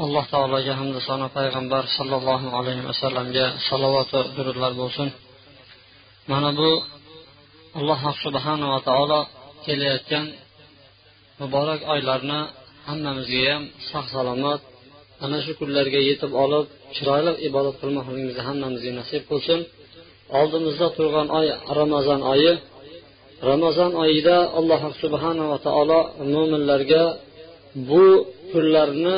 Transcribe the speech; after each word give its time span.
alloh 0.00 0.24
taologa 0.32 0.72
hamda 0.80 1.00
sano 1.08 1.26
payg'ambar 1.36 1.84
sollallohu 1.96 2.46
alayhi 2.58 2.82
vasallamga 2.90 3.46
salovatu 3.68 4.18
durudlar 4.36 4.72
bo'lsin. 4.80 5.08
Mana 6.30 6.50
bu 6.60 6.70
alloh 7.78 8.00
subhanava 8.24 8.78
taolo 8.88 9.20
kelayotgan 9.64 10.26
muborak 11.40 11.80
oylarni 11.94 12.40
hammamizga 12.88 13.42
ham 13.52 13.62
sog' 13.90 14.08
salomat 14.16 14.60
ana 15.24 15.38
shu 15.44 15.52
kunlarga 15.60 16.00
yetib 16.08 16.32
olib 16.44 16.66
chiroyli 16.94 17.32
ibodat 17.48 17.76
qilmoqligimizni 17.82 18.42
hammamizga 18.48 18.92
nasib 19.00 19.22
qilsin. 19.30 19.60
Oldimizda 20.38 20.86
turgan 20.96 21.28
oy 21.38 21.46
ramazon 21.78 22.20
oyi. 22.32 22.52
Ramazon 23.50 23.92
oyida 24.04 24.36
alloh 24.58 24.82
subhanava 25.02 25.56
taolo 25.66 26.00
mo'minlarga 26.34 27.02
bu 27.88 28.04
kunlarni 28.52 29.16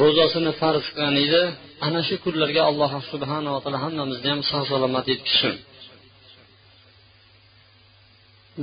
ro'zasini 0.00 0.52
farz 0.60 0.84
qilgan 0.94 1.16
edi. 1.24 1.42
Ana 1.86 2.00
shu 2.08 2.14
kunlarga 2.24 2.62
alloh 2.70 2.92
subhanava 3.12 3.58
taolo 3.62 3.78
hammamizni 3.84 4.28
ham 4.32 4.40
sog' 4.50 4.66
salomat 4.72 5.06
yetkazsin 5.12 5.56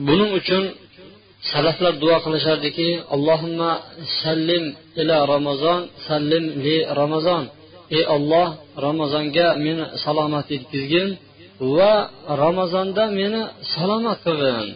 buning 0.07 0.31
uchun 0.39 0.63
salaflar 1.51 1.93
duo 2.03 2.17
qilishardiki 2.25 2.89
allohimma 3.15 3.71
sallim 4.21 4.63
ila 5.01 5.17
ramazon 5.33 5.79
sallim 6.07 6.45
li 6.63 6.77
ramazon. 7.01 7.43
Ey 7.97 8.03
olloh 8.15 8.47
ramazonga 8.85 9.47
meni 9.65 9.83
salomat 10.03 10.47
yetkazgin 10.55 11.07
va 11.75 11.93
ramazonda 12.43 13.03
meni 13.19 13.41
salomat 13.73 14.19
qilgin. 14.25 14.69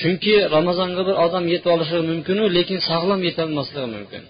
Chunki 0.00 0.34
ramazonga 0.56 1.02
bir 1.08 1.16
odam 1.26 1.44
yetib 1.52 1.70
olishi 1.74 1.98
mumkinu 2.10 2.44
lekin 2.56 2.78
sog'lom 2.90 3.20
yetolmasligi 3.28 3.88
mumkin. 3.96 4.22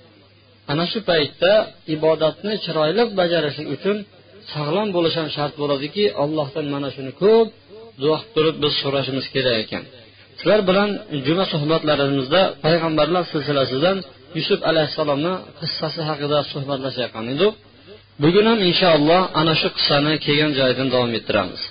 Ana 0.72 0.84
shu 0.92 0.98
paytda 1.10 1.52
ibodatni 1.94 2.54
chiroyli 2.64 3.02
bajarish 3.18 3.58
uchun 3.74 3.96
sog'lom 4.52 4.88
bo'lish 4.96 5.16
ham 5.20 5.28
shart 5.36 5.54
bo'ladiki 5.62 6.04
allohdan 6.22 6.66
mana 6.74 6.88
shuni 6.94 7.12
ko'p 7.22 7.48
duo 8.02 8.16
qilib 8.20 8.32
turib 8.34 8.56
biz 8.62 8.72
so'rashimiz 8.82 9.26
kerak 9.34 9.56
ekan. 9.64 9.82
Sizlar 10.38 10.60
bilan 10.68 10.90
juma 11.26 11.44
suhbatlarimizda 11.52 12.40
payg'ambarlar 12.64 13.24
silsilasidan 13.32 13.96
yusuf 14.38 14.60
alayhissalomni 14.70 15.34
qissasi 15.60 16.00
haqida 16.08 16.38
suhbatlashayotgan 16.52 17.26
edik. 17.34 17.52
Bugun 18.22 18.46
ham 18.50 18.60
inshaalloh 18.70 19.22
ana 19.40 19.54
shu 19.60 19.68
qissani 19.76 20.12
kelgan 20.26 20.52
joyidan 20.58 20.88
davom 20.94 21.10
ettiramiz. 21.18 21.62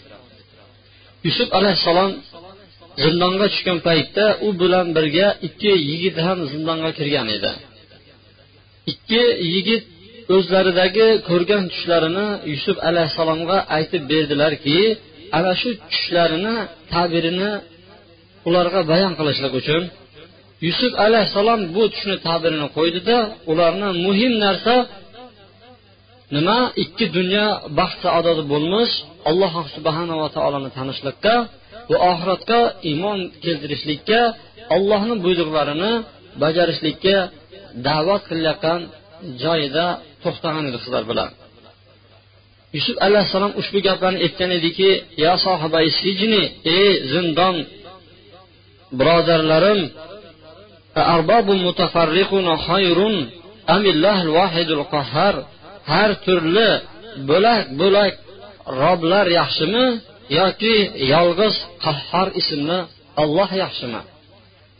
Yusuf 1.27 1.49
alayhissalom 1.59 2.11
zindonga 3.03 3.47
tushgan 3.53 3.79
paytda 3.87 4.25
u 4.47 4.49
bilan 4.61 4.87
birga 4.97 5.27
ikki 5.47 5.73
yigit 5.89 6.17
ham 6.25 6.39
zindonga 6.51 6.89
kirgan 6.97 7.27
edi. 7.37 7.51
Ikki 8.91 9.23
yigit 9.53 9.83
o'zlaridagi 10.35 11.07
ko'rgan 11.29 11.63
tushlarini 11.71 12.27
yusuf 12.51 12.77
alayhissalomga 12.89 13.57
aytib 13.77 14.03
berdilarki 14.11 14.79
ana 15.37 15.51
shu 15.61 15.69
tushlarini 15.91 16.55
tabirini 16.93 17.51
ularga 18.47 18.81
bayon 18.91 19.13
qilishlik 19.19 19.53
uchun. 19.61 19.83
Yusuf 20.67 20.91
alayhissalom 21.05 21.61
bu 21.75 21.83
tushni 21.93 22.15
tabirini 22.27 22.67
qo'ydida 22.77 23.17
ularni 23.51 23.89
muhim 24.05 24.33
narsa 24.45 24.75
nima? 26.35 26.59
Ikki 26.83 27.05
dunyo 27.17 27.47
baxt 27.79 27.99
saodati 28.05 28.43
bo'lmish 28.53 28.93
alloh 29.29 29.53
subhanava 29.75 30.27
taoloni 30.35 30.69
tanishlikka 30.77 31.35
va 31.89 31.97
oxiratga 32.11 32.59
iymon 32.89 33.19
keltirishlikka 33.43 34.19
allohni 34.75 35.15
buyruqlarini 35.25 35.91
bajarishlikka 36.43 37.15
da'vat 37.87 38.21
qilayotgan 38.29 38.81
joyida 39.43 39.85
to'xtagan 40.23 40.63
edi 40.69 40.77
sizlar 40.83 41.03
bilan 41.11 41.29
yusuf 42.75 42.95
alayhissalom 43.07 43.53
ushbu 43.61 43.79
gaplarni 43.87 44.19
aytgan 44.25 44.51
ediki 44.59 44.89
ya 45.23 45.33
sohibai 45.45 45.87
sijni 45.99 46.43
ey 46.77 46.89
zindon 47.11 47.55
birodarlarim 48.99 49.81
har 55.91 56.11
turli 56.25 56.69
bo'lak 57.29 57.63
bo'lak 57.81 58.13
roblar 58.81 59.25
yaxshimi 59.39 59.85
yoki 60.39 60.75
yolg'iz 61.13 61.55
qahhar 61.83 62.27
ismli 62.41 62.79
olloh 63.21 63.49
yaxshimi? 63.63 64.01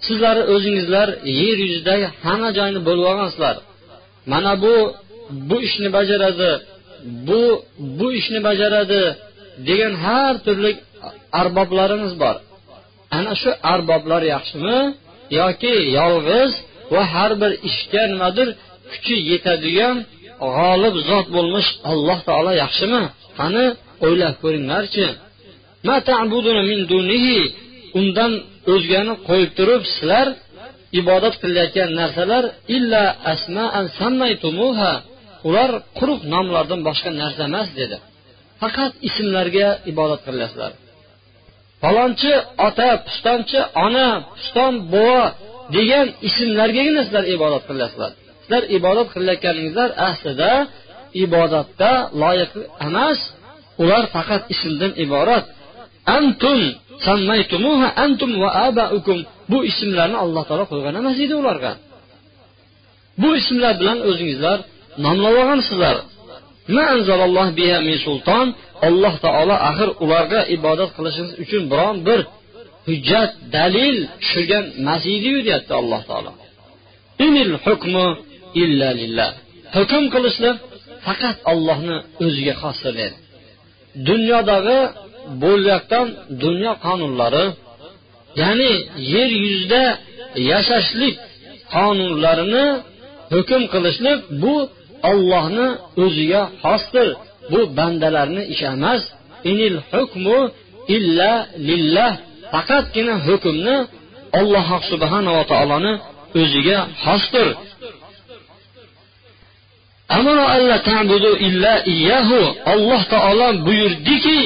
Sizlar 0.06 0.38
o'zingizlar 0.54 1.08
yer 1.40 1.58
yuzidagi 1.68 2.06
hamma 2.24 2.50
joyni 2.58 2.80
bo'lib 2.88 3.06
olgansizlar 3.12 3.56
mana 4.32 4.52
bu 4.64 4.76
bu 5.50 5.58
ishni 5.68 5.90
bajaradi 5.98 6.52
bu 7.28 7.42
bu 8.00 8.08
ishni 8.20 8.40
bajaradi 8.48 9.02
degan 9.68 9.94
har 10.06 10.34
turli 10.46 10.72
arboblarimiz 11.42 12.14
bor 12.24 12.36
ana 13.18 13.34
shu 13.42 13.52
arboblar 13.74 14.22
yaxshimi? 14.34 14.78
Yoki 15.40 15.74
yolg'iz 16.00 16.52
va 16.94 17.02
har 17.14 17.32
bir 17.42 17.52
ishga 17.70 18.04
nimadir 18.12 18.48
kuchi 18.92 19.16
yetadigan 19.32 19.98
g'olib 20.56 20.96
zot 21.10 21.28
bo'lmish 21.36 21.70
alloh 21.92 22.20
taolo 22.28 22.52
yaxshimi? 22.64 23.02
Qani 23.40 23.66
o'ylab 24.06 24.36
ko'ringlarchi. 24.44 25.08
Undan 28.00 28.32
o'zgani 28.74 29.14
qo'yib 29.28 29.52
turib 29.58 29.82
sizlar 29.94 30.28
ibodat 31.02 31.36
qilayotgan 31.44 31.90
narsalar 32.00 32.44
illa 32.78 33.04
asmaan 33.34 33.86
sammaytumuha 34.00 34.94
ular 35.48 35.72
quruq 35.98 36.22
nomlardan 36.34 36.82
boshqa 36.88 37.10
narsa 37.22 37.42
emas 37.50 37.70
dedi. 37.80 37.98
Faqat 38.62 38.94
ismlarga 39.10 39.68
ibodat 39.92 40.22
qilasizlar 40.28 40.72
falonchi 41.86 42.32
ota 42.68 42.90
pistonchi 43.08 43.60
ona 43.86 44.08
piston 44.38 44.74
bova 44.94 45.26
degan 45.76 46.08
ismlargagina 46.30 47.02
sizlar 47.08 47.26
ibodat 47.36 47.64
qilasizlar 47.70 48.12
sizlar 48.44 48.64
ibodat 48.78 49.08
qilayotganingizlar 49.16 49.90
aslida 50.10 50.52
ibodatda 51.26 51.92
loyiq 52.22 52.52
emas 52.88 53.20
ular 53.82 54.04
faqat 54.16 54.44
ismdan 54.54 54.94
iborat. 55.06 55.46
Antum 56.18 56.60
antum 58.06 58.32
va 58.42 58.50
abaukum. 58.68 59.20
Bu 59.52 59.58
ismlarni 59.72 60.18
alloh 60.26 60.44
taolo 60.50 60.66
qo'ygan 60.72 60.94
emas 61.02 61.18
edi 61.26 61.36
ularga. 61.42 61.72
Bu 63.22 63.30
ismlar 63.42 63.74
bilan 63.82 63.98
o'zingizlar 64.10 64.58
nomlab 65.06 65.34
olgansizlar 65.42 65.96
sulton 68.06 68.48
alloh 68.88 69.14
taolo 69.26 69.56
axir 69.70 69.90
ularga 70.04 70.42
ibodat 70.56 70.90
qilishingiz 70.98 71.34
uchun 71.44 71.64
biron 71.72 71.98
bir 72.08 72.20
hujjat 72.88 73.32
dalil 73.56 73.98
tushirgan 74.22 74.66
emas 74.82 75.04
ediyu 75.16 75.40
deyapti 75.48 75.74
alloh 75.82 76.02
taolo. 76.10 76.32
Hukmu 77.66 78.08
illa 78.64 78.90
lillah. 79.00 79.30
Hukm 79.76 80.04
qilishlik 80.14 80.58
faqat 81.06 81.38
ollohni 81.52 81.98
o'ziga 82.26 82.54
xosdir 82.62 82.94
dedi 83.02 83.16
dunyodagi 84.10 84.80
bo'layotgan 85.42 86.08
dunyo 86.44 86.74
qonunlari 86.86 87.46
ya'ni 88.42 88.72
yer 89.14 89.32
yuzida 89.44 89.84
yashashlik 90.52 91.16
qonunlarini 91.76 92.66
hukm 93.34 93.62
qilishlik 93.74 94.20
bu 94.42 94.56
ollohni 95.12 95.68
o'ziga 96.04 96.42
xosdir 96.64 97.08
bu 97.52 97.60
bandalarni 97.78 98.44
ishi 98.54 98.66
emas 98.76 99.02
inil 99.52 99.78
hukmu 99.92 100.40
illa 100.98 101.32
lillah. 101.70 102.14
Faqatgina 102.54 103.14
hukmni 103.28 103.78
alloh 104.40 104.68
subhanava 104.92 105.44
taoloni 105.52 105.94
o'ziga 106.42 106.78
xosdir 107.04 107.48
alloh 112.74 113.02
taolo 113.14 113.48
buyurdiki 113.66 114.40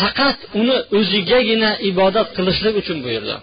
faqat 0.00 0.38
uni 0.60 0.76
o'zigagina 0.98 1.70
ibodat 1.90 2.28
qilishlik 2.36 2.74
uchun 2.82 2.98
buyurdi. 3.06 3.36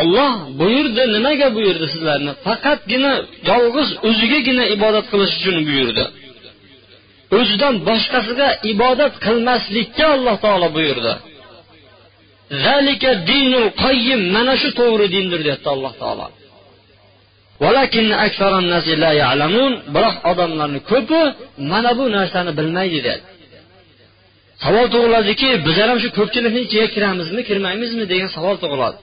Olloh 0.00 0.32
buyurdi 0.60 1.02
nimaga 1.16 1.48
buyurdi 1.56 1.86
sizlarni? 1.94 2.32
Faqatgina 2.46 3.12
yolg'iz 3.50 3.88
o'zigagina 4.08 4.64
ibodat 4.76 5.06
qilish 5.12 5.34
uchun 5.38 5.56
buyurdi. 5.68 6.04
O'zidan 7.38 7.74
boshqasiga 7.88 8.48
ibodat 8.72 9.14
qilmaslikka 9.24 10.06
alloh 10.16 10.36
taolo 10.44 10.68
buyurdi. 10.76 11.12
Mana 14.34 14.54
shu 14.62 14.70
to'g'ri 14.80 15.06
dindir 15.14 15.40
deyapti 15.46 15.68
alloh 15.74 15.94
taolo. 16.02 16.26
Biroq 19.94 20.16
odamlarni 20.30 20.80
ko'pi 20.90 21.20
mana 21.72 21.90
bu 21.98 22.04
narsani 22.16 22.52
bilmaydi 22.58 22.98
dedi 23.08 23.33
savol 24.62 24.86
tug'iladiki 24.94 25.48
bizlar 25.66 25.86
ham 25.92 25.98
shu 26.04 26.08
ko'pchilikni 26.18 26.60
ichiga 26.66 26.86
kiramizmi 26.94 27.40
kirmaymizmi 27.48 28.04
degan 28.12 28.30
savol 28.36 28.56
tug'iladi. 28.62 28.98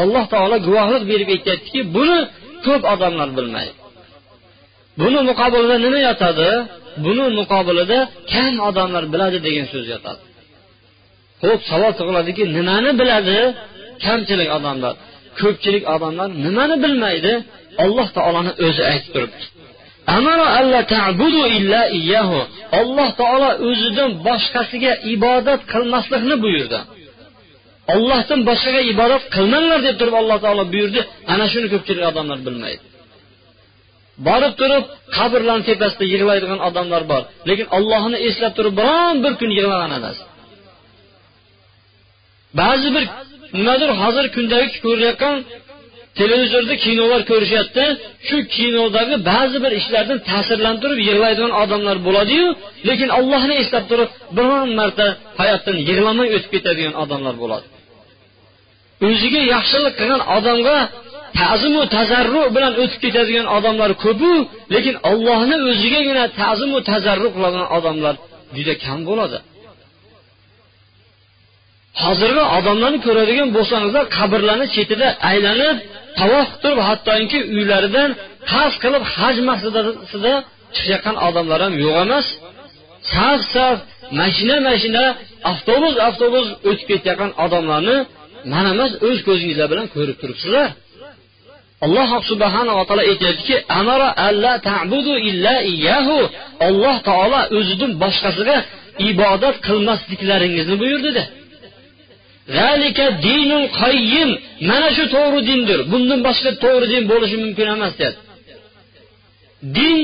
Alloh 0.00 0.24
taolo 0.32 0.56
guvohlik 0.66 1.04
berib 1.12 1.28
aytyaptiki 1.34 1.80
buni 1.96 2.18
ko'p 2.66 2.82
odamlar 2.94 3.28
bilmaydi. 3.38 3.74
Buni 5.00 5.20
muqobilida 5.30 5.76
nima 5.84 6.00
yotadi? 6.08 6.50
Buni 7.04 7.24
muqobilida 7.40 7.98
kam 8.32 8.54
odamlar 8.68 9.04
biladi 9.12 9.38
degan 9.46 9.66
so'z 9.72 9.86
yotadi. 9.94 10.22
Ho'p 11.44 11.60
savol 11.70 11.92
tug'iladiki 11.98 12.42
nimani 12.56 12.90
biladi 13.00 13.38
kamchilik 14.04 14.48
odamlar? 14.58 14.94
Ko'pchilik 15.40 15.84
odamlar 15.94 16.28
nimani 16.44 16.76
bilmaydi? 16.84 17.32
Alloh 17.84 18.08
taoloni 18.16 18.52
o'zi 18.66 18.82
aytib 18.92 19.10
turibdi. 19.14 19.44
Alloh 22.80 23.10
taolo 23.20 23.50
o'zidan 23.68 24.10
boshqasiga 24.26 24.92
ibodat 25.14 25.60
qilmaslikni 25.72 26.36
buyurdi. 26.44 26.78
Ollohdan 27.94 28.40
boshqaga 28.48 28.80
ibodat 28.92 29.22
qilmanglar 29.34 29.80
deb 29.86 29.96
turib 30.00 30.14
alloh 30.20 30.38
taolo 30.44 30.64
buyurdi. 30.72 31.00
Ana 31.32 31.44
shuni 31.52 31.66
ko'pchilik 31.72 32.04
odamlar 32.10 32.38
bilmaydi. 32.46 32.84
Borib 34.28 34.54
turib 34.60 34.84
qabrlarni 35.16 35.64
tepasida 35.70 36.04
yig'laydigan 36.14 36.60
odamlar 36.68 37.02
bor. 37.10 37.22
Lekin 37.48 37.66
ollohni 37.76 38.18
eslab 38.28 38.52
turib 38.58 38.74
biron 38.80 39.16
bir 39.24 39.32
kun 39.40 39.50
yig'lagan 39.58 39.92
emas. 39.98 40.18
Ba'zi 42.60 42.88
bir 42.96 43.04
nimadir 43.58 43.90
hozir 44.00 44.26
kundagi 44.36 44.68
ko'rayotgan 44.86 45.36
televizorda 46.20 46.74
kinolar 46.84 47.20
ko'rishyapti. 47.30 47.84
Shu 48.28 48.36
kinodagi 48.56 49.16
ba'zi 49.30 49.58
bir 49.64 49.72
ishlardan 49.80 50.18
ta'sirlantirib 50.30 50.98
yig'laydigan 51.08 51.52
odamlar 51.62 51.96
bo'ladiyu 52.06 52.46
lekin 52.88 53.08
allohni 53.18 53.54
eslab 53.62 53.84
turib 53.90 54.10
biron 54.36 54.68
marta 54.80 55.06
hayotdan 55.40 55.76
yig'lamay 55.88 56.28
o'tib 56.36 56.50
ketadigan 56.54 56.94
odamlar 57.02 57.34
bo'ladi. 57.42 57.66
O'ziga 59.08 59.40
yaxshilik 59.54 59.94
qilgan 60.00 60.22
odamga 60.36 60.78
ta'zimu 61.40 61.82
tazarru 61.96 62.42
bilan 62.56 62.72
o'tib 62.82 63.00
ketadigan 63.04 63.46
odamlar 63.56 63.90
ko'pu 64.04 64.32
lekin 64.74 64.94
ollohni 65.10 65.56
o'zigagina 65.70 66.24
ta'zimu 66.40 66.78
tazarru 66.90 67.28
qiladigan 67.34 67.68
odamlar 67.78 68.14
juda 68.56 68.74
kam 68.84 69.00
bo'ladi. 69.10 69.38
Hozirgi 72.02 72.44
odamlarni 72.58 72.98
ko'radigan 73.06 73.48
bo'lsangizlar 73.56 74.04
qabrlarni 74.16 74.66
chetida 74.74 75.08
aylanib 75.30 75.76
tavof 76.20 76.48
turib 76.62 76.80
hattoki 76.88 77.38
uylaridan 77.56 78.10
qasd 78.52 78.76
qilib 78.82 79.02
haj 79.16 79.36
maqsadida 79.50 80.34
chiqayotgan 80.76 81.16
odamlar 81.28 81.58
ham 81.64 81.74
yo'q 81.84 81.96
emas. 82.04 82.26
Saf 83.12 83.40
saf 83.54 83.76
mashina 84.20 84.56
mashina 84.68 85.04
avtobus 85.50 85.94
avtobus 86.08 86.46
o'tib 86.68 86.86
ketayotgan 86.90 87.30
odamlarni 87.44 87.96
mana 88.52 88.68
emas 88.76 88.92
o'z 89.08 89.18
ko'zingizlar 89.28 89.66
bilan 89.72 89.86
ko'rib 89.94 90.16
turibsizlar. 90.22 90.68
Alloh 91.84 92.10
subhanava 92.30 92.82
taolo 92.88 93.02
aytyaptiki 93.10 93.56
alloh 96.68 96.96
taolo 97.08 97.40
o'zidan 97.58 97.90
boshqasiga 98.02 98.56
ibodat 99.10 99.56
qilmasliklaringizni 99.66 100.76
buyurdi 100.82 101.22
zalika 102.58 103.06
dinul 103.26 103.66
qayyim. 103.80 104.30
Mana 104.70 104.88
shu 104.96 105.04
to'g'ri 105.16 105.40
dindir. 105.50 105.78
Bundan 105.92 106.20
boshqa 106.26 106.50
to'g'ri 106.64 106.86
din 106.92 107.02
bo'lishi 107.12 107.36
mumkin 107.44 107.66
emas 107.76 107.94
deyapti 108.00 108.24
din 109.76 109.98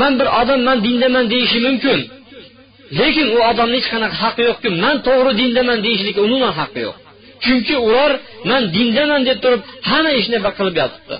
man 0.00 0.12
bir 0.18 0.28
odam 0.40 0.60
man 0.68 0.78
dindaman 0.86 1.24
deyishi 1.32 1.58
mumkin. 1.66 1.98
Lekin 2.98 3.26
u 3.36 3.38
odamni 3.50 3.76
hech 3.78 3.88
qanaqa 3.92 4.16
haqqi 4.22 4.42
yo'qki 4.48 4.68
man 4.84 4.96
to'g'ri 5.08 5.32
dindaman 5.40 5.78
deyishlikka 5.86 6.20
umuman 6.28 6.52
haqqi 6.60 6.80
yo'q. 6.86 6.96
Chunki 7.44 7.74
ular 7.88 8.12
man 8.50 8.62
dindaman 8.76 9.20
deb 9.28 9.38
turib 9.44 9.62
hamma 9.90 10.10
ishni 10.20 10.38
qilib 10.58 10.76
yotibdi. 10.82 11.16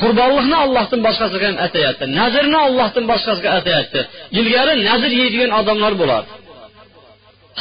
Qurbonlikni 0.00 0.56
ollohdan 0.64 1.00
boshqasiga 1.06 1.46
ham 1.50 1.58
atayapti 1.66 2.04
nazrni 2.20 2.58
ollohdan 2.66 3.04
boshqasiga 3.12 3.50
atayapti. 3.58 4.00
Ilgari 4.38 4.72
nazr 4.88 5.10
yeydigan 5.20 5.50
odamlar 5.60 5.92
bo'lardi. 6.02 6.30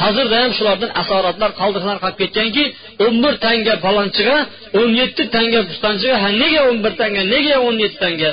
Hozirda 0.01 0.35
ham 0.41 0.51
shulardan 0.57 0.91
asoratlar 1.01 1.51
qoldiqlar 1.61 1.97
qolib 2.03 2.17
ketganki 2.21 2.63
o'n 3.05 3.15
bir 3.23 3.33
tanga 3.45 3.73
palonchiga 3.85 4.37
o'n 4.79 4.89
yetti 5.01 5.23
tanga 5.35 5.59
pistonchiga 5.69 6.15
ha 6.23 6.29
nega 6.41 6.61
o'n 6.69 6.77
bir 6.85 6.93
tanga 7.01 7.21
nega 7.33 7.55
o'n 7.67 7.75
yetti 7.83 7.99
tanga? 8.05 8.31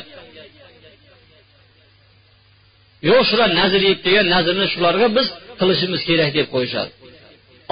Yo'q 3.09 3.23
shular 3.31 3.51
nazr 3.61 3.81
yeb 3.91 3.99
degan 4.07 4.27
nazrni 4.35 4.67
shularga 4.75 5.07
biz 5.17 5.27
qilishimiz 5.61 6.01
kerak 6.09 6.31
deb 6.39 6.49
qo'yishadi. 6.55 6.91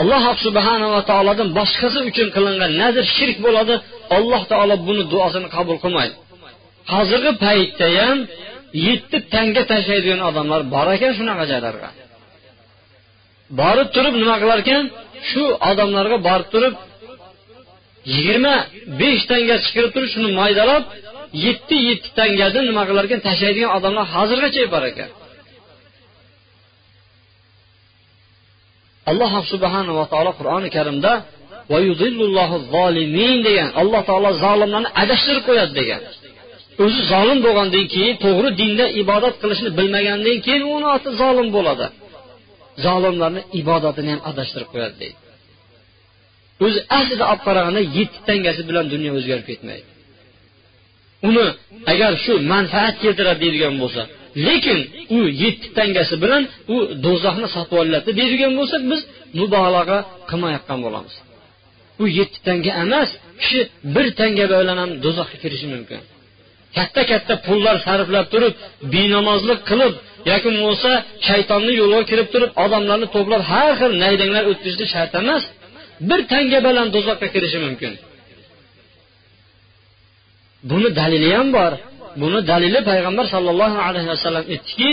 Alloh 0.00 0.24
subhanava 0.46 1.00
taolodan 1.10 1.48
boshqasi 1.58 1.98
uchun 2.10 2.28
qilingan 2.36 2.72
nazr 2.82 3.04
shirk 3.16 3.36
bo'ladi. 3.46 3.74
Alloh 4.16 4.42
taolo 4.52 4.74
buni 4.88 5.02
duosini 5.12 5.48
qabul 5.56 5.76
qilmaydi. 5.84 6.14
Hozirgi 6.92 7.32
paytda 7.44 7.86
ham 7.98 8.18
yetti 8.86 9.16
tanga 9.34 9.62
tashlaydigan 9.72 10.20
odamlar 10.28 10.60
bor 10.74 10.86
ekan 10.96 11.12
shunaqa 11.18 11.44
joylarga. 11.52 11.88
Borib 13.60 13.88
turib 13.94 14.14
nima 14.22 14.36
qilar 14.42 14.58
ekan 14.64 14.82
shu 15.28 15.42
odamlarga 15.70 16.16
borib 16.28 16.48
turib 16.54 16.74
yigirma 18.14 18.54
besh 19.00 19.22
tanga 19.30 19.56
chiqirib 19.64 19.90
turib 19.94 20.10
shuni 20.14 20.30
maydalab 20.40 20.84
yetti 21.46 21.76
yetti 21.88 22.08
tangani 22.18 22.60
nima 22.70 22.82
qilar 22.88 23.04
ekan 23.08 23.20
tashlaydigan 23.28 23.70
odamlar 23.78 24.04
hozirgacha 24.14 24.62
bor 24.74 24.84
ekan. 24.92 25.10
Alloh 29.10 29.32
subhanava 29.52 30.04
taolo 30.12 30.32
qur'oni 30.38 30.68
karimda 30.76 31.12
degan 33.46 33.68
alloh 33.80 34.00
taolo 34.08 34.30
zolimlarni 34.44 34.90
adashtirib 35.02 35.44
qo'yadi 35.48 35.72
degan. 35.80 36.00
O'zi 36.84 37.00
zolim 37.12 37.38
bo'lgandan 37.46 37.84
keyin 37.94 38.14
to'g'ri 38.24 38.50
dinda 38.60 38.84
ibodat 39.02 39.34
qilishni 39.42 39.70
bilmagandan 39.78 40.38
keyin 40.46 40.62
uni 40.76 40.86
oti 40.96 41.08
zolim 41.20 41.48
bo'ladi. 41.56 41.86
Zolimlarni 42.84 43.42
ibodatini 43.60 44.10
ham 44.14 44.20
adashtirib 44.30 44.68
qo'yadi 44.74 44.96
deydi. 45.02 45.18
O'zi 46.64 46.80
aslida 46.98 47.24
olib 47.32 47.42
qaraganda 47.46 47.82
yetti 47.98 48.18
tangasi 48.28 48.62
bilan 48.68 48.84
dunyo 48.94 49.10
o'zgarib 49.18 49.46
ketmaydi. 49.50 49.88
Uni 51.28 51.46
agar 51.92 52.12
shu 52.24 52.32
manfaat 52.52 52.94
keltiradi 53.02 53.40
deydigan 53.44 53.74
bo'lsa 53.82 54.02
lekin 54.46 54.78
u 55.16 55.18
yetti 55.42 55.68
tangasi 55.78 56.14
bilan 56.24 56.42
u 56.74 56.76
do'zaxni 57.04 57.48
sotib 57.54 57.76
olyapti 57.82 58.10
deydigan 58.20 58.52
bo'lsak 58.58 58.82
biz 58.90 59.00
mubolag'a 59.40 59.98
qilmayotgan 60.30 60.78
bo'lamiz. 60.86 61.14
U 62.02 62.04
yetti 62.18 62.38
tanga 62.48 62.72
emas 62.84 63.10
kishi 63.40 63.60
bir 63.94 64.06
tanga 64.20 64.44
bilan 64.52 64.78
ham 64.82 64.90
do'zaxga 65.04 65.36
kirishi 65.42 65.66
mumkin. 65.74 66.00
Katta 66.76 67.02
katta 67.10 67.34
pullar 67.46 67.76
sarflab 67.86 68.26
turib 68.32 68.54
benamozlik 68.94 69.60
qilib 69.70 69.94
yoki 70.32 70.48
bo'lmasa 70.54 70.90
shaytonni 71.28 71.72
yo'liga 71.80 72.04
kirib 72.10 72.28
turib 72.34 72.50
odamlarni 72.64 73.06
to'plab 73.14 73.42
har 73.52 73.70
xil 73.80 73.92
naydanglar 74.04 74.44
o'tkazishni 74.50 74.86
shart 74.94 75.12
emas. 75.20 75.42
Bir 76.08 76.20
tanga 76.32 76.58
bilan 76.66 76.86
do'zaxga 76.94 77.28
kirishi 77.34 77.58
mumkin. 77.66 77.92
Buni 80.70 80.88
dalili 81.00 81.28
ham 81.38 81.48
bor. 81.58 81.72
Buni 82.22 82.40
dalili 82.50 82.80
payg'ambar 82.90 83.26
sollallohu 83.34 83.78
alayhi 83.88 84.08
vasallam 84.14 84.44
aytdiki 84.52 84.90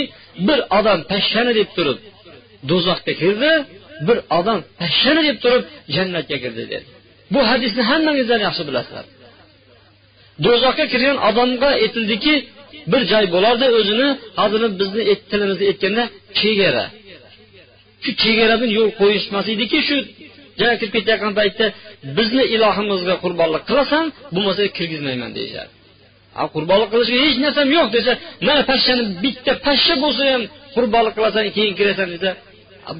bir 0.48 0.58
odam 0.78 0.98
pashshani 1.10 1.52
deb 1.58 1.68
turib 1.76 1.98
do'zaxga 2.70 3.12
kirdi 3.22 3.52
bir 4.06 4.18
odam 4.38 4.58
pashshani 4.80 5.22
deb 5.28 5.38
turib 5.44 5.62
jannatga 5.96 6.36
kirdi 6.44 6.62
dedi 6.72 6.86
bu 7.32 7.40
hadisni 7.50 7.82
hammangizlar 7.90 8.38
yaxshi 8.46 8.62
bilasizlar. 8.68 9.04
Do'zaxga 10.44 10.84
kirgan 10.92 11.18
odamga 11.28 11.70
aytildiki 11.82 12.34
bir 12.92 13.02
joy 13.12 13.24
bo'lardi 13.34 13.66
o'zini. 13.78 14.08
Hozir 14.40 14.60
bizni 14.80 15.02
tilimizda 15.30 15.64
aytganda 15.70 16.04
chegara. 16.38 16.84
Shu 18.04 18.10
chegaradan 18.22 18.70
yo'l 18.78 18.90
qo'yishmas 19.00 19.46
ediki 19.54 19.78
shu 19.88 19.96
joyga 20.60 20.76
kirib 20.80 20.92
ketayotgan 20.96 21.32
paytda 21.40 21.66
bizni 22.18 22.44
ilohimizga 22.54 23.14
qurbonlik 23.24 23.62
qilasan 23.70 24.04
bo'lmasa 24.34 24.62
kirgizmayman 24.78 25.30
deyishadi. 25.38 25.72
Qurbonlik 26.54 26.88
qilishga 26.92 27.18
hech 27.24 27.36
narsam 27.44 27.68
yo'q 27.76 27.88
desa 27.96 28.12
mana 28.46 28.62
pashshani 28.70 29.04
bitta 29.24 29.52
pashsha 29.66 29.94
bo'lsa 30.04 30.22
ham 30.32 30.42
qurbonlik 30.76 31.14
qilasan 31.18 31.44
keyin 31.56 31.74
kirasan 31.80 32.08
desa 32.14 32.30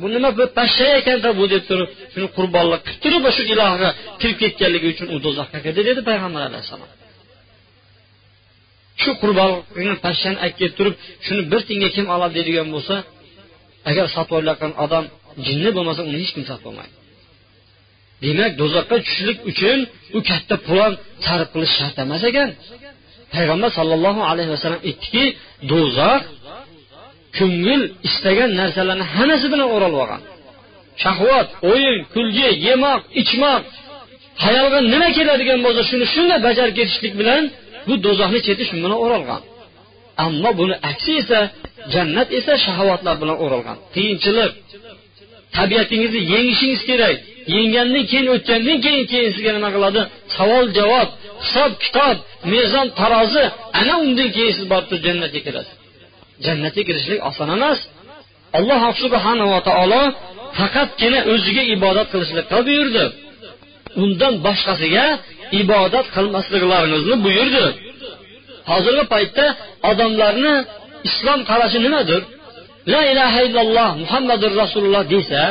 bu 0.00 0.06
nima 0.14 0.28
bu 0.38 0.44
pashsha 0.58 0.86
ekanda 1.00 1.30
bu 1.38 1.44
deb 1.52 1.62
turib 1.70 1.88
shuni 2.12 2.28
qurbonlik 2.36 2.80
qilib 2.86 3.00
turib 3.04 3.22
o'sha 3.30 3.42
ilohga 3.54 3.88
kirib 4.20 4.38
ketganligi 4.42 4.86
uchun 4.94 5.06
u 5.14 5.16
do'zaxga 5.24 5.58
kirdi 5.64 5.80
dedi 5.88 6.00
payg'ambar 6.08 6.42
alayhissalom. 6.48 6.90
Shu 9.02 9.10
qurbonlikni 9.22 9.94
pashshani 10.04 10.38
olib 10.44 10.56
kelib 10.60 10.74
turib 10.78 10.94
shuni 11.26 11.42
bir 11.52 11.60
tiyinga 11.66 11.88
kim 11.96 12.06
oladi 12.14 12.32
deydigan 12.38 12.68
bo'lsa 12.74 12.94
agar 13.90 14.06
sotib 14.14 14.34
olayotgan 14.38 14.72
odam 14.84 15.04
jinni 15.46 15.70
bo'lmasa 15.76 16.00
uni 16.08 16.18
hech 16.22 16.32
kim 16.36 16.44
sotib 16.50 16.66
olmaydi. 16.70 16.94
Demak 18.24 18.52
do'zaxga 18.60 18.96
tushishlik 19.04 19.38
uchun 19.50 19.78
u 20.16 20.18
katta 20.28 20.56
pulon 20.66 20.92
sarf 21.26 21.48
qilish 21.54 21.74
shart 21.78 21.96
emas 22.04 22.22
ekan. 22.30 22.48
Payg'ambar 23.34 23.70
sollallohu 23.78 24.22
alayhi 24.30 24.50
vasallam 24.54 24.82
aytdiki 24.88 25.24
do'zax 25.72 26.22
ko'ngil 27.38 27.82
istagan 28.08 28.50
narsalarni 28.60 29.06
hammasi 29.14 29.46
bilan 29.52 29.68
o'ralib 29.74 29.98
olgan. 30.04 30.22
Shahvat 31.04 31.48
o'yin 31.70 31.96
kulgi 32.14 32.48
yemoq 32.66 33.00
ichmoq 33.22 33.62
hayolga 34.44 34.78
nima 34.92 35.08
keladigan 35.18 35.58
bo'lsa 35.66 35.82
shuni 35.90 36.06
shunday 36.14 36.38
bajarib 36.46 36.74
ketishlik 36.78 37.14
bilan 37.20 37.42
bu 37.86 37.94
do'zaxni 38.04 38.40
cheti 38.46 38.62
shu 38.68 38.74
bilan 38.84 38.98
o'ralgan. 39.04 39.42
Ammo 40.24 40.50
buni 40.60 40.76
aksi 40.90 41.12
esa 41.22 41.40
jannat 41.94 42.28
esa 42.38 42.54
shahovatlar 42.64 43.14
bilan 43.22 43.36
o'ralgan. 43.44 43.76
Qiyinchilik. 43.94 44.52
Tabiatingizni 45.56 46.20
yengishingiz 46.32 46.82
kerak. 46.90 47.16
Yenggandan 47.54 48.04
keyin 48.10 48.26
o'tgandan 48.34 48.78
keyin 48.84 49.04
keyin 49.12 49.30
sizga 49.34 49.50
nima 49.56 49.70
qiladi? 49.76 50.00
Savol 50.36 50.66
javob 50.78 51.08
hisob 51.44 51.72
kitob 51.82 52.16
mezon 52.52 52.86
tarozi. 53.00 53.44
Ana 53.80 53.94
undan 54.04 54.28
keyin 54.36 54.52
siz 54.58 54.66
borib 54.72 54.86
turib 54.90 55.02
jannatga 55.08 55.40
kirasiz. 55.46 55.74
Jannatga 56.46 56.82
kirishlik 56.88 57.20
oson 57.28 57.48
emas. 57.56 57.78
Alloh 58.58 58.82
subhanava 59.02 59.58
taolo 59.68 60.02
faqatgina 60.58 61.20
o'ziga 61.32 61.62
ibodat 61.74 62.06
qilishlikqa 62.12 62.58
buyurdi. 62.68 63.04
Undan 64.02 64.34
boshqasiga 64.46 65.04
ibodat 65.60 66.06
qilmasliklaringizni 66.16 67.16
buyurdi. 67.26 67.64
Hozirgi 68.70 69.04
paytda 69.14 69.44
odamlarni 69.90 70.54
islom 71.08 71.40
qarashi 71.50 71.78
nimadir? 71.86 72.22
La 72.92 73.00
ilaha 73.12 73.38
illalloh 73.46 73.90
muhammadur 74.02 74.52
rasululloh 74.62 75.04
desa 75.14 75.42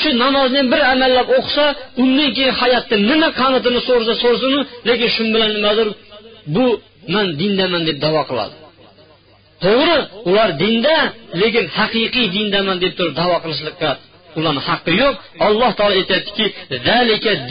shu 0.00 0.08
namozni 0.22 0.62
bir 0.72 0.82
amallab 0.92 1.28
o'qisa 1.38 1.66
undan 2.02 2.30
keyin 2.36 2.54
hayotda 2.60 2.96
nima 3.10 3.28
qanitini 3.40 3.80
so'rasa 3.88 4.14
so'rsin 4.24 4.52
lekin 4.88 5.08
shu 5.14 5.22
bilan 5.34 5.50
nimadir? 5.56 5.88
Bu 6.54 6.66
man 7.14 7.26
dindaman 7.40 7.82
deb 7.88 7.98
davo 8.04 8.22
qiladi. 8.30 8.54
To'g'ri 9.64 9.98
ular 10.28 10.48
dinda 10.62 10.96
lekin 11.42 11.64
haqiqiy 11.78 12.26
dindaman 12.36 12.76
deb 12.84 12.92
turib 12.98 13.14
davo 13.20 13.36
qilishlikka 13.44 13.90
ularni 14.38 14.62
haqqi 14.68 14.92
yo'q. 15.02 15.14
Alloh 15.46 15.70
taolo 15.78 15.94
aytyaptiki 16.00 16.46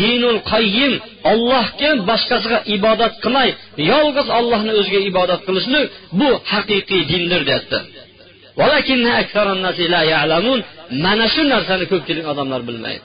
dinul 0.01 0.39
qayyim. 0.53 0.93
Ollohga 1.31 1.89
boshqasiga 2.09 2.59
ibodat 2.75 3.13
qilmay 3.23 3.50
yolg'iz 3.91 4.27
ollohni 4.39 4.71
o'ziga 4.79 5.01
ibodat 5.11 5.41
qilishlik 5.47 5.85
bu 6.19 6.29
haqiqiy 6.53 7.01
dindir 7.11 7.41
deyapti. 7.50 7.79
Mana 11.05 11.25
shu 11.33 11.41
narsani 11.53 11.85
ko'pchilik 11.91 12.25
odamlar 12.33 12.61
bilmaydi. 12.69 13.03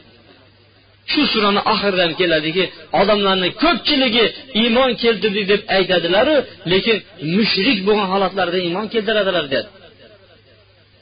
Shu 1.13 1.23
surani 1.33 1.61
oxiridan 1.73 2.13
keladiki 2.21 2.65
odamlarni 3.01 3.49
ko'pchiligi 3.63 4.25
iymon 4.63 4.91
keltirdik 5.03 5.47
deb 5.53 5.63
aytadilaru 5.77 6.37
lekin 6.73 6.97
mushrik 7.37 7.79
bo'lgan 7.87 8.09
holatlarda 8.15 8.59
iymon 8.67 8.87
keltiradilar 8.95 9.47
dedi 9.55 9.69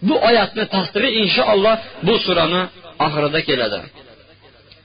bu 0.09 0.15
oyatni 0.29 0.65
tasdig'i 0.75 1.11
inshaalloh 1.23 1.77
bu 2.07 2.15
surani 2.25 2.63
oxirida 3.07 3.41
keladi. 3.49 3.79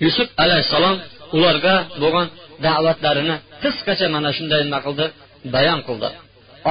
Yusuf 0.05 0.27
alayhissalom 0.43 0.95
ularga 1.35 1.75
bo'lgan 2.01 2.27
da'vatlarini 2.65 3.35
qisqacha 3.63 4.07
mana 4.15 4.29
shunday 4.37 4.61
nima 4.67 4.79
qildi 4.85 5.05
bayon 5.55 5.79
qildi. 5.87 6.09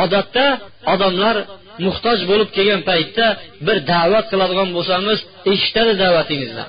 Odatda 0.02 0.46
odamlar 0.92 1.36
muhtoj 1.86 2.18
bo'lib 2.30 2.48
kelgan 2.56 2.82
paytda 2.90 3.26
bir 3.66 3.76
da'vat 3.92 4.26
qiladigan 4.32 4.68
bo'lsamiz 4.76 5.18
eshitadi 5.52 5.92
da'vatingizni 6.02 6.64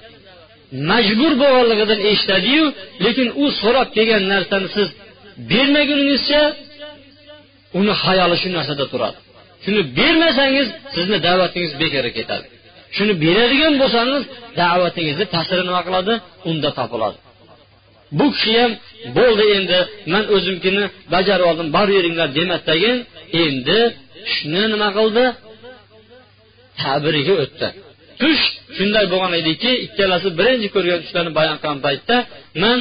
majbur 0.91 1.33
bo'lganligidan 1.43 1.99
eshitadiyu 2.11 2.65
lekin 3.05 3.27
u 3.43 3.45
so'rab 3.61 3.87
kelgan 3.95 4.23
narsani 4.33 4.67
siz 4.75 4.87
bermaguningizcha 5.51 6.41
uni 7.79 7.93
hayoli 8.03 8.35
shu 8.41 8.49
narsada 8.57 8.85
turadi. 8.91 9.17
Shuni 9.63 9.81
bermasangiz 9.99 10.67
sizni 10.95 11.17
da'vatingiz 11.27 11.73
bekorga 11.81 12.11
ketadi. 12.19 12.45
Shuni 12.95 13.13
beradigan 13.23 13.73
bo'lsangiz 13.81 14.23
da'vatingizni 14.61 15.25
ta'siri 15.35 15.63
nima 15.69 15.81
qiladi? 15.87 16.13
Unda 16.49 16.69
topiladi. 16.79 17.17
Bu 18.17 18.25
kishi 18.35 18.53
ham 18.61 18.71
bo'ldi 19.17 19.45
endi 19.57 19.79
man 20.13 20.23
o'zimkini 20.35 20.83
bajarib 21.13 21.45
oldim 21.51 21.67
boraveringlar 21.77 22.29
demasdagin 22.39 22.97
endi 23.43 23.79
tushni 24.25 24.63
nima 24.73 24.89
qildi? 24.97 25.23
Tabiriga 26.81 27.33
o'tdi. 27.43 27.67
Tush 28.21 28.43
shunday 28.77 29.05
bo'lgan 29.13 29.33
ediki 29.41 29.71
ikkalasi 29.85 30.29
birinchi 30.39 30.67
ko'rgan 30.75 30.99
tushlarini 31.03 31.33
bayon 31.39 31.57
qilgan 31.61 31.79
paytda 31.85 32.15
man 32.63 32.79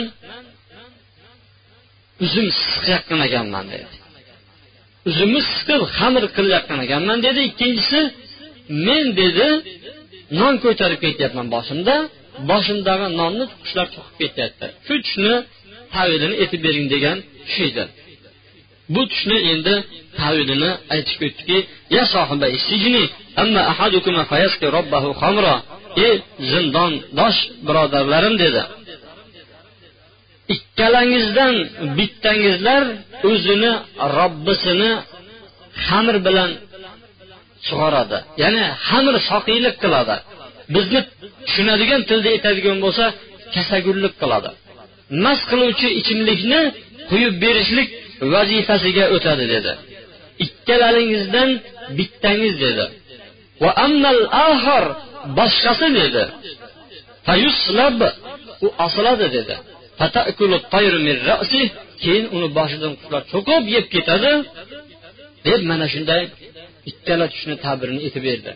uzum 2.25 2.47
siqayotgan 2.61 3.21
ekanman 3.29 3.67
dedi. 3.75 3.98
O'zimni 5.09 5.41
siqib 5.55 5.83
xamir 5.97 6.25
qilayotgan 6.37 6.79
ekanman 6.87 7.19
dedi. 7.27 7.41
Ikkinchisi 7.51 8.01
men 8.87 9.05
dedi 9.21 9.49
non 10.41 10.55
ko'tarib 10.65 10.99
ketyapman 11.05 11.47
boshimda. 11.55 11.95
Boshimdagi 12.51 13.07
nonni 13.21 13.45
qushlar 13.63 13.87
to'qib 13.95 14.17
ketyapti. 14.23 14.67
Shu 14.87 14.95
tushni 15.05 15.35
tavilini 15.95 16.35
aytib 16.43 16.61
bering 16.67 16.87
degan 16.95 17.17
tush 17.47 17.61
edi. 17.69 17.85
Bu 18.95 19.03
tushni 19.11 19.37
endi 19.53 19.75
tavilini 20.21 20.71
aytishib 20.95 21.23
o'tdiki 21.29 21.59
ya 21.97 22.03
sohiba 22.15 22.47
amma 23.43 23.61
ahadukuma 23.73 24.23
fayasqi 24.33 24.67
robbahu 24.77 25.11
khamra. 25.23 25.55
Ey 26.07 26.15
zindondosh 26.51 27.39
birodarlarim 27.67 28.35
dedi. 28.45 28.63
Ikkalangizdan 30.55 31.55
bittangizlar 31.99 32.85
o'zini 33.31 33.73
robbisini 34.19 34.93
xamir 35.87 36.17
bilan 36.27 36.51
sug'oradi. 37.69 38.19
Ya'ni 38.43 38.65
xamir 38.89 39.15
soqiylik 39.31 39.77
qiladi. 39.83 40.17
Bizni 40.75 41.01
tushunadigan 41.47 42.01
tilda 42.09 42.29
aytadigan 42.35 42.79
bo'lsa 42.85 43.05
kasagurlik 43.55 44.15
qiladi. 44.23 44.51
Mast 45.25 45.45
qiluvchi 45.51 45.89
ichimlikni 46.01 46.61
quyib 47.11 47.35
berishlik 47.45 47.89
vazifasiga 48.35 49.05
o'tadi 49.17 49.45
dedi. 49.55 49.73
Ikkalaringizdan 50.47 51.51
bittangiz 51.99 52.55
dedi. 52.65 52.85
Va 53.63 53.71
ammal 53.87 54.21
ahar 54.49 54.85
boshqasi 55.39 55.89
dedi. 56.01 56.25
U 58.67 58.69
osiladi 58.87 59.27
dedi. 59.37 59.55
Keyin 62.03 62.27
uni 62.37 62.49
boshidan 62.59 62.93
qushlar 62.99 63.23
cho'qib 63.33 63.65
yeb 63.75 63.87
ketadi. 63.95 64.33
Deb 65.47 65.61
mana 65.71 65.87
shunday 65.95 66.23
ikkala 66.91 67.27
tushni 67.33 67.55
tabirini 67.65 68.01
aytib 68.07 68.23
berdi. 68.29 68.53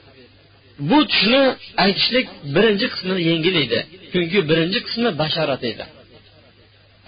Bu 0.90 0.98
tushni 1.10 1.42
aytishlik 1.84 2.26
birinchi 2.54 2.86
qismi 2.92 3.14
yengil 3.30 3.56
edi 3.64 3.80
chunki 4.12 4.38
birinchi 4.50 4.78
qismi 4.86 5.10
bashorat 5.22 5.62
edi. 5.72 5.84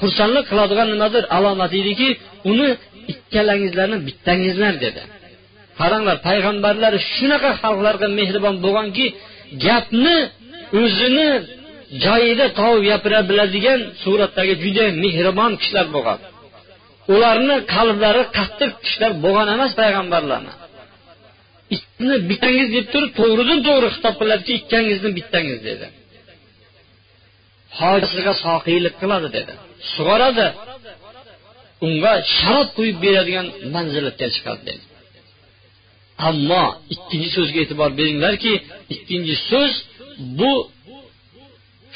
Xursandlik 0.00 0.44
qiladigan 0.50 0.88
nimadir 0.94 1.24
alomat 1.36 1.72
ediki 1.80 2.08
uni 2.50 2.68
ikkalangizlarni 3.12 3.98
bittangizlar 4.06 4.74
dedi. 4.84 5.02
Qaranglar 5.80 6.16
payg'ambarlar 6.28 6.92
shunaqa 7.14 7.50
xalqlarga 7.62 8.08
mehribon 8.18 8.56
bo'lganki 8.64 9.06
gapni 9.66 10.16
o'zini 10.80 11.28
joyida 12.04 12.46
tovib 12.60 12.84
gapira 12.90 13.20
biladigan 13.30 13.80
suratdagi 14.02 14.54
juda 14.64 14.84
mehribon 15.04 15.52
kishilar 15.60 15.86
bo'lgan. 15.94 16.18
Ularni 17.14 17.56
qalblari 17.74 18.22
qattiq 18.36 18.72
kishilar 18.84 19.12
bo'lgan 19.24 19.48
emas 19.56 19.72
payg'ambarlarni. 19.80 20.52
Ikkini 21.76 22.16
bittangiz 22.30 22.68
deb 22.76 22.86
turib 22.92 23.12
to'g'ridan 23.20 23.60
to'g'ri 23.68 23.88
xitob 23.94 24.14
qiladiki 24.20 24.52
ikkangizni 24.60 25.10
bittangiz 25.18 25.58
dedi. 25.68 25.86
Hojisiga 27.78 28.32
soqiylik 28.44 28.94
qiladi 29.02 29.28
dedi. 29.36 29.52
Sug'oradi. 29.94 30.46
Unga 31.86 32.12
sharob 32.36 32.68
quyib 32.76 32.96
beradigan 33.04 33.46
manzilatga 33.74 34.26
chiqadi 34.34 34.62
dedi. 34.70 34.84
Ammo 36.28 36.64
ikkinchi 36.94 37.30
so'zga 37.36 37.58
e'tibor 37.64 37.90
beringlarki 37.98 38.52
ikkinchi 38.94 39.34
so'z 39.50 39.72
bu 40.38 40.52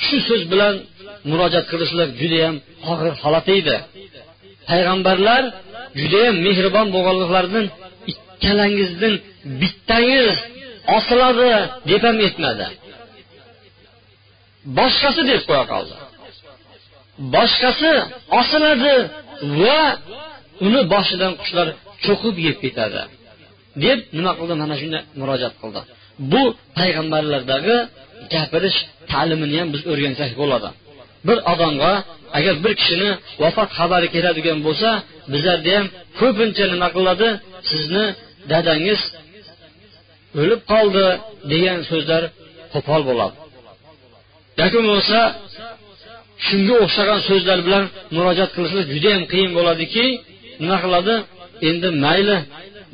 shu 0.04 0.16
so'z 0.28 0.42
bilan 0.52 0.74
murojaat 1.30 1.66
qilishlar 1.72 2.08
judayam 2.20 2.56
og'ir 2.90 3.12
holat 3.22 3.46
edi. 3.58 3.76
Payg'ambarlar 4.68 5.42
judayam 6.00 6.36
mehribon 6.46 6.86
bo'lganliklaridan 6.94 7.66
ikkalangizdan 8.12 9.14
bittangiz 9.60 10.36
osiladi 10.96 11.50
deb 11.90 12.02
ham 12.08 12.16
aytmadi. 12.26 12.66
Boshqasi 14.78 15.22
deb 15.30 15.42
qo'ya 15.48 15.64
qoldi. 15.72 15.94
Boshqasi 17.34 17.92
osiladi 18.40 18.94
va 19.60 19.82
uni 20.66 20.80
boshidan 20.94 21.32
qushlar 21.40 21.68
cho'qib 22.04 22.36
yeb 22.46 22.56
ketadi 22.64 23.02
deb 23.84 23.98
nima 24.16 24.32
qildi? 24.38 24.54
Mana 24.62 24.74
shunday 24.80 25.02
murojaat 25.20 25.54
qildi. 25.62 25.80
Bu 26.32 26.42
payg'ambarlardagi 26.78 27.76
gapirish 28.34 28.78
ta'limini 29.12 29.56
ham 29.60 29.68
biz 29.74 29.82
o'rgansak 29.92 30.30
bo'ladi. 30.40 30.68
Bir 31.28 31.38
odamga 31.52 31.92
agar 32.38 32.54
bir 32.64 32.72
kishini 32.80 33.10
vafot 33.42 33.70
xabari 33.78 34.08
keladigan 34.14 34.58
bo'lsa 34.66 34.90
bizlarda 35.32 35.70
ham 35.76 35.86
ko'pincha 36.20 36.64
nima 36.72 36.88
qiladi 36.96 37.28
sizni 37.70 38.04
dadangiz 38.50 39.00
o'lib 40.40 40.60
qoldi 40.72 41.06
degan 41.52 41.78
so'zlar 41.90 42.22
qo'pol 42.72 43.02
bo'ladi. 43.10 43.36
Yoki 44.60 44.76
bo'lmasa 44.78 45.20
shunga 46.46 46.74
o'xshagan 46.84 47.20
so'zlar 47.28 47.58
bilan 47.66 47.84
murojaat 48.16 48.50
qilishlik 48.56 48.86
judayam 48.94 49.24
qiyin 49.32 49.50
bo'ladiki 49.58 50.04
nima 50.62 50.76
qiladi? 50.84 51.14
Endi 51.68 51.88
mayli 52.04 52.36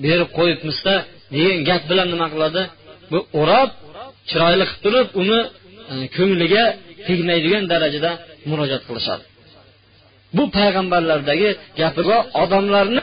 berib 0.04 0.28
qo'yibmizda 0.38 0.95
degan 1.35 1.59
gap 1.69 1.83
bilan 1.90 2.07
nima 2.14 2.26
qiladi? 2.35 2.62
Bu 3.11 3.18
o'rab 3.40 3.70
chiroyli 4.30 4.64
qilib 4.70 4.80
turib 4.84 5.08
uni 5.23 5.40
e, 5.92 5.94
ko'ngliga 6.16 6.64
tegmaydigan 7.06 7.64
darajada 7.73 8.11
murojaat 8.50 8.82
qilishadi. 8.88 9.25
Bu 10.37 10.44
payg'ambarlardagi 10.58 11.50
gapi 11.80 12.02
va 12.11 12.18
odamlarni 12.42 13.00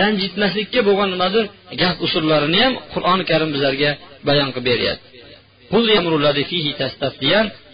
ranjitmaslikka 0.00 0.80
bo'lgan 0.88 1.08
nimadir 1.14 1.44
gap 1.82 1.96
usullarini 2.06 2.58
ham 2.64 2.74
qur'oni 2.92 3.24
karim 3.30 3.50
bizlarga 3.54 3.90
bayon 4.28 4.48
qilib 4.54 4.66
beryapti. 4.70 5.06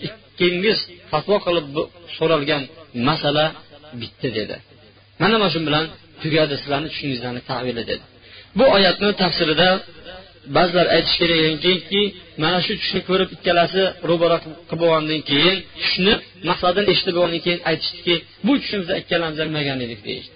Ikkingiz 0.07 0.79
fatvo 1.11 1.37
qilib 1.47 1.67
so'ralgan 2.17 2.63
masala 3.09 3.47
bitta 4.01 4.29
dedi. 4.39 4.57
Mana 5.23 5.37
mana 5.41 5.51
shu 5.55 5.61
bilan 5.69 5.85
tugadi 6.23 6.55
sizlarni 6.63 6.89
tushuningizlarni 6.93 7.43
tavili 7.51 7.83
dedi. 7.91 8.05
Bu 8.59 8.65
oyatni 8.77 9.11
tafsirida 9.23 9.69
ba'zilar 10.57 10.87
aytish 10.97 11.17
kerak 11.21 11.39
ekanki 11.49 12.03
mana 12.43 12.59
shu 12.67 12.73
tushni 12.81 13.01
ko'rib 13.09 13.31
ikkalasi 13.37 13.83
ro'bara 14.11 14.37
qilib 14.43 14.79
bo'lgandan 14.83 15.21
keyin 15.31 15.57
tushni 15.83 16.13
maqsadini 16.49 16.87
eshitib 16.93 17.15
bo'lgandan 17.19 17.43
keyin 17.47 17.61
aytishdiki 17.71 18.15
bu 18.47 18.53
tushimizda 18.61 18.95
ikkalamiz 19.03 19.39
bilmagan 19.43 19.79
edik 19.87 20.01
deyishdi. 20.09 20.35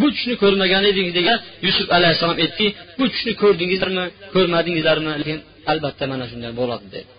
Bu 0.00 0.06
tushni 0.14 0.34
ko'rmagan 0.42 0.84
edingiz 0.90 1.14
degan 1.20 1.38
yusuf 1.66 1.86
alayhissalom 1.96 2.38
aytdiki 2.44 2.68
bu 2.98 3.04
tushni 3.12 3.32
ko'rdingizlarmi 3.42 4.04
ko'rmadingizlarmi 4.34 5.10
lekin 5.20 5.38
albatta 5.72 6.04
mana 6.12 6.24
shunday 6.30 6.52
bo'ladi 6.60 6.86
dedi. 6.94 7.10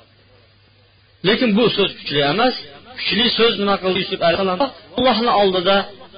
Lekin 1.28 1.50
bu 1.58 1.64
so'z 1.78 1.92
kuchli 2.00 2.22
emas. 2.34 2.56
Kuchli 3.00 3.26
so'z 3.40 3.54
nima 3.62 3.76
qildi 3.84 4.00
yusuf 4.04 4.20
alayhissalom? 4.28 4.60
Allohni 4.98 5.32
oldida 5.42 5.76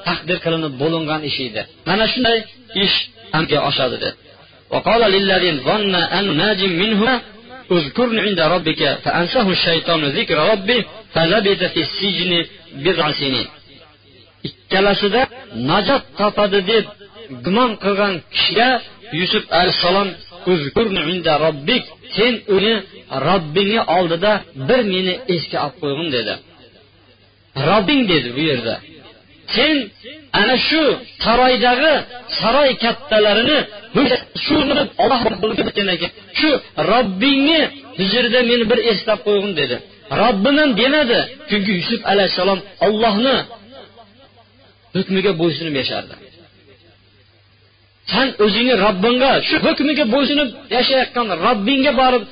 taqdir 0.08 0.38
qilinib 0.46 0.74
bo'lingan 0.82 1.22
ish 1.30 1.40
edi. 1.48 1.62
Mana 1.90 2.06
shunday 2.14 2.38
ish 2.86 2.98
amalga 3.36 3.60
oshadi 3.70 3.98
dedi. 4.04 4.10
وقال 4.73 5.13
للذي 5.13 5.51
ظن 5.69 5.95
أن 5.95 6.37
ناج 6.37 6.61
منهما 6.65 7.21
اذكرني 7.71 8.21
عند 8.21 8.41
ربك 8.41 8.99
فأنساه 9.05 9.47
الشيطان 9.51 10.05
ذكر 10.05 10.37
ربه 10.53 10.85
فلبث 11.15 11.61
في 11.75 11.81
السجن 11.81 12.45
بضع 12.85 13.11
سنين 13.21 13.47
ikkalasida 14.49 15.23
najot 15.71 16.03
topadi 16.19 16.61
deb 16.71 16.85
gumon 17.45 17.71
qilgan 17.85 18.15
kishiga 18.35 18.69
yusuf 19.21 19.45
alayhissalom 19.59 20.09
robbik 21.45 21.85
sen 22.17 22.35
uni 22.57 22.75
robbingni 23.27 23.81
oldida 23.97 24.33
bir 24.69 24.81
meni 24.93 25.15
esga 25.35 25.59
olib 25.67 25.77
qo'ygin 25.83 26.09
dedi 26.17 26.35
robbing 27.69 28.03
dedi 28.13 28.29
bu 28.37 28.43
yerda 28.51 28.75
Sen 29.56 29.76
ana 30.40 30.56
shu 30.68 30.84
saroydagi 31.26 31.94
saroy 32.40 32.72
kattalarini 32.84 33.58
shu 34.46 34.56
shu 36.40 36.50
robbingni 36.92 37.62
huzurida 38.00 38.40
meni 38.50 38.66
bir 38.72 38.80
eslab 38.92 39.20
qo'ygin 39.28 39.54
dedi. 39.62 39.76
Robbim 40.22 40.58
demadi. 40.80 41.20
Chunki 41.50 41.72
yusuf 41.80 42.02
alayhissalom 42.12 42.60
ollohni 42.86 43.36
hukmiga 44.96 45.32
bo'ysunib 45.42 45.76
yashardi. 45.82 46.16
San 48.14 48.28
o'zingni 48.46 48.76
robbingga 48.86 49.32
shu 49.48 49.56
hukmiga 49.68 50.06
bo'ysunib 50.16 50.50
yashayotgan 50.78 51.28
robbingga 51.46 51.92
borib 52.02 52.24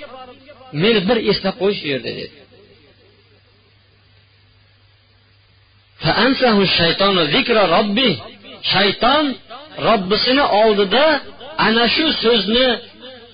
meni 0.84 1.00
bir 1.10 1.18
eslab 1.32 1.56
qo'y 1.62 1.74
shu 1.80 1.86
yerda 1.94 2.12
dedi. 2.20 2.26
Shayton 8.74 9.26
robbisini 9.88 10.46
oldida 10.62 11.06
ana 11.68 11.86
shu 11.96 12.06
so'zni 12.24 12.68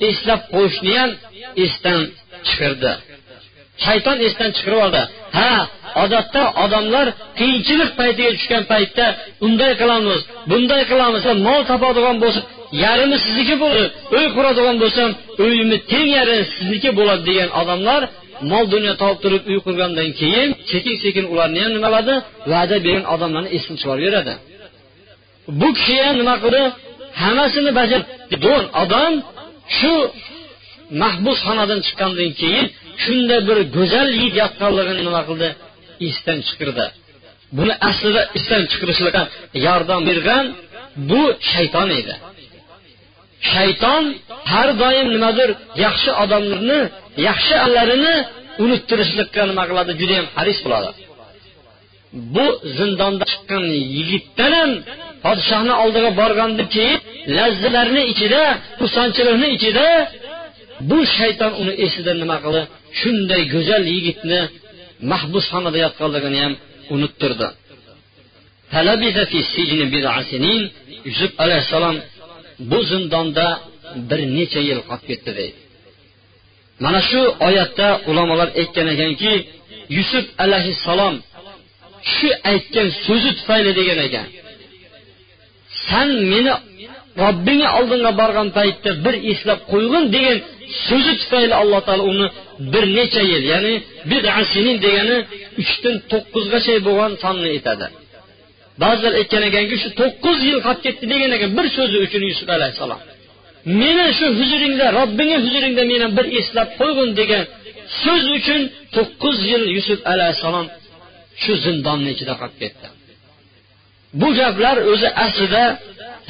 eslab 0.09 0.41
qo'yishni 0.53 0.91
ham 0.99 1.11
esdan 1.65 2.01
chiqirdi. 2.47 2.91
Shayton 3.85 4.17
esdan 4.27 4.49
chiqarib 4.57 4.79
oldi. 4.85 5.01
Ha 5.37 5.53
odatda 6.03 6.41
odamlar 6.63 7.07
qiyinchilik 7.39 7.91
paytiga 7.99 8.31
tushgan 8.37 8.63
paytda 8.71 9.05
unday 9.45 9.71
qilamiz 9.81 10.19
bunday 10.51 10.81
qilamiz 10.91 11.23
mol 11.47 11.61
topadigan 11.71 12.17
bo'lsa 12.23 12.39
yarimi 12.83 13.17
sizniki 13.25 13.55
bo'ladi 13.63 13.87
uy 14.17 14.25
quradigan 14.35 14.77
bo'lsam 14.83 15.09
uyimni 15.45 15.77
teng 15.91 16.09
yarmi 16.17 16.39
sizniki 16.55 16.89
bo'ladi 16.99 17.23
degan 17.29 17.49
odamlar 17.61 18.01
mol 18.51 18.65
dunyo 18.73 18.93
topib 19.01 19.19
turib 19.23 19.43
uy 19.51 19.59
qurgandan 19.65 20.09
keyin 20.19 20.49
sekin 20.71 20.95
sekin 21.03 21.25
ularni 21.33 21.59
ham 21.63 21.71
nima 21.77 21.89
qiladi 21.89 22.15
va'da 22.51 22.75
bergan 22.85 23.05
odamlarni 23.13 23.49
esini 23.57 23.77
chiqarib 23.81 24.15
bu 25.59 25.67
kishi 25.77 25.95
ham 26.05 26.15
nima 26.21 26.35
qildi? 26.43 26.63
Hammasini 27.21 27.71
bajardi 27.79 28.53
odam 28.83 29.13
shu 29.77 29.93
mahbus 31.01 31.39
xonadan 31.47 31.79
chiqqandan 31.87 32.31
keyin 32.41 32.65
shunday 33.03 33.39
bir 33.47 33.57
go'zal 33.75 34.07
yigit 34.15 34.33
yotganligini 34.41 35.01
nima 35.07 35.21
qildi? 35.29 35.47
Esdan 36.07 36.39
chiqirdi. 36.47 36.85
Buni 37.57 37.73
aslida 37.89 38.21
esdan 38.37 38.63
chiqarishlikqa 38.71 39.23
yordam 39.65 40.01
bergan 40.09 40.45
bu 41.09 41.21
shayton 41.51 41.89
edi. 41.99 42.13
Shayton 43.51 44.03
har 44.51 44.69
doim 44.81 45.07
nimadir 45.15 45.49
yaxshi 45.85 46.11
odamlarni 46.23 46.79
yaxshi 47.27 47.55
allarini 47.65 48.15
unuttirishlikka 48.63 49.41
nima 49.49 49.63
qiladi? 49.69 49.91
Judayam 50.01 50.27
haris 50.37 50.59
bo'ladi. 50.65 50.89
Bu 52.35 52.45
zindondan 52.77 53.27
chiqqan 53.31 53.63
yigitdan 53.97 54.51
ham 54.59 54.71
podshohni 55.25 55.73
oldiga 55.83 56.11
borgandan 56.21 56.67
keyin 56.75 56.97
lazzatlarni 57.37 58.03
ichida 58.11 58.41
xursandchilikni 58.79 59.47
ichida 59.57 59.87
bu 60.89 60.97
shayton 61.17 61.51
uni 61.61 61.73
esidan 61.85 62.17
nima 62.23 62.37
qildi? 62.43 62.61
Shunday 62.99 63.41
go'zal 63.53 63.83
yigitni 63.95 64.39
mahbusxonada 65.11 65.77
yotganligini 65.85 66.39
ham 66.43 66.53
unuttirdi. 66.93 67.47
Yusuf 71.07 71.31
alayhissalom 71.43 71.95
bu 72.69 72.79
zindonda 72.91 73.47
bir 74.09 74.21
necha 74.37 74.61
yil 74.69 74.79
qolib 74.87 75.03
ketdi 75.09 75.31
deydi. 75.39 75.59
Mana 76.83 76.99
shu 77.09 77.21
oyatda 77.47 77.87
ulamolar 78.09 78.49
aytgan 78.59 78.87
ekanki 78.93 79.33
yusuf 79.97 80.25
alayhissalom 80.43 81.15
shu 82.13 82.29
aytgan 82.51 82.87
so'zi 83.05 83.31
tufayli 83.39 83.71
degan 83.79 83.99
ekan. 84.07 84.27
San 85.87 86.09
meni 86.31 86.53
robbingni 87.23 87.67
oldinga 87.77 88.11
borgan 88.21 88.49
paytda 88.57 88.89
bir 89.05 89.15
eslab 89.31 89.59
qo'ygin 89.71 90.03
degan 90.15 90.37
so'zi 90.87 91.13
tufayli 91.21 91.53
alloh 91.61 91.81
taolo 91.87 92.03
uni 92.13 92.27
bir 92.73 92.83
necha 92.97 93.21
yil 93.31 93.43
ya'ni 93.53 93.73
bidasinin 94.11 94.77
degani 94.85 95.17
uchdan 95.61 95.95
to'qqizgacha 96.11 96.73
bo'lgan 96.87 97.11
sonni 97.23 97.47
aytadi. 97.55 97.85
Ba'zilar 98.83 99.13
aytgan 99.19 99.43
ekanki 99.49 99.75
shu 99.83 99.89
to'qqiz 100.01 100.37
yil 100.49 100.59
qolib 100.65 100.81
ketdi 100.85 101.05
degan 101.13 101.31
ekan 101.37 101.49
bir 101.57 101.65
so'zi 101.77 101.97
uchun 102.05 102.23
yusuf 102.31 102.47
alayhissalom. 102.57 103.01
Meni 103.81 104.05
shu 104.17 104.27
huzuringda 104.39 104.85
robbingni 104.99 105.37
huzuringda 105.45 105.83
meni 105.91 106.07
bir 106.17 106.25
eslab 106.39 106.69
qo'ygin 106.79 107.09
degan 107.19 107.43
so'z 108.03 108.25
uchun 108.37 108.61
to'qqiz 108.95 109.37
yil 109.51 109.63
yusuf 109.75 109.99
alayhissalom 110.13 110.67
shu 111.43 111.53
zindonni 111.65 112.09
ichida 112.15 112.33
qolib 112.41 112.57
ketdi. 112.63 112.87
Bu 114.21 114.27
gaplar 114.39 114.77
o'zi 114.91 115.09
aslida 115.25 115.63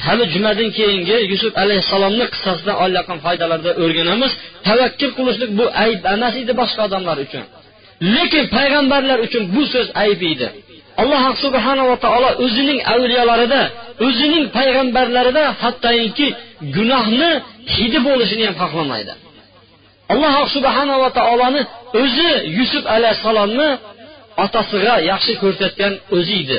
hali 0.06 0.24
jumadan 0.34 0.68
keyingi 0.78 1.16
yusuf 1.32 1.52
alayhissalomni 1.62 2.26
qissasidan 2.34 2.76
olayotgan 2.84 3.18
foydalarda 3.26 3.70
o'rganamiz. 3.82 4.32
Tavakkul 4.68 5.12
qilishlik 5.18 5.50
bu 5.58 5.64
ayb 5.84 6.00
emas 6.14 6.34
edi 6.42 6.52
boshqa 6.60 6.80
odamlar 6.88 7.16
uchun. 7.26 7.44
Lekin 8.14 8.44
payg'ambarlar 8.56 9.18
uchun 9.26 9.42
bu 9.54 9.62
so'z 9.72 9.88
ayb 10.04 10.20
edi. 10.32 10.48
Alloh 11.00 11.22
subhanava 11.44 11.96
taolo 12.04 12.30
o'zining 12.44 12.80
avliyolarida 12.94 13.62
o'zining 14.06 14.44
payg'ambarlarida 14.56 15.44
hattoki 15.62 16.26
gunohni 16.76 17.30
hidi 17.76 17.98
bo'lishini 18.08 18.44
ham 18.48 18.56
xohlamaydi. 18.62 19.12
Alloh 20.12 20.34
subhanava 20.56 21.08
taoloni 21.18 21.62
o'zi 22.02 22.30
yusuf 22.58 22.84
alayhissalomni 22.96 23.68
otasiga 24.44 24.94
yaxshi 25.10 25.32
ko'rsatgan 25.42 25.92
o'zi 26.16 26.36
edi. 26.44 26.58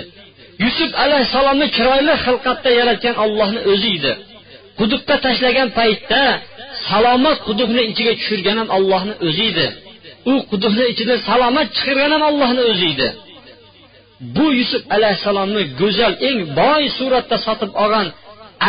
Yusuf 0.63 0.91
alayhissalomni 1.03 1.67
chiroyli 1.75 2.13
xilqatda 2.25 2.69
yaratgan 2.79 3.15
ollohni 3.25 3.61
o'zi 3.71 3.89
edi. 3.97 4.13
Quduqqa 4.79 5.15
tashlagan 5.25 5.69
paytda 5.79 6.21
salomat 6.89 7.37
quduqni 7.47 7.81
ichiga 7.91 8.13
tushirgan 8.19 8.57
ham 8.61 8.69
ollohni 8.77 9.13
o'zi 9.27 9.43
edi. 9.51 9.67
U 10.31 10.33
quduqni 10.51 10.85
ichidan 10.93 11.19
salomat 11.29 11.67
chiqargan 11.77 12.11
ham 12.15 12.23
ollohni 12.29 12.61
o'zi 12.71 12.87
edi. 12.93 13.07
Bu 14.35 14.47
yusuf 14.59 14.83
alayhissalomni 14.95 15.63
go'zal 15.81 16.13
eng 16.29 16.39
boy 16.59 16.83
suratda 16.97 17.37
sotib 17.45 17.71
olgan 17.83 18.07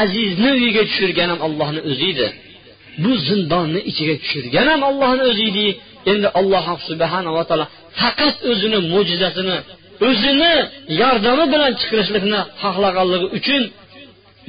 azizni 0.02 0.50
uyiga 0.58 0.82
tushirgan 0.88 1.28
ham 1.32 1.40
ollohni 1.46 1.80
o'zi 1.90 2.04
edi. 2.12 2.26
Bu 3.02 3.12
zindonni 3.28 3.80
ichiga 3.90 4.14
tushirgan 4.22 4.66
ham 4.72 4.82
ollohni 4.90 5.22
o'zi 5.30 5.44
edi. 5.52 5.66
Endi 6.12 6.28
alloh 6.40 6.66
subhanava 6.88 7.42
taolo 7.48 7.66
faqat 8.00 8.36
o'zini 8.50 8.78
mo'jizasini 8.92 9.56
o'zini 10.08 10.52
yordami 11.00 11.44
bilan 11.52 11.72
chiqarishlikni 11.80 12.40
xohlaganligi 12.62 13.26
uchun 13.38 13.62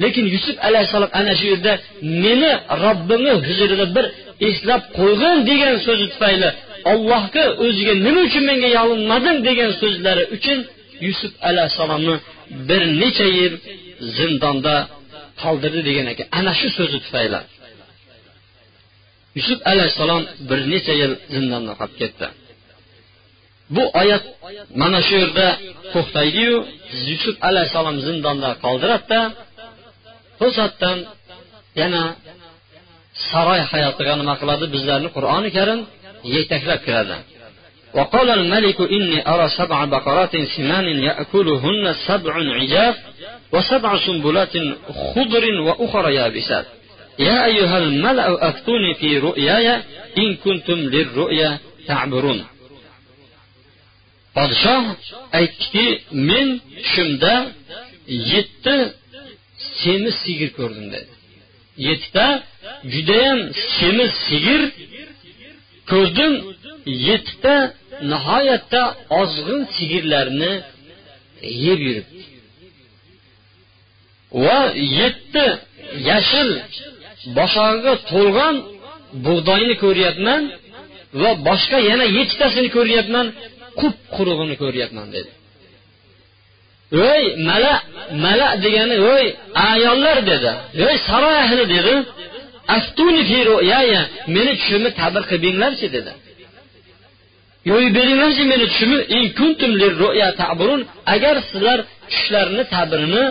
lekin 0.02 0.24
yusuf 0.34 0.56
alayhissalom 0.68 1.10
ana 1.20 1.32
shu 1.38 1.46
yerda 1.52 1.72
meni 2.24 2.50
robbimni 2.84 3.32
huzurida 3.46 3.86
bir 3.96 4.06
eslab 4.48 4.82
qo'ygin 4.98 5.36
degan 5.50 5.76
so'zi 5.86 6.06
tufayli 6.12 6.48
ollohga 6.92 7.44
o'ziga 7.64 7.94
nima 8.06 8.20
uchun 8.28 8.44
menga 8.50 8.68
yolinmading 8.78 9.38
degan 9.48 9.70
so'zlari 9.80 10.24
uchun 10.36 10.58
yusuf 11.06 11.32
alayhissalomni 11.48 12.14
bir 12.68 12.82
necha 13.02 13.26
yil 13.38 13.54
zindonda 14.18 14.76
qoldirdi 15.42 15.80
degan 15.88 16.06
ekan. 16.12 16.26
Ana 16.38 16.52
shu 16.60 16.68
so'zi 16.78 16.98
tufayli. 17.04 17.40
Yusuf 19.38 19.58
alayhissalom 19.72 20.22
bir 20.48 20.60
necha 20.72 20.94
yil 21.00 21.12
zindonda 21.34 21.72
qolib 21.80 21.96
ketdi. 22.02 22.26
Bu 23.74 23.84
oyat 24.00 24.24
mana 24.82 25.00
shu 25.06 25.14
yerda 25.22 25.48
to'xtaydiyu 25.94 26.56
yusuf 27.10 27.36
alayhissalom 27.48 27.96
zindonda 28.06 28.50
qoldiradida 28.64 29.20
to'satdan 30.40 30.98
yana 31.80 32.02
saroy 33.30 33.60
hayotiga 33.72 34.14
nima 34.20 34.34
qiladi? 34.40 34.64
Bizlarni 34.74 35.08
qur'oni 35.16 35.48
karim 35.56 35.80
yetaklab 36.34 36.80
kiradi. 36.86 37.16
وقال 37.96 38.30
الملك 38.30 38.80
إني 38.80 39.28
أرى 39.28 39.48
سبع 39.48 39.84
بقرات 39.84 40.36
سمان 40.56 40.84
يأكلهن 41.08 41.94
سبع 42.06 42.34
عجاف 42.58 42.96
وسبع 43.52 44.06
سنبلات 44.06 44.54
خضر 45.14 45.44
وأخرى 45.66 46.14
يابسات. 46.14 46.66
يا 47.18 47.44
أيها 47.44 47.78
الملأ 47.78 48.48
أفتوني 48.48 48.94
في 48.94 49.18
رؤياي 49.18 49.68
إن 50.18 50.28
كنتم 50.44 50.78
للرؤيا 50.94 51.58
تعبرون. 51.86 52.44
podshoh 54.36 54.84
aytdiki 55.38 55.86
men 56.28 56.48
tushimda 56.82 57.34
yetti 58.32 58.76
semiz 59.82 60.16
sigir 60.24 60.50
ko'rdim 60.58 60.86
dedi 60.94 61.12
yettita 61.86 62.26
judayam 62.94 63.40
semiz 63.78 64.12
sigir 64.26 64.62
ko'rdim 65.92 66.32
yettita 67.08 67.56
nihoyatda 68.12 68.82
ozg'in 69.20 69.60
sigirlarni 69.74 70.52
yeb 71.66 71.80
yuribdi. 71.86 72.20
Va 74.44 74.58
yetti 74.98 75.46
yashil 76.10 76.50
boshog'iga 77.38 77.92
to'lgan 78.10 78.54
bug'doyni 79.26 79.74
ko'ryapman 79.84 80.42
va 81.22 81.30
boshqa 81.48 81.78
yana 81.90 82.06
yettitasini 82.16 82.68
ko'ryapman 82.76 83.26
qup 83.80 83.96
qurug'ini 84.16 84.54
ko'ryapman 84.62 85.08
dedi. 85.16 85.30
Voy 87.00 87.22
mala 87.48 87.74
mala 88.24 88.48
degani 88.64 88.96
voy 89.08 89.24
ayollar 89.70 90.18
dedi 90.30 90.50
voy 90.80 90.96
saroy 91.08 91.36
ahli 91.44 91.64
dedi 91.74 91.94
meni 94.34 94.52
tushimni 94.60 94.90
tabir 95.00 95.22
qilib 95.28 95.42
beringlarchi 95.44 95.88
dedi. 95.96 96.12
Yo'yib 97.70 97.92
beringlarchi 97.98 98.42
meni 98.52 98.64
tushimni 98.72 98.98
agar 101.14 101.36
sizlar 101.50 101.78
tushlarni 102.12 102.62
tabirini 102.74 103.24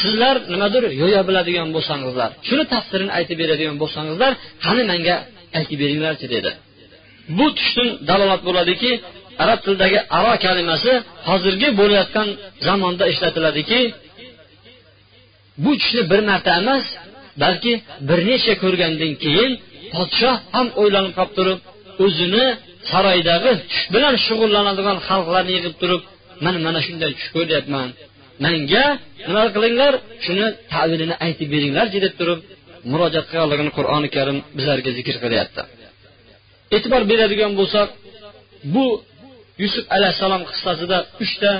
sizlar 0.00 0.36
nimadir 0.52 0.84
yo'ya 1.02 1.20
biladigan 1.28 1.68
bo'lsangizlar 1.76 2.30
shuni 2.48 2.64
tafsirini 2.74 3.12
aytib 3.18 3.36
beradigan 3.42 3.76
bo'lsangizlar 3.82 4.32
qani 4.64 4.82
manga 4.90 5.16
aytib 5.58 5.78
beringlarchi 5.82 6.26
dedi. 6.34 6.50
Bu 7.38 7.46
tushdan 7.58 7.88
dalolat 8.08 8.42
bo'ladiki 8.48 8.90
arab 9.42 9.58
tilidagi 9.64 9.98
aro 10.18 10.34
kalimasi 10.46 10.92
hozirgi 11.28 11.68
bo'layotgan 11.80 12.28
zamonda 12.66 13.04
ishlatiladiki 13.12 13.80
bu 15.64 15.72
tushni 15.80 16.02
bir 16.10 16.20
marta 16.28 16.50
emas 16.62 16.84
balki 17.42 17.72
bir 18.08 18.18
necha 18.30 18.54
ko'rgandan 18.62 19.12
keyin 19.24 19.50
podshoh 19.94 20.36
ham 20.54 20.66
o'ylanib 20.80 21.12
qolib 21.18 21.32
turib 21.38 21.60
o'zini 22.04 22.46
saroydagi 22.90 23.52
tush 23.70 23.84
bilan 23.94 24.14
shug'ullanadigan 24.26 24.98
xalqlarni 25.08 25.52
yig'ib 25.56 25.74
turib 25.82 26.02
man 26.44 26.56
mana 26.66 26.80
shunday 26.86 27.10
tush 27.18 27.28
ko'ryapman 27.36 27.88
manga 28.44 28.84
nima 29.28 29.44
qilinglar? 29.56 29.92
Shuni 30.24 30.46
tavilini 30.72 31.14
aytib 31.26 31.48
beringlarchi 31.54 31.98
deb 32.04 32.14
turib 32.20 32.40
murojaat 32.92 33.26
qilganligini 33.30 33.72
qur'oni 33.78 34.08
karim 34.16 34.38
bizlarga 34.58 34.90
zikr 34.98 35.16
qilyapti. 35.24 35.62
E'tibor 36.76 37.02
beradigan 37.10 37.52
bo'lsak 37.60 37.88
bu 38.74 38.86
yusuf 39.62 39.84
alayhissalom 39.96 40.42
qissasida 40.50 40.98
uchta 41.24 41.52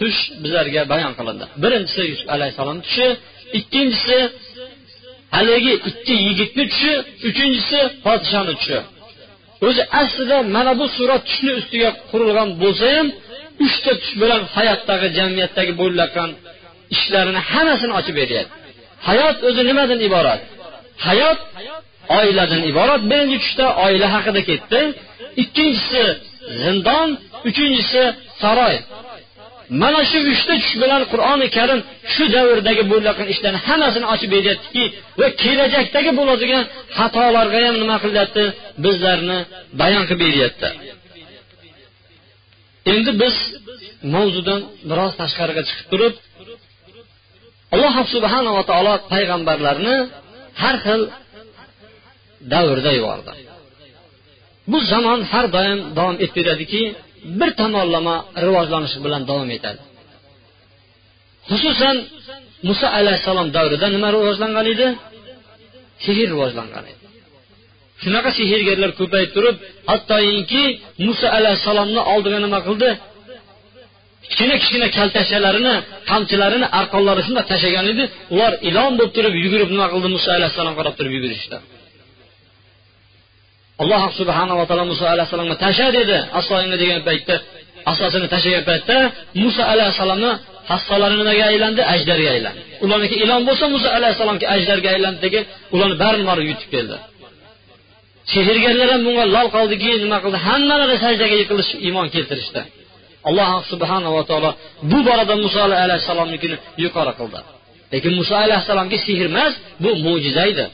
tush 0.00 0.18
bizlarga 0.42 0.82
bayon 0.92 1.12
qilindi. 1.18 1.44
Birinchisi 1.62 2.02
yusuf 2.12 2.28
alayhissalom 2.36 2.78
tushi 2.86 3.06
ikkinchisi 3.58 4.18
haligi 5.36 5.72
ikki 5.90 6.14
yigitni 6.26 6.64
tushi 6.72 6.92
uchinchisi 7.28 7.80
podshoni 8.06 8.54
tushi. 8.60 8.78
O'zi 9.66 9.82
aslida 10.00 10.36
mana 10.56 10.72
bu 10.80 10.86
surat 10.96 11.22
tushni 11.28 11.52
ustiga 11.60 11.90
qurilgan 12.10 12.48
bo'lsa 12.62 12.86
ham 12.96 13.08
uchta 13.66 13.92
tush 14.00 14.14
bilan 14.22 14.42
hayotdagi 14.56 15.08
jamiyatdagi 15.18 15.72
bo'layotgan 15.80 16.30
ishlarini 16.94 17.40
hammasini 17.50 17.92
ochib 18.00 18.14
beryapti. 18.20 18.54
Hayot 19.08 19.36
o'zi 19.48 19.62
nimadan 19.70 20.00
iborat? 20.08 20.40
Hayot 21.06 21.40
oiladan 22.18 22.62
iborat. 22.70 23.02
Birinchi 23.10 23.36
tushda 23.44 23.66
oila 23.84 24.06
haqida 24.14 24.40
ketdi. 24.50 24.80
Ikkinchisi 25.42 26.04
zindon 26.62 27.08
uchinchisi 27.48 28.02
saroy. 28.42 28.76
Mana 29.82 30.00
shu 30.10 30.18
uchta 30.32 30.54
tush 30.62 30.74
bilan 30.82 31.02
qur'oni 31.12 31.46
karim 31.56 31.80
shu 32.14 32.24
davrdagi 32.36 32.82
bo'layotgan 32.92 33.28
ishlarni 33.34 33.60
hammasini 33.66 34.06
ochib 34.14 34.30
beryaptiki 34.36 34.84
va 35.20 35.26
kelajakdagi 35.42 36.10
bo'ladigan 36.20 36.62
xatolarga 36.98 37.58
ham 37.66 37.76
nima 37.82 37.96
qilyapti 38.04 38.44
bizlarni 38.84 39.38
bayon 39.80 40.02
qilib 40.08 40.20
beryapti. 40.26 40.68
Endi 42.92 43.10
biz 43.22 43.36
mavzudan 44.14 44.60
biroz 44.90 45.12
tashqariga 45.20 45.62
chiqib 45.68 45.86
turib 45.92 46.14
alloh 47.74 47.94
subhanava 48.14 48.62
taolo 48.70 48.94
payg'ambarlarni 49.12 49.96
har 50.62 50.76
xil 50.84 51.00
davrda 52.52 52.90
yubordi. 52.98 53.32
Bu 54.70 54.78
zamon 54.92 55.20
har 55.30 55.46
doim 55.56 55.78
davom 55.98 56.16
etaveradiki 56.24 56.82
bir 57.40 57.50
tomonlama 57.60 58.16
rivojlanishi 58.44 58.98
bilan 59.04 59.22
davom 59.30 59.50
etadi. 59.56 59.80
Xususan 61.50 61.96
muso 62.68 62.86
alayhissalom 62.98 63.48
davrida 63.56 63.86
nima 63.94 64.08
rivojlangan 64.16 64.66
edi? 64.74 64.86
Sehr 66.04 66.16
rivojlangan 66.32 66.84
edi. 66.92 67.00
Shunaqa 68.02 68.30
sehrgarlar 68.38 68.90
ko'payib 69.00 69.30
turib 69.36 69.56
hattoki 69.90 70.64
muso 71.06 71.26
alayhissalomni 71.38 72.00
oldiga 72.12 72.38
nima 72.46 72.60
qildi? 72.68 72.90
Kichkina 74.24 74.54
kichkina 74.62 74.88
kaltashalarini 74.98 75.74
qamchilarini 76.10 76.66
arqonlari 76.80 77.22
shundoq 77.26 77.46
tashlagan 77.52 77.86
edi. 77.92 78.04
Ular 78.34 78.52
ilon 78.68 78.92
bo'lib 78.98 79.12
turib 79.16 79.34
yugurib 79.44 79.68
nima 79.74 79.86
qildi 79.92 80.08
muso 80.16 80.28
alayhissalom 80.38 80.74
qarab 80.78 80.94
turib 80.98 81.12
yugurishdi. 81.16 81.56
Alloh 83.82 84.02
subhanava 84.20 84.62
taolo 84.68 84.84
muso 84.92 85.04
alayhissalomga 85.14 85.56
tasha 85.64 85.86
dedi. 85.98 86.16
Asoingni 86.40 86.76
degan 86.82 87.00
paytda 87.08 87.34
asosini 87.92 88.26
tashlagan 88.34 88.64
paytda 88.70 88.96
muso 89.42 89.62
alayhissalomni 89.72 90.30
hassalari 90.70 91.14
nimaga 91.20 91.44
aylandi? 91.52 91.82
Ajdarga 91.94 92.28
aylandi. 92.36 92.60
Ularniki 92.84 93.16
ilon 93.24 93.42
bo'lsa 93.48 93.64
muso 93.74 93.88
alayhissalomki 93.98 94.46
ajdarga 94.54 94.88
aylandi 94.94 95.20
degan 95.26 95.44
ularni 95.74 95.96
barini 96.02 96.24
borib 96.30 96.46
yutib 96.50 96.68
keldi. 96.74 96.96
Sehrgarlar 98.32 98.88
ham 98.94 99.02
bunga 99.06 99.24
lol 99.36 99.48
qoldiki 99.56 99.88
nima 100.04 100.18
qildi? 100.24 100.38
Hammalari 100.48 100.96
sajdaga 101.04 101.36
yiqilish 101.42 101.70
iymon 101.86 102.06
keltirishdi. 102.14 102.62
Alloh 103.28 103.50
subhanava 103.70 104.20
taolo 104.30 104.50
bu 104.90 104.98
borada 105.08 105.34
muso 105.44 105.58
alayhissalomnikini 105.84 106.56
yuqori 106.84 107.12
qildi. 107.20 107.40
Lekin 107.92 108.12
muso 108.20 108.34
alayhissalomga 108.44 108.96
sehr 109.06 109.20
emas 109.30 109.52
bu 109.82 109.90
mo'jiza 110.06 110.42
edi. 110.52 110.64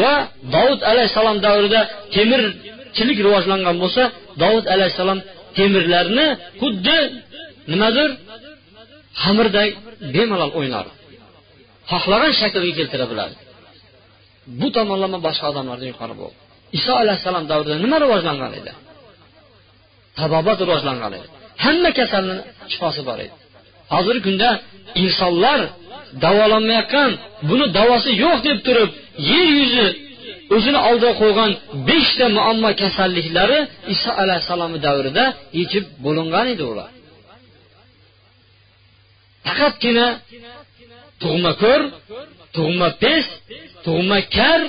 Va 0.00 0.14
davud 0.54 0.80
alayhissalom 0.90 1.36
davrida 1.46 1.80
temirchilik 2.14 3.18
rivojlangan 3.26 3.76
bo'lsa 3.82 4.02
davud 4.42 4.64
alayhissalom 4.74 5.18
temirlarni 5.58 6.26
xuddi 6.60 6.98
nimadir 7.72 8.10
xamirday 9.22 9.68
bemalol 10.14 10.52
o'ynardi. 10.58 10.92
Xohlagan 11.90 12.32
shaklga 12.40 12.72
keltira 12.78 13.06
biladi. 13.12 13.34
Bu 14.60 14.68
tomonlama 14.76 15.18
boshqa 15.26 15.44
odamlardan 15.52 15.88
yuqori 15.92 16.14
bo'ldi. 16.20 16.36
Iso 16.78 16.92
alayhissalom 17.02 17.44
davrida 17.52 17.76
nima 17.84 17.96
rivojlangan 18.04 18.52
edi? 18.60 18.72
Tabobat 20.18 20.58
rivojlangan 20.64 21.12
edi. 21.18 21.28
Hamma 21.64 21.90
kasalni 21.98 22.36
shifosi 22.72 23.02
bor 23.08 23.18
edi. 23.24 23.34
Hozirgi 23.94 24.22
kunda 24.26 24.48
insonlar 25.04 25.60
davolanmayotgan 26.22 27.10
buni 27.48 27.66
davosi 27.78 28.10
yo'q 28.24 28.38
deb 28.48 28.58
turib 28.66 28.90
yer 29.30 29.46
yuzi 29.58 29.86
o'zini 30.54 30.80
oldiga 30.88 31.12
qo'ygan 31.22 31.50
beshta 31.88 32.26
muammo 32.36 32.70
kasalliklari 32.82 33.58
iso 33.94 34.10
alayhissalomni 34.22 34.78
davrida 34.86 35.24
yechib 35.60 35.84
bo'lingan 36.04 36.46
edi 36.54 36.64
ular. 36.72 36.90
Faqatgina 39.46 40.06
tug'ma 41.22 41.52
ko'r 41.62 41.82
tug'ma 42.56 42.88
pes 43.02 43.26
tug'ma 43.86 44.18
kar 44.36 44.60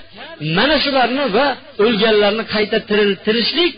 mana 0.58 0.75
shularni 0.84 1.25
va 1.38 1.47
o'lganlarni 1.86 2.43
qayta 2.53 2.77
tiriltirishlik 2.89 3.73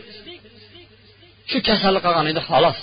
shu 1.50 1.58
kasallik 1.70 2.02
qolgan 2.08 2.28
edi 2.34 2.42
xolos. 2.50 2.80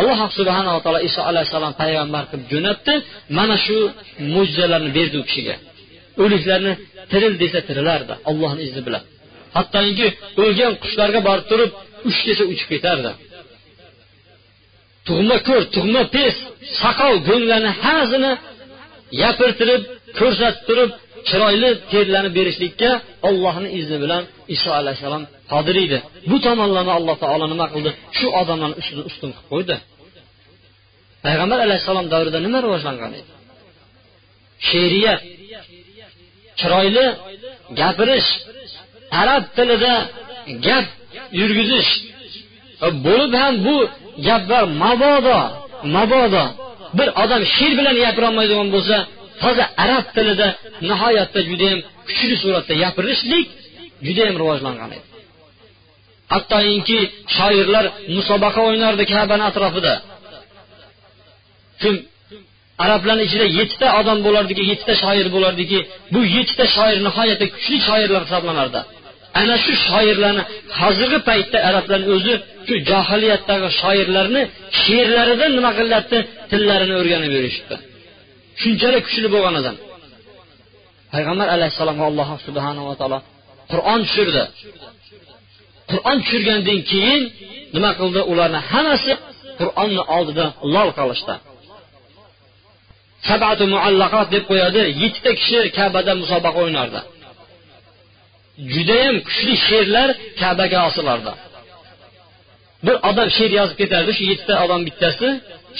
Alloh 0.00 0.18
subhanava 0.38 0.78
taolo 0.84 1.00
iso 1.08 1.20
alayhissalom 1.30 1.72
payg'ambar 1.82 2.22
qilib 2.30 2.46
jo'natdi. 2.52 2.94
Mana 3.38 3.56
shu 3.64 3.76
mo'jizalarni 4.34 4.90
berdi 4.98 5.16
u 5.22 5.24
kishiga. 5.28 5.56
O'liklarni 6.22 6.72
tiril 7.12 7.34
desa 7.42 7.60
tirilardi 7.68 8.14
allohni 8.30 8.62
izni 8.68 8.82
bilan. 8.86 9.02
Hattoki 9.56 10.06
o'lgan 10.42 10.72
qushlarga 10.82 11.20
borib 11.28 11.46
turib 11.50 11.70
uch 12.08 12.20
desa 12.28 12.44
uchib 12.52 12.68
ketardi. 12.74 13.10
Tug'ma 15.06 15.36
ko'r 15.48 15.62
tug'ma 15.76 16.02
pes 16.14 16.34
saqov 16.80 17.14
go'nglarni 17.28 17.70
hammasini 17.82 18.32
yapirtirib 19.22 19.82
ko'rsatib 20.18 20.62
turib 20.68 20.90
chiroyli 21.28 21.70
terlanib 21.92 22.32
berishlikka 22.38 22.90
ollohni 23.28 23.68
izni 23.78 23.96
bilan 24.04 24.22
iso 24.54 24.70
alayhissalom 24.80 25.24
qodir 25.52 25.76
edi. 25.84 25.98
Bu 26.30 26.36
tomonlarni 26.46 26.92
alloh 26.98 27.16
taolo 27.24 27.46
nima 27.52 27.66
qildi? 27.74 27.90
Shu 28.18 28.26
odamlarni 28.40 28.76
ustini 28.80 29.02
ustun 29.10 29.30
qilib 29.36 29.48
qo'ydi. 29.52 29.76
Payg'ambar 31.24 31.58
alayhissalom 31.66 32.06
davrida 32.12 32.38
nima 32.46 32.58
rivojlangan 32.64 33.12
edi? 33.18 33.30
She'riyat 34.68 35.20
chiroyli 36.60 37.06
gapirish 37.80 38.28
arab 39.20 39.44
tilida 39.56 39.94
gap 40.66 40.86
yurgizish. 41.40 41.90
E, 42.86 42.88
bo'lib 43.06 43.32
ham 43.42 43.54
bu 43.66 43.76
gaplar 44.26 44.64
mabodo 44.82 45.38
mabodo. 45.96 46.44
Bir 46.98 47.08
odam 47.22 47.42
she'r 47.54 47.72
bilan 47.78 47.94
gapirolmaydigan 48.04 48.68
bo'lsa 48.74 48.96
toza 49.42 49.64
arab 49.84 50.06
tilida 50.16 50.48
nihoyatda 50.88 51.40
judayam 51.50 51.80
kuchli 52.08 52.36
suratda 52.42 52.74
gapirishlik 52.82 53.46
judayam 54.06 54.36
rivojlangan 54.42 54.90
edi. 54.96 55.06
Hattoki 56.32 56.98
shoirlar 57.36 57.84
musobaqa 58.16 58.60
o'ynardi 58.68 59.04
kabani 59.12 59.44
atrofida 59.50 59.94
kim 61.82 61.94
arablarni 62.84 63.22
ichida 63.28 63.46
yettita 63.58 63.86
odam 64.00 64.18
bo'lardiki 64.26 64.62
yettita 64.70 64.94
shoir 65.02 65.26
bo'lardiki 65.36 65.78
bu 66.14 66.20
yettita 66.36 66.64
shoir 66.76 66.98
nihoyatda 67.06 67.46
kuchli 67.54 67.76
shoirlar 67.88 68.22
hisoblanardi. 68.26 68.80
Ana 69.40 69.56
shu 69.64 69.72
shoirlarni 69.88 70.42
hozirgi 70.80 71.18
paytda 71.28 71.58
arablarni 71.68 72.08
o'zi 72.16 72.34
shu 72.66 72.74
johiliyatdagi 72.90 73.68
shoirlarni 73.80 74.42
she'rlaridan 74.82 75.50
nima 75.58 75.70
qilyapti 75.78 76.18
tillarini 76.50 76.94
o'rganib 77.00 77.32
yurishibdi. 77.38 77.76
Shunchalik 78.62 79.02
kuchli 79.06 79.28
bo'lgan 79.34 79.54
odam. 79.60 79.76
Payg'ambar 81.12 81.48
alayhissalomga 81.56 82.04
alloh 82.10 82.28
subhanava 82.46 82.92
taolo 83.00 83.18
qur'on 83.72 84.00
tushirdi. 84.06 84.44
Qur'on 85.90 86.16
tushirgandan 86.22 86.80
keyin 86.90 87.22
nima 87.74 87.90
qildi? 88.00 88.20
Ularni 88.32 88.60
hammasi 88.70 89.12
qur'onni 89.60 90.02
oldida 90.16 90.46
lol 90.74 90.90
qolishdi 90.98 91.34
sabatu 93.28 93.64
muallaqot 93.74 94.26
deb 94.34 94.44
qo'yadi. 94.50 94.82
Yettita 95.02 95.30
kishi 95.40 95.58
kabada 95.78 96.12
musobaqa 96.22 96.58
o'ynardi. 96.64 97.00
Judayam 98.74 99.16
kuchli 99.26 99.54
she'rlar 99.66 100.08
kabaga 100.40 100.78
osilardi. 100.88 101.32
Bir 102.86 102.96
odam 103.10 103.28
she'r 103.36 103.52
yozib 103.58 103.76
ketardi. 103.82 104.10
Shu 104.18 104.24
yettita 104.32 104.54
odam 104.64 104.80
bittasi 104.88 105.28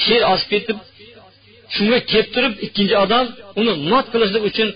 she'r 0.05 0.23
osib 0.33 0.49
ketib 0.55 0.79
shunga 1.75 1.99
kelib 2.11 2.29
turib 2.35 2.55
ikkinchi 2.67 2.97
odam 3.05 3.27
uni 3.61 3.73
mat 3.93 4.07
qilishlik 4.13 4.43
uchun 4.51 4.69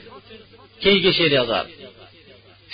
keyingi 0.82 1.10
she'r 1.18 1.32
yozadi 1.40 1.70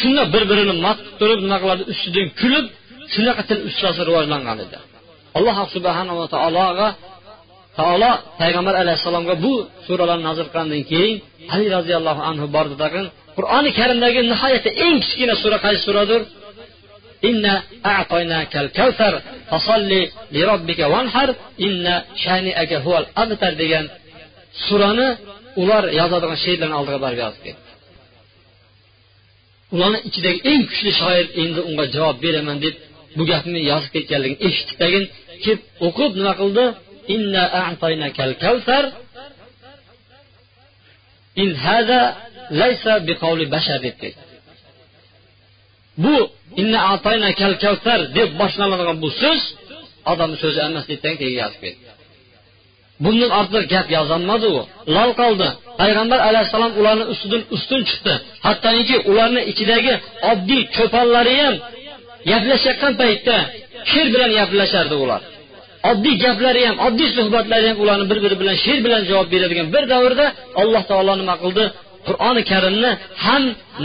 shunda 0.01 0.23
bir 0.35 0.43
birini 0.51 0.75
mat 0.85 0.99
qilib 1.01 1.17
turib 1.21 1.41
nima 1.45 1.57
qiladi? 1.63 1.83
Ustidan 1.93 2.29
kulib 2.41 2.67
shunaqa 3.15 3.43
til 3.49 3.59
ustasi 3.69 4.01
rivojlangan 4.09 4.59
edi. 4.65 4.79
Alloh 5.39 5.57
subhanava 5.75 6.25
taologa 6.35 6.89
taolo 7.79 8.13
payg'ambar 8.41 8.75
alayhissalomga 8.83 9.35
bu 9.45 9.53
suralarni 9.87 10.25
nozil 10.29 10.47
qilgandan 10.51 10.83
keyin 10.91 11.15
ali 11.55 11.67
roziyallohu 11.77 12.23
anhu 12.31 12.47
bordi 12.57 12.77
tag'in 12.83 13.07
qur'oni 13.37 13.71
karimdagi 13.79 14.21
nihoyatda 14.33 14.71
eng 14.85 14.97
kichkina 15.05 15.35
sura 15.43 15.59
qaysi 15.65 15.83
suradir? 15.89 16.23
Inna 17.31 17.55
a'toynakal 17.95 18.69
kavsar 18.79 19.15
fasolli 19.51 20.03
li 20.35 20.41
robbika 20.51 20.85
inna 21.67 21.95
shaniaka 22.25 22.77
huval 22.85 23.05
abtar 23.23 23.53
degan 23.63 23.85
surani 24.67 25.09
ular 25.63 25.85
yozadigan 26.01 26.39
she'rlarni 26.45 26.77
oldiga 26.81 26.99
borib 27.05 27.21
yozib 27.25 27.43
ketdi 27.47 27.63
ularni 29.75 29.99
ichidagi 30.09 30.41
eng 30.51 30.63
kuchli 30.71 30.91
shoir 31.01 31.27
endi 31.43 31.61
unga 31.69 31.85
javob 31.95 32.17
beraman 32.25 32.57
deb 32.65 32.75
bu 33.17 33.23
gapni 33.31 33.61
yozib 33.73 33.91
ketganligini 33.97 34.39
eshitib 34.49 34.77
tagin 34.83 35.05
kelib 35.43 35.61
o'qib 35.87 36.13
nima 36.19 36.33
qildi 36.41 36.65
inna 37.15 37.45
a'toynakal 37.63 38.33
kavsar 38.45 38.85
in 41.43 41.51
laysa 42.61 42.93
bashar 43.55 43.79
deb 43.87 43.97
ketdi 44.03 44.23
bu 46.05 46.17
inna 46.61 46.79
kavsar 47.65 47.99
deb 48.17 48.31
boshlanadigan 48.41 48.97
bu 49.05 49.09
so'z 49.23 49.43
odamni 50.13 50.37
so'zi 50.43 50.61
emas 50.69 50.85
deb 50.91 50.99
keyin 51.21 51.37
yozib 51.43 51.61
ketdi 51.65 51.85
bundan 53.05 53.31
ortiq 53.41 53.65
gap 53.73 53.87
yozolmadi 53.97 54.47
u. 54.57 54.61
Lol 54.97 55.11
qoldi. 55.21 55.49
Payg'ambar 55.81 56.21
alayhissalom 56.29 56.73
ularni 56.81 57.05
ustidan 57.13 57.43
ustun 57.55 57.81
chiqdi. 57.89 58.15
Hattoki 58.47 58.97
ularni 59.11 59.43
ichidagi 59.51 59.93
oddiy 60.31 60.63
cho'ponlari 60.77 61.35
ham 61.43 61.55
gaplashayotgan 62.31 62.93
paytda 63.03 63.37
she'r 63.91 64.09
bilan 64.15 64.31
gaplashardi 64.39 64.97
ular. 65.05 65.23
Oddiy 65.91 66.15
gaplari 66.25 66.63
ham 66.69 66.77
oddiy 66.87 67.09
suhbatlari 67.17 67.67
ham 67.71 67.79
ularni 67.85 68.07
bir 68.11 68.19
biri 68.25 68.37
bilan 68.43 68.57
she'r 68.65 68.79
bilan 68.87 69.03
javob 69.11 69.29
beradigan 69.35 69.69
bir 69.75 69.85
davrda 69.93 70.27
alloh 70.61 70.83
taolo 70.91 71.13
nima 71.23 71.35
qildi? 71.43 71.65
Qur'oni 72.07 72.43
karimni 72.51 72.91
ham 73.27 73.43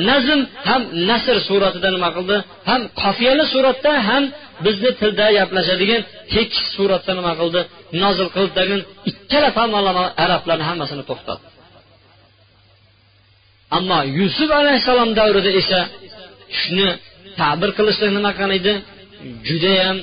nazm 0.10 0.39
ham 0.69 0.82
nasr 1.10 1.36
suratida 1.47 1.89
nima 1.95 2.10
qildi? 2.17 2.38
Ham 2.69 2.82
qofiyali 3.01 3.45
suratda 3.53 3.91
ham 4.10 4.23
bizni 4.65 4.91
tilda 5.00 5.26
gaplashadigan 5.38 6.02
tekis 6.34 6.65
suratda 6.76 7.12
nima 7.19 7.34
qildi? 7.39 7.62
Nozil 8.04 8.28
qildi 8.36 8.54
degan 8.60 8.82
ikkala 9.12 9.50
tomonlama 9.60 10.04
arablarni 10.24 10.65
hammasini 10.69 11.04
to'xtatdi. 11.10 11.48
Ammo 13.78 14.00
yusuf 14.19 14.50
alayhissalom 14.62 15.10
davrida 15.19 15.52
esa 15.62 15.80
shuni 16.60 16.89
ta'bir 17.39 17.69
qilishlik 17.78 18.12
nima 18.17 18.32
qilgan 18.38 18.52
edi? 18.60 18.74
Judayam 19.48 19.98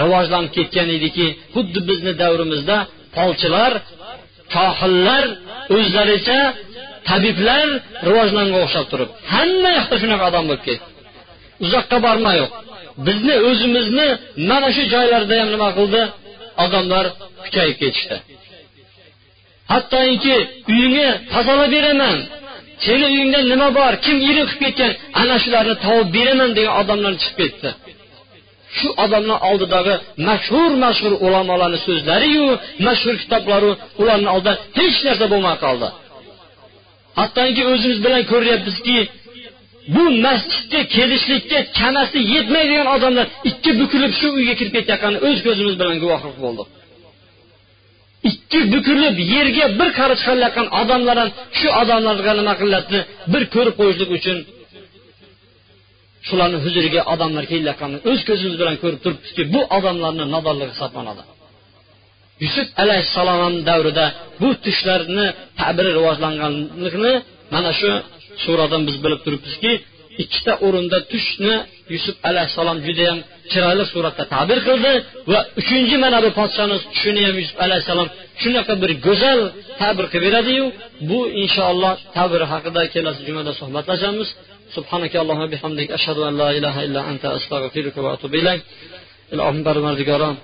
rivojlanib 0.00 0.50
ketgan 0.56 0.88
ediki 0.98 1.26
xuddi 1.54 1.80
bizni 1.88 2.12
davrimizda 2.22 2.76
polchilar 3.16 3.72
kohillar 4.54 5.24
o'zlaricha 5.76 6.40
tabiblar 7.08 7.66
rivojlanga 8.08 8.58
o'xshab 8.64 8.86
turib 8.92 9.10
hamma 9.34 9.70
yoqda 9.78 9.96
shunaqa 10.02 10.24
odam 10.30 10.44
bo'lib 10.48 10.64
ketdi. 10.68 10.86
Uzoqqa 11.64 11.96
bormayoq 12.06 12.50
bizni 13.06 13.34
o'zimizni 13.48 14.08
mana 14.50 14.68
shu 14.76 14.82
joylarda 14.94 15.34
ham 15.40 15.48
nima 15.54 15.68
qildi? 15.78 16.02
Odamlar 16.64 17.04
kuchayib 17.44 17.76
ketishdi. 17.82 18.16
Hattoki 19.72 20.36
uyingni 20.70 21.08
tozalab 21.32 21.70
beraman. 21.76 22.18
Seni 22.86 23.04
uyingda 23.12 23.40
nima 23.52 23.68
bor 23.78 23.92
kim 24.04 24.16
irim 24.30 24.46
qilib 24.50 24.60
ketgan 24.62 24.92
ana 25.20 25.36
shularni 25.42 25.74
tovib 25.84 26.08
beraman 26.16 26.50
degan 26.56 26.74
odamlar 26.82 27.12
chiqib 27.22 27.36
ketdi. 27.40 27.70
Shu 28.76 28.88
odamlar 29.04 29.38
oldidagi 29.50 29.94
mashhur 30.28 30.70
mashhur 30.84 31.12
ulamolarni 31.26 31.78
so'zlariyu 31.86 32.46
mashhur 32.86 33.14
kitoblaru 33.22 33.70
ularni 34.00 34.28
oldida 34.34 34.52
hech 34.78 34.98
narsa 35.06 35.26
bo'lmay 35.32 35.56
qoldi. 35.64 35.88
Hattoki 37.20 37.62
o'zimiz 37.72 37.98
bilan 38.04 38.22
ko'ryapmizki 38.32 38.98
bu 39.94 40.04
masjidga 40.26 40.80
kelishlikka 40.96 41.58
chanasi 41.78 42.18
yetmaydigan 42.34 42.88
odamlar 42.96 43.26
ikki 43.50 43.70
bukilib 43.80 44.12
shu 44.20 44.26
uyga 44.38 44.54
kirib 44.58 44.72
ketayotganini 44.76 45.20
o'z 45.28 45.38
ko'zimiz 45.46 45.74
bilan 45.80 45.96
guvohlik 46.04 46.36
bo'ldik. 46.44 46.68
Ikki 48.30 48.60
bukilib 48.74 49.16
yerga 49.34 49.66
bir 49.78 49.90
qarich 49.98 50.22
qilayotgan 50.28 50.68
odamlar 50.80 51.16
ham 51.22 51.30
shu 51.58 51.68
odamlarga 51.82 52.32
nima 52.40 52.54
qilyapti 52.60 52.98
bir 53.32 53.42
ko'rib 53.54 53.74
qo'yishlik 53.80 54.10
uchun 54.18 54.38
shularni 56.28 56.58
huzuriga 56.64 57.00
odamlar 57.12 57.44
kelayotganini 57.52 58.00
o'z 58.10 58.20
ko'zimiz 58.28 58.54
bilan 58.60 58.76
ko'rib 58.82 59.00
turibmizki 59.04 59.42
bu 59.54 59.60
odamlarni 59.78 60.24
nodonligi 60.34 60.72
hisoblanadi. 60.74 61.22
Yusuf 62.44 62.68
alayhissalom 62.82 63.54
davrida 63.68 64.06
bu 64.40 64.48
tushlarni 64.64 65.26
tabiri 65.60 65.90
rivojlanganligini 65.98 67.12
mana 67.54 67.70
shu 67.80 67.90
suradan 68.43 68.81
biz 68.87 68.95
bilib 69.03 69.21
turibmizki 69.25 69.71
ikkita 70.23 70.53
o'rinda 70.65 70.97
tushni 71.11 71.53
yusuf 71.93 72.15
alayhissalom 72.29 72.77
judayam 72.87 73.19
chiroyli 73.51 73.83
suratda 73.93 74.23
tabir 74.35 74.59
qildi 74.67 74.91
va 75.31 75.39
uchinchi 75.61 75.95
mana 76.03 76.17
bu 76.25 76.29
podshoni 76.39 76.75
tushini 76.93 77.21
ham 77.27 77.35
yusuf 77.41 77.57
alayhissalom 77.65 78.07
shunaqa 78.41 78.73
bir 78.83 78.91
go'zal 79.07 79.39
tabir 79.81 80.05
qilib 80.11 80.25
beradiyu 80.27 80.65
bu 81.09 81.19
inshaalloh 81.43 81.93
tabir 82.17 82.41
haqida 82.51 82.81
kelasi 82.93 83.21
jumada 83.27 83.51
suhbatlashamiz 83.61 84.29
سبحانك 84.77 85.13
اللهم 85.23 85.43
وبحمدك 85.47 85.89
أشهد 85.97 86.17
أن 86.29 86.33
لا 86.41 86.49
إله 86.57 86.75
إلا 86.87 87.01
أنت 87.11 87.23
أستغفرك 87.37 87.95
وأتوب 88.05 88.33
إليك 88.41 88.61
ilohim 89.33 89.61
parvardigorom 89.67 90.35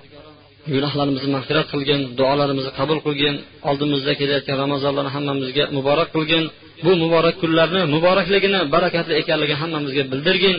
gunohlarimizni 0.74 1.30
mag'firat 1.36 1.66
qilgin 1.72 2.00
duolarimizni 2.18 2.72
qabul 2.78 2.98
qilgin 3.06 3.34
oldimizda 3.70 4.12
kelayotgan 4.20 4.56
ramazonlarni 4.64 5.10
hammamizga 5.16 5.64
muborak 5.76 6.08
qilgin 6.16 6.44
Bu 6.83 6.91
muborak 7.01 7.35
kunlarni 7.41 7.81
muborakligini 7.95 8.59
barakatli 8.75 9.13
ekanligini 9.21 9.59
hammamizga 9.63 10.03
bildirgin. 10.11 10.55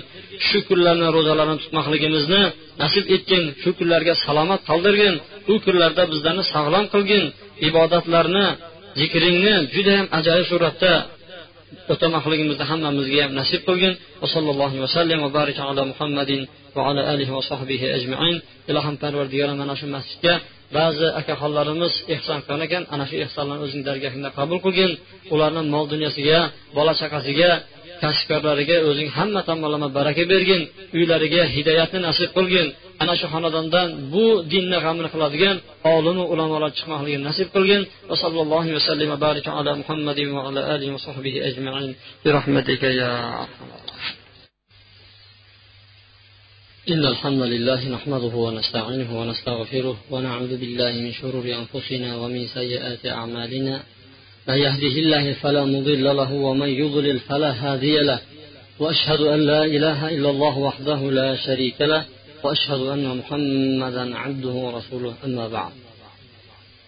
Shu 0.46 0.58
kunlarni 0.68 1.06
ro'zalarni 1.16 1.56
tutmoqligimizni 1.62 2.42
nasib 2.82 3.04
etgin. 3.14 3.42
Shu 3.62 3.70
kunlarga 3.78 4.12
salomat 4.24 4.60
qoldirgin. 4.70 5.14
U 5.52 5.54
kunlarda 5.64 6.02
bizlarni 6.12 6.44
sog'lom 6.54 6.84
qilgin. 6.94 7.24
Ibodatlarni 7.68 8.46
zikringni 9.00 9.54
judayam 9.74 10.06
ajoyib 10.18 10.46
suratda 10.52 10.92
o'tamoqligimizni 11.92 12.64
hammamizga 12.70 13.20
ham 13.24 13.32
nasib 13.40 13.60
qilgin. 13.68 13.92
Va 14.22 14.26
sallallohu 14.34 14.76
vasallam 14.84 15.18
va 15.24 15.30
baraka 15.38 15.62
ala 15.70 15.82
muhammadin 15.92 16.40
va 16.76 16.82
ala 16.90 17.02
alihi 17.12 17.32
va 17.36 17.42
sahbihi 17.50 17.86
ajmain. 17.96 18.36
Ilohim 18.70 18.96
parvardigora 19.02 19.54
mana 19.60 19.74
shu 19.80 19.86
masjidga 19.96 20.34
ba'zi 20.76 21.06
akaxonlarimiz 21.20 21.94
ehson 22.14 22.38
qilgan 22.46 22.60
ekan 22.66 22.82
ana 22.94 23.04
shu 23.08 23.16
ehsonlarni 23.24 23.62
o'zing 23.66 23.82
dargohingda 23.88 24.30
qabul 24.38 24.58
qilgin. 24.64 24.90
Ularni 25.34 25.62
mol 25.74 25.84
dunyosiga 25.92 26.38
bola 26.76 26.92
chaqasiga 27.00 27.50
kasbkorlariga 28.02 28.76
o'zing 28.88 29.08
hamma 29.16 29.40
tomonlama 29.48 29.88
baraka 29.98 30.22
bergin 30.32 30.62
uylariga 30.96 31.42
hidoyatni 31.54 31.98
nasib 32.08 32.30
qilgin. 32.36 32.66
Ana 33.02 33.14
shu 33.20 33.26
xonadondan 33.34 33.88
bu 34.12 34.24
dinni 34.52 34.78
g'amini 34.84 35.08
qiladigan 35.14 35.56
olimu 35.94 36.24
ulamolar 36.32 36.70
chiqmoqligini 36.76 37.24
nasib 37.30 37.48
qilgin. 37.54 37.82
Va 38.10 38.14
sallallohu 38.22 38.68
vasallam 38.76 39.08
va 39.12 39.18
baraka 39.26 39.50
ala 39.58 39.72
muhammadin 39.80 40.28
va 40.36 40.40
ala 40.48 40.60
alihi 40.74 40.90
va 40.96 41.00
sahbihi 41.08 41.38
ajmain. 41.48 41.90
Bi 42.22 42.28
rahmatika 42.38 42.88
ya 43.00 43.10
إن 46.90 47.06
الحمد 47.06 47.42
لله 47.42 47.88
نحمده 47.88 48.34
ونستعينه 48.36 49.20
ونستغفره 49.20 49.96
ونعوذ 50.10 50.56
بالله 50.56 50.92
من 50.92 51.12
شرور 51.12 51.44
أنفسنا 51.44 52.16
ومن 52.16 52.46
سيئات 52.46 53.06
أعمالنا. 53.06 53.82
من 54.48 54.54
يهده 54.54 54.94
الله 55.02 55.32
فلا 55.32 55.64
مضل 55.64 56.04
له 56.04 56.32
ومن 56.32 56.68
يضلل 56.68 57.18
فلا 57.18 57.50
هادي 57.50 57.96
له. 58.00 58.20
وأشهد 58.78 59.20
أن 59.20 59.40
لا 59.40 59.64
إله 59.64 60.08
إلا 60.08 60.30
الله 60.30 60.58
وحده 60.58 61.00
لا 61.10 61.36
شريك 61.36 61.80
له. 61.80 62.04
وأشهد 62.42 62.80
أن 62.80 63.16
محمدا 63.18 64.18
عبده 64.18 64.54
ورسوله. 64.64 65.14
أما 65.24 65.48
بعد. 65.48 65.72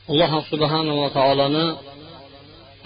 alloh 0.09 0.45
subhanava 0.53 1.07
taoloni 1.19 1.67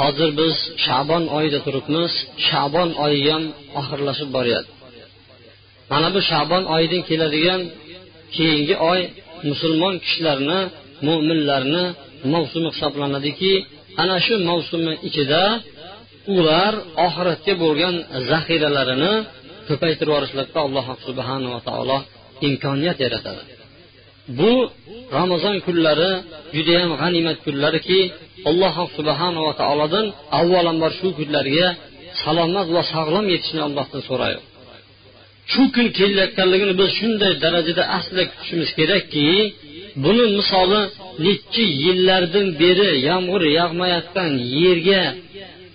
hozir 0.03 0.31
biz 0.40 0.55
shabon 0.87 1.25
oyida 1.37 1.59
turibmiz 1.66 2.12
shabon 2.48 2.88
oyi 3.05 3.20
ham 3.33 3.44
oxirlashib 3.81 4.29
boryapti 4.37 4.82
mana 5.92 6.09
bu 6.14 6.20
shabon 6.31 6.62
oyidan 6.74 7.02
keladigan 7.09 7.61
keyingi 8.35 8.74
oy 8.90 9.00
musulmon 9.50 9.94
kishilarni 10.05 10.61
mo'minlarni 11.07 11.85
mavsumi 12.33 12.68
hisoblanadiki 12.74 13.52
ana 14.02 14.16
shu 14.24 14.35
mavsumni 14.50 14.94
ichida 15.09 15.42
ular 16.37 16.72
oxiratga 17.07 17.52
bo'lgan 17.62 17.94
zaxiralarini 18.31 19.12
ko'paytirib 19.68 20.11
yuborishlikka 20.11 20.59
alloh 20.66 20.87
subhanava 21.07 21.61
taolo 21.68 21.98
imkoniyat 22.46 22.98
yaratadi. 23.07 23.42
Bu 24.38 24.52
ramazon 25.18 25.57
kunlari 25.66 26.11
judayam 26.57 26.90
g'animat 27.00 27.38
kunlariki 27.46 28.00
alloh 28.50 28.74
subhanava 28.96 29.52
taolodan 29.61 30.07
avvalambor 30.38 30.92
shu 31.00 31.09
kunlarga 31.18 31.68
salomat 32.22 32.66
va 32.76 32.83
sog'lom 32.94 33.24
yetishni 33.33 33.61
allohdan 33.68 34.02
so'raylik 34.11 34.52
shu 35.50 35.62
kun 35.74 35.87
kelayotganligini 35.98 36.74
biz 36.81 36.90
shunday 36.98 37.33
darajada 37.44 37.83
asli 37.98 38.22
kutishimiz 38.31 38.70
kerakki 38.78 39.26
buni 40.05 40.24
misoli 40.38 40.83
nechi 41.26 41.64
yillardan 41.85 42.46
beri 42.62 42.88
yomg'ir 43.09 43.42
yog'mayotgan 43.59 44.33
yerga 44.62 45.02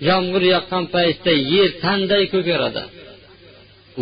yomg'ir 0.10 0.44
yoqqan 0.54 0.84
paytda 0.96 1.34
yer 1.54 1.70
qanday 1.86 2.24
ko'karadi? 2.34 2.84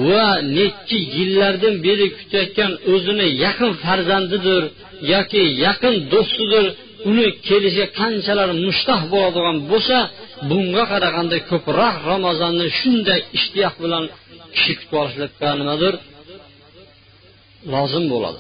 Va 0.07 0.27
nechi 0.57 0.99
yillardan 1.17 1.75
beri 1.85 2.07
kutayotgan 2.17 2.71
o'zini 2.93 3.27
yaqin 3.45 3.71
farzandidir 3.83 4.63
yoki 5.13 5.43
yaqin 5.65 5.95
do'stidir 6.13 6.65
uni 7.09 7.27
kelishiga 7.47 7.87
qanchalar 7.99 8.49
mushtah 8.65 9.01
bo'ladigan 9.13 9.57
bo'lsa 9.71 9.97
bunga 10.49 10.83
qaraganda 10.91 11.37
ko'proq 11.49 11.95
ramazonni 12.11 12.67
shunday 12.79 13.19
ishtiyoq 13.37 13.75
bilan 13.83 14.03
kishi 14.55 14.73
kutib 14.79 14.93
olishlikka 15.01 15.47
nimadir 15.61 15.93
lozim 17.73 18.05
bo'ladi. 18.13 18.39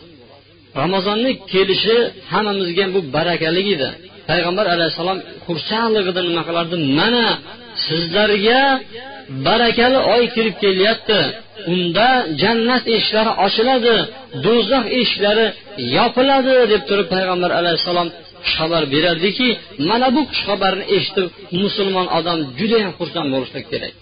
Ramazonni 0.81 1.31
kelishi 1.51 1.97
hammamizga 2.31 2.85
bu 2.95 2.99
barakali 3.15 3.61
edi. 3.73 3.89
Payg'ambar 4.29 4.65
alayhissalom 4.75 5.19
xursandligida 5.45 6.21
nima 6.27 6.43
qilardi? 6.47 6.75
Mana 6.99 7.25
sizlarga 7.85 8.61
barakali 9.47 9.99
oy 10.13 10.23
kirib 10.35 10.55
kelyapti. 10.63 11.19
Unda 11.73 12.09
jannat 12.41 12.83
eshiklari 12.95 13.31
ochiladi 13.45 13.95
do'zax 14.45 14.85
eshiklari 14.99 15.45
yopiladi 15.97 16.55
deb 16.71 16.81
turib 16.89 17.07
payg'ambar 17.15 17.51
alayhissalom 17.59 18.07
xushxabar 18.45 18.83
berardiki 18.93 19.47
mana 19.89 20.07
bu 20.15 20.21
xushxabarni 20.31 20.85
eshitib 20.97 21.27
musulmon 21.61 22.07
odam 22.17 22.39
judayam 22.59 22.93
xursand 22.99 23.27
bo'lishlik 23.33 23.65
kerak. 23.71 23.93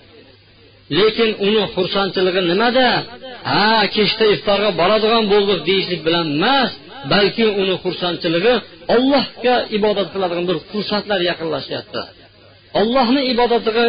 Lekin 1.00 1.30
uni 1.48 1.63
xursandchiligi 1.76 2.41
nimada? 2.52 2.88
Ha 3.52 3.67
kechda 3.96 4.26
iftorga 4.36 4.69
boradigan 4.82 5.24
bo'ldik 5.34 5.60
deyishlik 5.69 6.02
bilan 6.08 6.26
emas 6.38 6.72
balki 7.13 7.46
uni 7.62 7.76
xursandchiligi 7.84 8.54
ollohga 8.96 9.56
ibodat 9.78 10.08
qiladigan 10.13 10.46
bir 10.50 10.58
fursatlar 10.72 11.19
yaqinlashyapti. 11.30 12.02
Ollohni 12.82 13.22
ibodatiga 13.34 13.86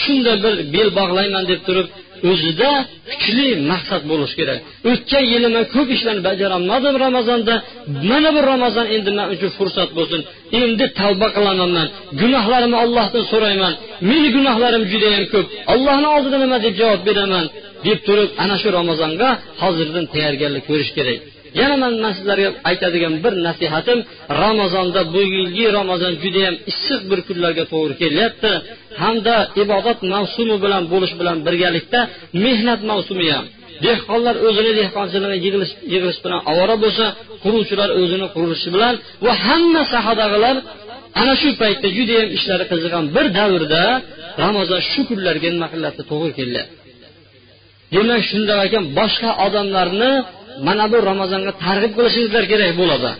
shunday 0.00 0.36
bir 0.44 0.54
bel 0.74 0.88
bog'layman 0.98 1.44
deb 1.50 1.60
turib 1.66 1.88
o'zida 2.30 2.70
kuchli 3.10 3.48
maqsad 3.70 4.02
bo'lishi 4.10 4.34
kerak. 4.40 4.58
O'tgan 4.90 5.24
yili 5.32 5.48
man 5.54 5.64
ko'p 5.74 5.88
ishlarni 5.96 6.22
bajarolmadim 6.28 6.94
ramazonda. 7.06 7.54
Mana 8.10 8.28
bu 8.36 8.40
ramazon 8.52 8.86
endi 8.96 9.10
man 9.18 9.26
uchun 9.34 9.50
fursat 9.58 9.90
bo'lsin. 9.98 10.20
Endi 10.60 10.86
tavba 11.00 11.28
qilaman 11.36 11.70
man 11.76 11.86
gunohlarimni 12.20 12.78
ollohdan 12.84 13.24
so'rayman. 13.32 13.72
Meni 14.10 14.28
gunohlarim 14.36 14.82
judayam 14.92 15.24
ko'p. 15.32 15.46
Allohni 15.72 16.08
oldida 16.16 16.36
nima 16.44 16.56
deb 16.64 16.74
javob 16.80 17.02
beraman? 17.08 17.46
deb 17.86 17.98
turib 18.06 18.30
ana 18.42 18.56
shu 18.62 18.68
ramazonga 18.78 19.28
hozirdan 19.62 20.04
tayyorgarlik 20.12 20.64
ko'rish 20.70 20.92
kerak. 20.98 21.18
Yana 21.60 21.76
man 21.82 21.92
sizlarga 22.18 22.48
aytadigan 22.70 23.14
bir 23.24 23.34
nasihatim 23.46 23.98
ramazonda 24.42 25.00
bu 25.14 25.22
yilgi 25.34 25.66
ramazon 25.78 26.12
judayam 26.22 26.56
issiq 26.70 27.00
bir 27.10 27.20
kunlarga 27.28 27.64
to'g'ri 27.72 27.94
kelyapti. 28.02 28.50
Hamda 29.02 29.36
ibodat 29.62 29.98
mavsumi 30.12 30.56
bilan 30.64 30.82
bo'lish 30.92 31.14
bilan 31.20 31.36
birgalikda 31.46 32.00
mehnat 32.44 32.80
mavsumi 32.90 33.26
ham. 33.36 33.46
Dehqonlar 33.86 34.34
o'zini 34.48 34.72
dehqonchiligini 34.80 35.36
yig'ilish 35.44 35.72
yig'ilish 35.92 36.20
bilan 36.24 36.40
ovora 36.52 36.76
bo'lsa 36.84 37.06
quruvchilar 37.44 37.88
o'zini 38.00 38.26
qurilishi 38.34 38.68
bilan 38.74 38.94
va 39.24 39.32
hamma 39.46 39.82
sahadagilar 39.94 40.56
ana 41.20 41.34
shu 41.42 41.48
paytda 41.62 41.88
judayam 41.98 42.28
ishlari 42.36 42.64
qizigan 42.72 43.04
bir 43.16 43.26
davrda 43.38 43.84
ramazon 44.44 44.80
shu 44.90 45.00
kunlarga 45.10 45.48
nima 45.54 45.68
qilyapti? 45.72 46.02
To'g'ri 46.10 46.32
kelyapti. 46.38 46.74
Demak 47.94 48.22
shundoq 48.30 48.60
ekan 48.66 48.84
boshqa 48.98 49.30
odamlarni 49.46 50.12
mana 50.66 50.84
bu 50.92 50.96
ramazonga 51.10 51.52
targ'ib 51.64 51.92
qilishingizlar 51.96 52.44
kerak 52.52 52.72
bo'ladi. 52.80 53.10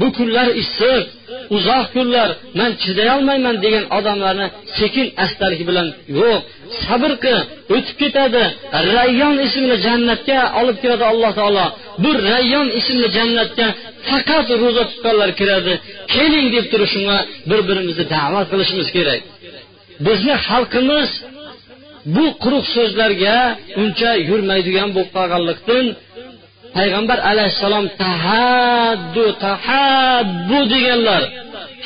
Bu 0.00 0.06
kunlar 0.18 0.48
issiq 0.62 1.02
uzoq 1.56 1.86
kunlar. 1.94 2.28
Man 2.58 2.70
chidayolmayman 2.82 3.56
degan 3.64 3.84
odamlarni 3.98 4.46
sekin 4.78 5.06
astalik 5.24 5.60
bilan 5.68 5.88
yo'q. 6.20 6.40
Sabr 6.84 7.12
qil 7.24 7.38
o'tib 7.74 7.96
ketadi. 8.02 8.42
Rayyon 8.96 9.36
ismli 9.46 9.76
jannatga 9.86 10.38
olib 10.60 10.76
kiradi 10.82 11.04
alloh 11.12 11.32
taolo. 11.40 11.66
Bu 12.02 12.10
rayyon 12.30 12.68
ismli 12.80 13.08
jannatga 13.16 13.66
faqat 14.08 14.48
ro'za 14.62 14.84
tutganlar 14.90 15.30
kiradi. 15.40 15.72
Keling 16.14 16.46
deb 16.54 16.66
turib 16.72 16.88
shunga 16.94 17.18
bir 17.50 17.60
birimizni 17.68 18.04
da'vat 18.14 18.46
qilishimiz 18.52 18.88
kerak. 18.96 19.20
Bizni 20.06 20.34
xalqimiz 20.46 21.10
bu 22.16 22.24
quruq 22.42 22.64
so'zlarga 22.76 23.36
uncha 23.82 24.10
yurmaydigan 24.28 24.88
bo'lib 24.96 25.10
qolganlikdan 25.16 25.84
payg'ambar 26.76 27.18
alayhissalom 27.30 27.86
tahaddu 28.02 29.24
tahabbu 29.46 30.58
deganlar. 30.74 31.22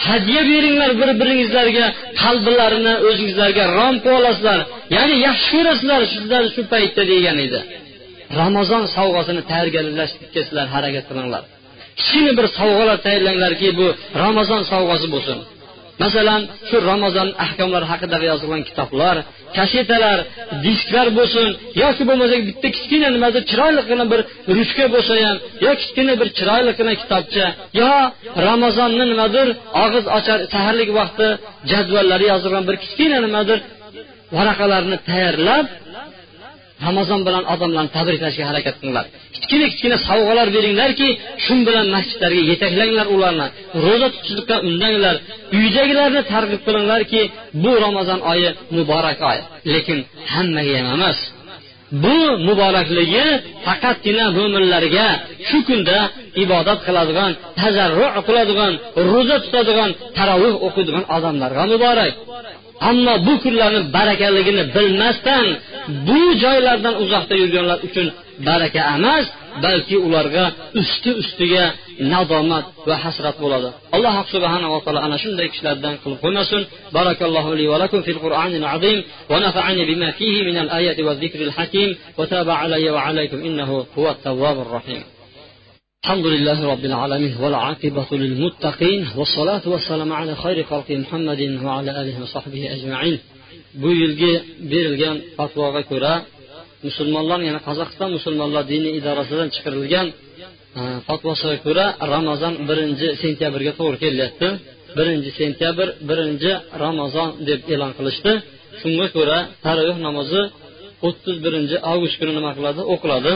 Hadya 0.07 0.41
beringlar 0.51 0.91
bir 1.01 1.11
biringizlarga 1.20 1.87
qalblarini 2.22 2.95
o'zingizlarga 3.09 3.64
rom 3.76 3.95
qilib 4.03 4.16
olasizlar. 4.20 4.59
Ya'ni 4.97 5.14
yaxshi 5.26 5.49
ko'rasizlar 5.55 6.01
sizlar 6.14 6.43
shu 6.55 6.62
paytda 6.72 7.03
degan 7.12 7.37
edi. 7.47 7.61
Ramazon 8.41 8.85
sovg'asini 8.97 9.43
tayyorgarlashlikka 9.51 10.41
sizlar 10.47 10.66
harakat 10.74 11.05
qilinglar. 11.11 11.43
Kichkina 11.99 12.32
bir 12.39 12.47
sovg'alar 12.59 12.99
tayyorlanglarki 13.07 13.68
bu 13.78 13.87
ramazon 14.24 14.62
sovg'asi 14.72 15.07
bo'lsin. 15.14 15.39
Masalan 16.03 16.42
shu 16.68 16.76
ramazon 16.90 17.28
ahkomlari 17.45 17.86
haqida 17.92 18.16
yozilgan 18.30 18.62
kitoblar 18.68 19.16
kasetalar 19.57 20.18
disklar 20.66 21.09
bo'lsin 21.18 21.49
yoki 21.82 22.03
bo'lmasa 22.09 22.34
bitta 22.49 22.68
kichkina 22.76 23.09
nimadir 23.16 23.42
chiroyligina 23.51 24.05
bir 24.12 24.20
ruchka 24.57 24.84
bo'lsa 24.95 25.12
ham 25.26 25.36
yo 25.66 25.72
kichkina 25.80 26.14
bir 26.20 26.28
chiroyligina 26.38 26.92
kitobcha 27.03 27.47
yo 27.80 27.92
ramazonni 28.49 29.05
nimadir 29.12 29.47
og'iz 29.84 30.05
ochar 30.18 30.38
saharlik 30.55 30.90
vaqti 30.99 31.26
jadvallari 31.72 32.26
yozilgan 32.32 32.64
bir 32.68 32.76
kichkina 32.82 33.18
nimadir 33.26 33.59
varaqalarni 34.36 34.97
tayyorlab 35.09 35.66
ramazon 36.86 37.20
bilan 37.26 37.45
odamlarni 37.55 37.90
tabriklashga 37.99 38.45
harakat 38.51 38.74
qilinglar. 38.80 39.07
Kichkina 39.45 39.66
kichkina 39.72 39.97
sovg'alar 40.09 40.49
beringlarki 40.57 41.09
shu 41.45 41.55
bilan 41.68 41.86
masjidlarga 41.95 42.42
yetaklanglar 42.51 43.07
ularni. 43.14 43.47
Ro'za 43.84 44.09
tutishlikka 44.14 44.57
undanglar. 44.68 45.16
Uydagilarni 45.59 46.22
targ'ib 46.32 46.61
qilinglarki 46.66 47.20
bu 47.62 47.72
ramazon 47.84 48.20
oyi 48.32 48.49
muborak 48.76 49.18
oy. 49.30 49.38
Lekin 49.72 49.99
hammaga 50.32 50.74
ham 50.78 50.88
emas. 50.97 51.18
Bu 52.05 52.16
muborakligi 52.49 53.24
faqatgina 53.66 54.24
mo'minlarga 54.38 55.07
shu 55.49 55.59
kunda 55.68 55.99
ibodat 56.45 56.78
qiladigan 56.86 57.32
tazarru 57.61 58.07
qiladigan 58.28 58.72
ro'za 59.11 59.36
tutadigan 59.45 59.90
taravih 60.18 60.55
o'qiydigan 60.66 61.05
odamlarga 61.16 61.62
muborak. 61.72 62.12
Ammo 62.91 63.14
bu 63.27 63.35
kunlarni 63.45 63.81
barakaligini 63.97 64.62
bilmasdan 64.77 65.47
bu 66.09 66.20
joylardan 66.43 66.95
uzoqda 67.03 67.35
yurganlar 67.43 67.79
uchun 67.87 68.07
baraka 68.49 68.81
emas 68.97 69.27
balki 69.64 69.97
ularga 70.07 70.45
usti 70.81 71.11
ustiga 71.22 71.64
nadomat 72.12 72.66
va 72.89 72.97
hasrat 73.05 73.37
bo'ladi. 73.45 73.68
Alloh 73.97 74.14
subhanava 74.35 74.77
taolo 74.85 75.01
ana 75.07 75.16
shunday 75.25 75.47
kishilardan 75.53 75.95
qilib 76.03 76.18
qo'ymasin. 76.25 76.62
Barakallohu 76.97 77.51
li 77.59 77.64
va 77.72 77.77
lakum 77.83 78.01
fil 78.07 78.20
qur'anil 78.25 78.66
azim 78.75 78.99
va 79.31 79.37
nafa'ani 79.47 79.83
bima 79.91 80.09
fihi 80.18 80.41
min 80.49 80.57
al 80.62 80.70
ayati 80.79 81.03
va 81.09 81.12
zikril 81.22 81.53
hakim. 81.59 81.89
Va 82.18 82.25
taba 82.35 82.53
alayya 82.64 82.91
va 82.97 83.01
alaykum 83.11 83.39
innahu 83.49 83.77
huvat 83.95 84.16
tawwabur 84.27 84.68
rahim. 84.77 85.03
الحمد 86.03 86.26
لله 86.26 86.59
رب 86.74 86.86
العالمين 86.86 87.34
والعاقبة 87.41 88.09
للمتقين 88.11 89.01
والصلاة 89.17 89.61
والسلام 89.74 90.13
على 90.13 90.36
خير 90.36 90.57
خلق 90.63 90.89
محمد 90.91 91.41
وعلى 91.65 91.91
آله 92.01 92.15
وصحبه 92.24 92.63
أجمعين 92.76 93.20
bu 93.82 93.89
yilgi 94.01 94.34
berilgan 94.72 95.17
fatvoga 95.38 95.82
ko'ra 95.91 96.13
musulmonlar 96.88 97.39
ya'ni 97.47 97.61
qozog'iston 97.67 98.09
musulmonlar 98.17 98.63
diniy 98.74 98.93
idorasidan 98.99 99.49
chiqarilgan 99.55 100.07
e, 100.80 100.82
fatvosiga 101.07 101.57
ko'ra 101.65 101.86
ramazon 102.15 102.53
birinchi 102.70 103.07
sentyabrga 103.24 103.72
to'g'ri 103.80 103.97
kelyapti 104.03 104.47
birinchi 104.97 105.30
sentyabr 105.39 105.88
birinchi 106.09 106.51
ramazon 106.86 107.30
deb 107.49 107.59
e'lon 107.74 107.91
qilishdi 107.97 108.34
shunga 108.82 109.07
ko'ra 109.15 109.38
taroveh 109.65 109.97
namozi 110.07 110.41
o'ttiz 111.07 111.36
birinchi 111.45 111.76
avgust 111.91 112.15
kuni 112.20 112.32
nima 112.38 112.51
qiladi 112.57 112.82
o'qiladi 112.93 113.34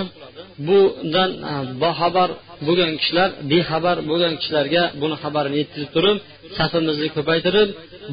bundan 0.67 1.31
e, 1.51 1.53
boxabar 1.83 2.29
bo'lgan 2.67 2.91
kishilar 2.99 3.29
bexabar 3.51 3.97
bo'lgan 4.09 4.33
kishilarga 4.39 4.83
buni 5.01 5.15
xabarini 5.23 5.57
yetkazib 5.61 5.89
turib 5.95 6.17
safimizni 6.57 7.07
ko'paytirib 7.15 7.69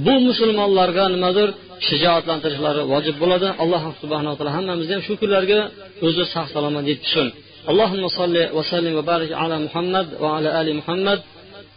bu 0.06 0.14
musulmonlarga 0.28 1.04
nimadir 1.14 1.48
shijoatlantirishlari 1.88 2.82
vojib 2.92 3.16
bo'ladi 3.22 3.48
alloh 3.62 3.82
subhanaa 4.02 4.34
taolo 4.38 4.52
hammamizni 4.58 4.92
ham 4.96 5.02
shu 5.08 5.14
kunlarga 5.22 5.60
o'zi 6.06 6.24
sog' 6.34 6.48
salomat 6.54 6.86
yetkazsin 6.92 7.28
اللهم 7.72 8.04
صل 8.20 8.36
وسلم 8.58 8.92
وبارك 8.98 9.30
على 9.42 9.56
محمد 9.66 10.06
وعلى 10.22 10.48
ال 10.60 10.68
محمد 10.80 11.18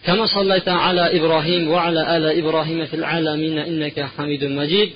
كما 0.06 0.26
صليت 0.38 0.70
على 0.86 1.04
ابراهيم 1.18 1.64
وعلى 1.74 2.02
ال 2.16 2.26
ابراهيم 2.42 2.80
في 2.90 2.96
العالمين 3.02 3.58
انك 3.70 3.98
حميد 4.14 4.44
مجيد 4.60 4.90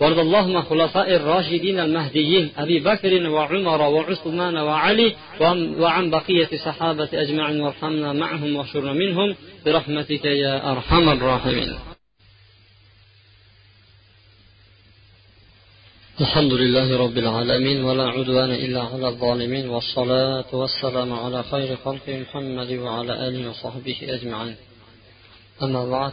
وارض 0.00 0.18
اللهم 0.18 0.62
خلفاء 0.62 1.16
الراشدين 1.16 1.80
المهديين 1.80 2.50
أبي 2.56 2.80
بكر 2.80 3.28
وعمر 3.28 3.80
وعثمان 3.82 4.56
وعلي 4.56 5.14
وعن 5.78 6.10
بقية 6.10 6.48
الصحابة 6.52 7.08
أجمعين 7.12 7.60
وارحمنا 7.60 8.12
معهم 8.12 8.56
واحشرنا 8.56 8.92
منهم. 8.92 9.36
برحمتك 9.66 10.24
يا 10.24 10.72
أرحم 10.72 11.08
الراحمين. 11.08 11.74
الحمد 16.20 16.52
لله 16.52 16.98
رب 17.04 17.18
العالمين 17.18 17.84
ولا 17.84 18.08
عدوان 18.08 18.50
إلا 18.50 18.82
على 18.82 19.08
الظالمين 19.08 19.68
والصلاة 19.68 20.50
والسلام 20.52 21.12
على 21.12 21.42
خير 21.42 21.76
خلق 21.84 22.06
محمد 22.08 22.72
وعلى 22.72 23.28
آله 23.28 23.50
وصحبه 23.50 23.96
أجمعين. 24.02 24.56
أما 25.62 25.86
بعد 25.86 26.12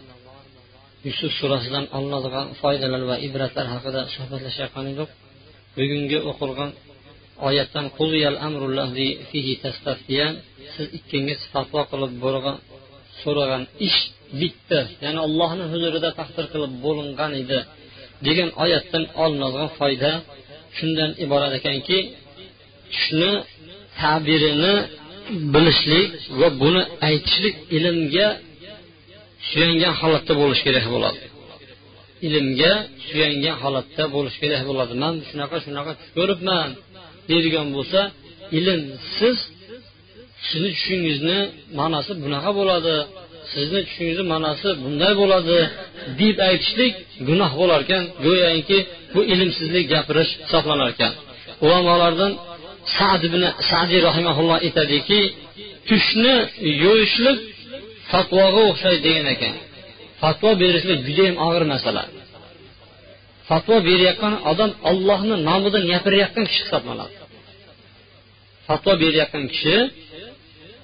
yusuf 1.07 1.31
surasidan 1.39 1.85
olinadigan 1.97 2.47
foydalar 2.61 3.01
va 3.09 3.15
ibratlar 3.27 3.65
haqida 3.73 4.01
suhbatlashayotgan 4.15 4.85
edik 4.93 5.09
bugungi 5.77 6.19
o'qilgan 6.31 6.71
oyatdan 7.47 7.85
siz 10.73 10.87
ikkingiz 10.97 11.39
fatvo 11.53 11.81
qilib 11.91 12.13
bo'lgan 12.23 12.57
so'ragan 13.21 13.63
ish 13.87 13.99
bitdi 14.39 14.79
ya'ni 15.03 15.19
allohni 15.27 15.65
huzurida 15.73 16.09
taqdir 16.19 16.45
qilib 16.53 16.73
bo'lingan 16.85 17.31
edi 17.41 17.59
degan 18.27 18.49
oyatdan 18.63 19.03
olinadigan 19.23 19.69
foyda 19.79 20.11
shundan 20.77 21.11
iborat 21.25 21.53
ekanki 21.59 21.97
tushni 22.93 23.31
tabirini 23.99 24.75
bilishlik 25.53 26.09
va 26.39 26.47
buni 26.61 26.81
aytishlik 27.09 27.55
ilmga 27.77 28.27
suyangan 29.49 29.93
holatda 30.01 30.33
bo'lishi 30.41 30.63
kerak 30.67 30.85
bo'ladi. 30.93 31.19
Ilmga 32.27 32.73
suyangan 33.07 33.55
holatda 33.63 34.03
bo'lish 34.15 34.37
kerak 34.43 34.61
bo'ladi. 34.69 34.93
Man 35.03 35.15
shunaqa 35.29 35.57
shunaqa 35.65 35.91
tush 35.99 36.11
ko'ribman 36.17 36.69
deydigan 37.29 37.67
bo'lsa 37.75 37.99
ilmsiz 38.57 39.37
sizni 40.47 40.69
tushingizni 40.77 41.39
ma'nosi 41.79 42.11
bunaqa 42.23 42.51
bo'ladi. 42.59 42.95
Sizni 43.53 43.79
tushingizni 43.87 44.25
ma'nosi 44.33 44.69
bunday 44.83 45.13
bo'ladi 45.21 45.57
deb 46.21 46.37
aytishlik 46.49 46.93
gunoh 47.27 47.51
bo'lar 47.59 47.79
ekan. 47.85 48.03
Go'yoki 48.25 48.79
bu 49.13 49.21
ilmsizlik 49.33 49.85
gapirish 49.93 50.31
hisoblanar 50.43 50.89
ekan. 50.95 51.13
Ulamolardan 51.65 52.31
sad 52.97 53.21
ibn 53.29 53.41
sadiy 53.69 54.01
rahimaulloh 54.09 54.57
aytadiki 54.65 55.21
tushni 55.89 56.35
yo'yishlik 56.83 57.39
fatvoga 58.11 58.61
o'xshaydi 58.69 59.01
degan 59.07 59.27
ekan. 59.35 59.53
Fatvo 60.21 60.49
berishlik 60.61 60.99
judayam 61.07 61.35
og'ir 61.45 61.63
masala 61.73 62.03
fatvo 63.49 63.75
berayotgan 63.87 64.33
odam 64.51 64.71
ollohni 64.89 65.35
nomidan 65.49 65.83
gapirayotgan 65.91 66.45
kishi 66.49 66.61
hisoblanadi. 66.65 67.15
Fatvo 68.67 68.91
berayotgan 69.03 69.45
kishi 69.53 69.75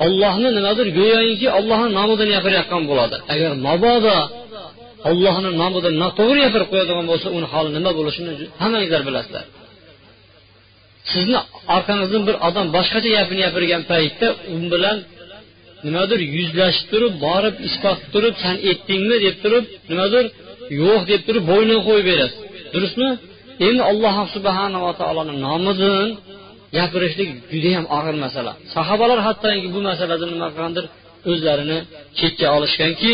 ollohni 0.05 0.49
nimadir 0.57 0.87
go'yoki 0.99 1.47
ollohni 1.59 1.89
nomidan 1.99 2.27
gapirayotgan 2.35 2.83
bo'ladi. 2.89 3.17
Agar 3.33 3.51
mabodo 3.67 4.17
ollohni 5.09 5.49
nomidan 5.61 5.95
noto'g'ri 6.03 6.39
gapirib 6.45 6.67
qo'yadigan 6.71 7.05
bo'lsa 7.11 7.27
uni 7.37 7.47
holi 7.53 7.69
nima 7.77 7.91
bo'lishini 7.99 8.31
hammangizlar 8.61 9.01
bilasizlar. 9.07 9.45
Sizni 11.11 11.39
orqangizdan 11.75 12.23
bir 12.27 12.35
odam 12.47 12.67
boshqacha 12.75 13.09
gapini 13.17 13.41
gapirgan 13.45 13.81
paytda 13.91 14.27
u 14.53 14.55
bilan 14.73 14.97
nimadir 15.85 16.19
yuzlashib 16.37 16.85
turib 16.91 17.13
borib 17.25 17.55
isbot 17.67 17.99
turib 18.13 18.35
san 18.43 18.55
aytdingmi 18.69 19.17
deb 19.25 19.35
turib 19.43 19.65
nimadir 19.91 20.25
yo'q 20.81 21.01
deb 21.11 21.21
turib 21.27 21.43
bo'ynini 21.51 21.81
qo'yib 21.87 22.05
berasiz. 22.11 22.39
Durustmi? 22.73 23.09
Endi 23.67 23.81
alloh 23.91 24.15
subhanava 24.35 24.91
taoloni 25.01 25.33
nomidan 25.45 26.07
gapirishlik 26.77 27.29
judayam 27.53 27.85
og'ir 27.97 28.15
masala. 28.25 28.51
Sahobalar 28.75 29.19
hattoki 29.27 29.67
bu 29.75 29.79
masalada 29.89 30.25
nima 30.33 30.47
qilgandir? 30.53 30.85
O'zlarini 31.31 31.77
chetga 32.19 32.47
olishganki 32.57 33.11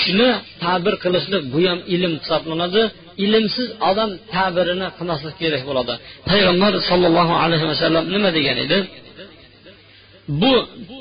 shuni 0.00 0.30
ta'bir 0.62 0.94
qilishlik 1.04 1.42
bu 1.54 1.60
ham 1.68 1.78
ilm 1.94 2.12
hisoblanadi. 2.22 2.82
Ilmsiz 3.24 3.68
odam 3.90 4.10
ta'birini 4.34 4.86
qilmaslik 4.96 5.34
kerak 5.42 5.62
bo'ladi. 5.68 5.94
Payg'ambar 6.30 6.72
sollallohu 6.90 7.34
alayhi 7.44 7.66
vasallam 7.72 8.04
nima 8.14 8.30
degan 8.38 8.56
edi? 8.64 8.78
Bu 10.40 10.52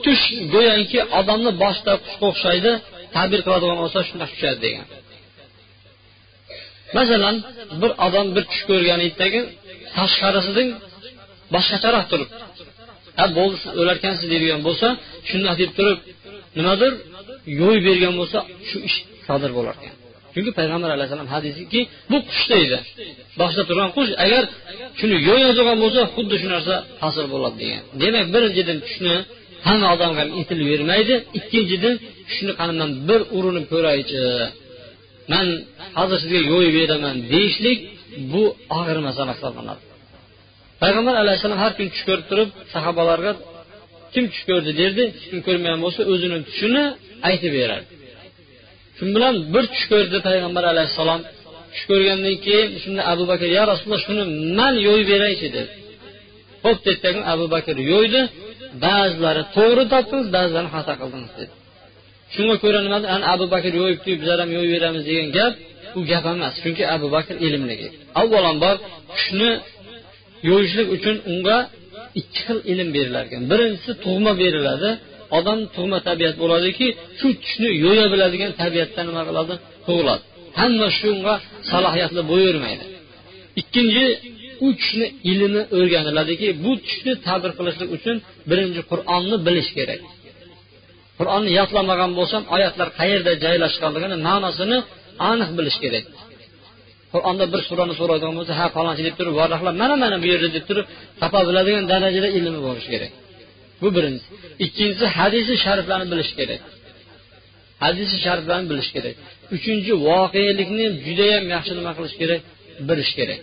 tush 0.04 0.26
go'yoki 0.54 1.00
odamni 1.20 1.52
boshida 1.64 1.94
qushga 2.04 2.26
o'xshaydi 2.32 2.72
ta'bir 3.16 3.40
qiladigan 3.46 3.78
bo'lsa 3.84 4.00
shunday 4.08 4.28
tushadi 4.34 4.60
degan. 4.66 4.86
Masalan 6.98 7.36
bir 7.82 7.92
odam 8.06 8.28
bir 8.36 8.44
tush 8.52 8.64
ko'rgan 8.70 9.00
edidagi 9.08 9.40
tashqarisidan 9.98 10.68
boshqacharoq 11.54 12.06
turibdi 12.12 12.36
ha 13.20 13.26
bo'ldi 13.38 13.56
siz 13.64 13.72
o'larkansiz 13.82 14.26
deydigan 14.34 14.62
bo'lsa 14.68 14.88
shundoq 15.30 15.56
deb 15.62 15.72
turib 15.78 16.00
nimadir 16.58 16.92
yo'y 17.62 17.78
bergan 17.88 18.14
bo'lsa 18.20 18.40
shu 18.70 18.78
ish 18.90 18.98
sodir 19.28 19.52
bo'lar 19.58 19.76
ekan 19.82 19.96
chunki 20.34 20.52
payg'ambar 20.60 20.90
alayhissalom 20.96 21.30
hadisiki 21.36 21.80
bu 22.12 22.18
qush 22.30 22.46
deydi. 22.54 22.78
Boshda 23.40 23.62
turgan 23.70 23.90
qush 23.98 24.12
agar 24.26 24.44
shuni 25.00 25.16
yo'yadigan 25.30 25.78
bo'lsa 25.84 26.02
xuddi 26.16 26.36
shu 26.42 26.48
narsa 26.56 26.76
hosil 27.04 27.26
bo'ladi 27.34 27.56
degan. 27.64 27.82
Demak 28.02 28.28
birinchidan 28.36 28.78
tushni 28.86 29.16
hamma 29.68 29.88
odamga 29.96 30.22
ham 30.22 30.30
bermaydi 30.72 31.16
ikkinchidan 31.40 31.96
shuni 32.36 32.54
qani 32.60 32.74
man 32.82 32.90
bir 33.08 33.22
urinib 33.38 33.66
ko'raychi 33.74 34.22
man 35.32 35.48
hozir 36.00 36.18
sizga 36.24 36.40
yo'yib 36.52 36.74
beraman 36.80 37.16
deyishlik 37.34 37.80
bu 38.34 38.44
og'ir 38.80 38.98
masala 39.08 39.32
hisoblanadi. 39.38 39.84
Payg'ambar 40.82 41.16
alayhissalom 41.24 41.60
har 41.64 41.72
kun 41.78 41.88
tush 41.94 42.04
ko'rib 42.10 42.26
turib 42.32 42.50
sahobalarga 42.74 43.32
kim 44.14 44.26
tush 44.32 44.44
ko'rdi 44.50 44.72
derdi 44.82 45.04
hech 45.16 45.26
kim 45.32 45.40
ko'rmagan 45.48 45.80
bo'lsa 45.86 46.02
o'zini 46.12 46.38
tushini 46.50 46.84
aytib 47.30 47.52
berardi 47.60 47.93
shu 48.98 49.04
bilan? 49.16 49.36
Bir 49.54 49.64
tush 49.74 49.86
ko'rdi 49.92 50.18
payg'ambar 50.28 50.64
alayhissalom. 50.74 51.22
Tush 51.72 51.84
ko'rgandan 51.90 52.36
keyin 52.46 52.70
shunda 52.84 53.02
abu 53.14 53.24
bakr 53.32 53.48
ya 53.58 53.64
rasululloh 53.72 54.02
shuni 54.08 54.24
man 54.60 54.74
yo'yib 54.88 55.08
beraychi 55.14 55.48
dedi. 55.56 55.72
Ho'p 56.66 56.80
dedi 56.88 57.08
abu 57.34 57.46
bakr 57.56 57.76
yo'ydi. 57.92 58.22
Ba'zilari 58.86 59.44
to'g'ri 59.56 59.84
topdingiz 59.94 60.28
ba'zilarini 60.36 60.72
xato 60.76 60.94
qildingiz 61.02 61.34
dedi. 61.40 61.54
Shunga 62.34 62.56
ko'ra 62.64 62.80
nima 62.86 62.98
ana 63.16 63.26
abu 63.36 63.46
bakr 63.54 63.72
yo'yibdi 63.82 64.12
bizlar 64.22 64.38
ham 64.44 64.50
yo'yib 64.58 64.72
beramiz 64.76 65.04
degan 65.10 65.28
gap 65.38 65.54
u 65.98 66.00
gap 66.12 66.26
emas 66.34 66.54
chunki 66.64 66.84
abu 66.96 67.08
bakr 67.16 67.36
ilmli 67.48 67.76
avvalambor 68.22 68.76
tushni 69.12 69.52
yo'yishlik 70.50 70.88
uchun 70.96 71.16
unga 71.32 71.58
ikki 72.20 72.40
xil 72.46 72.60
ilm 72.72 72.90
berilar 72.96 73.24
ekan 73.30 73.44
birinchisi 73.52 73.92
tug'ma 74.06 74.32
beriladi 74.42 74.90
odam 75.38 75.60
tug'ma 75.76 76.00
tabiat 76.10 76.36
bo'ladiki 76.44 76.88
shu 77.20 77.28
tushni 77.44 77.70
yo'ya 77.86 78.06
biladigan 78.14 78.52
tabiatda 78.62 79.02
nima 79.10 79.22
qiladi? 79.30 79.54
Tug'iladi. 79.88 80.24
Hamma 80.60 80.88
shunga 81.00 81.34
salohiyatli 81.72 82.22
bo'lavermaydi 82.32 82.86
ikkinchi 83.62 84.06
u 84.66 84.68
tushni 84.80 85.06
ilmi 85.32 85.62
o'rganiladiki 85.78 86.48
bu 86.64 86.72
tushni 86.86 87.14
tabir 87.28 87.52
qilishlik 87.58 87.90
uchun 87.98 88.16
birinchi 88.50 88.82
qur'onni 88.92 89.38
bilish 89.48 89.70
kerak. 89.78 90.02
Qur'onni 91.20 91.50
yodlamagan 91.60 92.12
bo'lsam 92.20 92.44
oyatlar 92.56 92.88
qayerda 93.00 93.32
joylashganligini 93.46 94.18
ma'nosini 94.28 94.78
aniq 95.32 95.50
bilish 95.58 95.78
kerak. 95.84 96.06
Qur'onda 97.14 97.46
bir 97.54 97.62
surani 97.70 97.94
so'raydigan 98.00 98.36
bo'lsa 98.40 98.54
ha 98.60 98.66
falonchi 98.76 99.04
deb 99.08 99.16
turib 99.20 99.34
varaqlab 99.42 99.76
mana 99.82 99.96
mana 100.04 100.16
bu 100.24 100.28
yerda 100.34 100.50
deb 100.58 100.66
turib 100.70 100.86
topa 101.22 101.40
biladigan 101.50 101.86
darajada 101.92 102.30
ilmi 102.38 102.60
bo'lishi 102.68 102.90
kerak. 102.94 103.12
Bu 103.82 103.88
birinchisi. 103.96 104.30
Ikkinchisi 104.66 105.06
hadisi 105.18 105.54
shariflarni 105.66 106.08
bilish 106.14 106.32
kerak. 106.40 106.62
Hadisi 107.84 108.16
shariflarni 108.26 108.68
bilish 108.72 108.90
kerak. 108.96 109.16
Uchinchi 109.56 109.92
voqelikni 110.08 110.86
judayam 111.06 111.46
yaxshi 111.56 111.74
nima 111.80 111.92
qilish 111.98 112.16
kerak? 112.22 112.42
Bilish 112.90 113.14
kerak. 113.20 113.42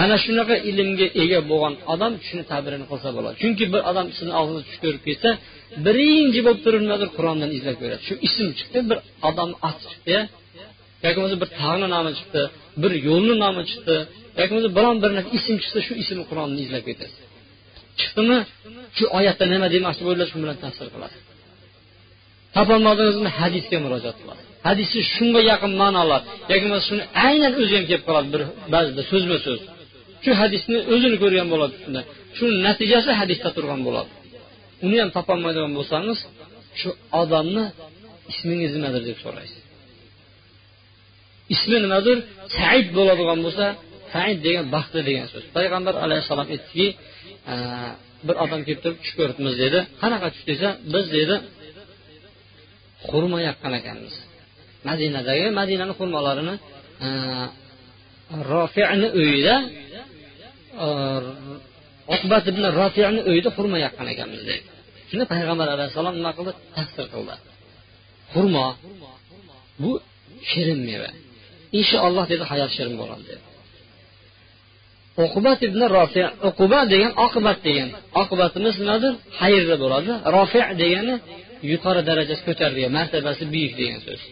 Mana 0.00 0.16
shunaqa 0.24 0.56
ilmga 0.70 1.06
ega 1.22 1.40
bo'lgan 1.50 1.74
odam 1.94 2.12
shuni 2.26 2.44
tabirini 2.52 2.86
qilsa 2.90 3.08
bo'ladi. 3.16 3.34
Chunki 3.42 3.64
bir 3.72 3.80
odam 3.90 4.06
sizni 4.16 4.32
oldingizda 4.40 4.64
tush 4.68 4.78
ko'rib 4.84 5.02
ketsa 5.08 5.30
birinchi 5.86 6.40
bo'lib 6.46 6.60
turib 6.64 6.82
nimadir 6.86 7.08
qur'ondan 7.16 7.50
izlab 7.58 7.76
ko'radi. 7.82 8.02
Shu 8.08 8.14
ism 8.28 8.46
chiqdi 8.58 8.78
bir 8.90 8.98
odamni 9.28 9.56
ati 9.68 9.82
chiqdi 9.92 10.16
yoki 11.04 11.16
bo'lmasa 11.18 11.36
bir 11.42 11.50
tog'ni 11.60 11.86
nomi 11.94 12.12
chiqdi 12.18 12.42
bir 12.82 12.92
yo'lni 13.08 13.34
nomi 13.44 13.62
chiqdi 13.70 13.96
yoki 14.40 14.50
bo'lmasa 14.54 14.70
biron 14.78 14.96
bir 15.02 15.10
narsa 15.16 15.30
ism 15.38 15.54
chiqsa 15.62 15.78
shu 15.86 15.92
ismni 16.02 16.24
qur'onni 16.30 16.58
izlab 16.66 16.84
ketasiz 16.88 17.18
chiqdimi 18.00 18.38
shu 18.96 19.04
oyatda 19.18 19.44
nima 19.52 19.66
demoqchi 19.74 20.02
bo'ldilar 20.06 20.28
shu 20.32 20.38
bilan 20.42 20.56
tafsir 20.64 20.86
qilasiz 20.94 21.22
topolmadingizmi? 22.56 23.30
Hadisga 23.40 23.78
murojaat 23.84 24.16
qilasiz 24.22 24.46
hadisni 24.68 25.02
shunga 25.14 25.40
yaqin 25.52 25.72
ma'nolar 25.82 26.20
yoki 26.50 26.64
bo'lmasa 26.64 26.86
shuni 26.90 27.04
aynan 27.26 27.52
o'zi 27.60 27.72
ham 27.78 27.84
kelib 27.90 28.04
qoladi 28.08 28.28
bir 28.34 28.42
ba'zida 28.74 29.02
so'zma 29.10 29.38
so'z 29.46 29.60
shu 30.24 30.30
hadisni 30.40 30.78
o'zini 30.94 31.16
ko'rgan 31.22 31.48
bo'ladi 31.52 31.74
shunda. 31.82 32.00
Shuni 32.36 32.54
natijasi 32.66 33.10
hadisda 33.20 33.48
turgan 33.56 33.80
bo'ladi. 33.86 34.10
Uni 34.86 34.96
ham 35.02 35.10
topolmaydigan 35.16 35.72
bo'lsangiz 35.78 36.18
shu 36.80 36.90
odamni 37.22 37.64
ismingiz 38.32 38.70
nimadir 38.76 39.02
deb 39.08 39.18
so'raysiz. 39.24 39.62
Ismi 41.54 41.78
nimadir 41.84 42.16
said 42.58 42.86
bo'ladigan 42.98 43.38
bo'lsa 43.46 43.66
said 44.12 44.38
degan 44.46 44.64
baxtli 44.74 45.00
degan 45.08 45.26
so'z. 45.32 45.44
Payg'ambar 45.56 45.94
alayhissalom 46.04 46.48
aytdiki 46.54 46.86
bir 48.26 48.36
odam 48.44 48.60
kelib 48.66 48.80
turib 48.84 48.98
tush 49.02 49.14
ko'ribmiz 49.18 49.54
dedi. 49.64 49.78
Qanaqa 50.02 50.28
tush 50.34 50.44
desa 50.50 50.68
biz 50.94 51.06
dedi 51.18 51.36
xurmo 53.08 53.38
yaqqan 53.48 53.72
ekanmiz 53.80 54.14
madinadagi 54.88 55.46
madinani 55.60 55.94
xurmolarini 55.98 56.54
e, 57.06 57.08
rofini 58.52 59.08
uyida 59.20 59.54
e, 60.84 60.86
oqbat 62.14 62.44
ibn 62.52 62.62
rofini 62.78 63.20
uyida 63.30 63.50
xurmo 63.56 63.76
yaqqan 63.86 64.06
ekanmiz 64.14 64.42
dedi. 64.48 64.62
Shunda 65.08 65.24
payg'ambar 65.32 65.68
alayhissalom 65.74 66.14
nima 66.20 66.32
qildi? 66.38 66.52
Tasdir 66.76 67.06
qildi. 67.14 67.34
Xurmo 68.32 68.66
bu 69.82 69.92
shirin 70.50 70.80
meva. 70.88 71.10
Inshaalloh 71.78 72.24
dedi 72.32 72.44
hayot 72.52 72.70
shirin 72.76 72.94
bo'ladi 73.00 73.24
dedi. 73.30 73.42
Uqubat 75.24 75.58
ibn 75.68 75.80
rofi 75.96 76.22
uquba 76.48 76.80
degan 76.92 77.12
oqibat 77.26 77.58
degan. 77.66 77.88
Oqibatimiz 78.22 78.74
nimadir 78.82 79.12
xayrda 79.38 79.76
bo'ladi. 79.82 80.12
Rofi 80.36 80.60
degani 80.82 81.14
yuqori 81.70 82.02
darajasi 82.08 82.42
ko'tarilgan 82.48 82.92
martabasi 82.98 83.44
buyuk 83.54 83.72
degan 83.80 84.00
so'z. 84.06 84.22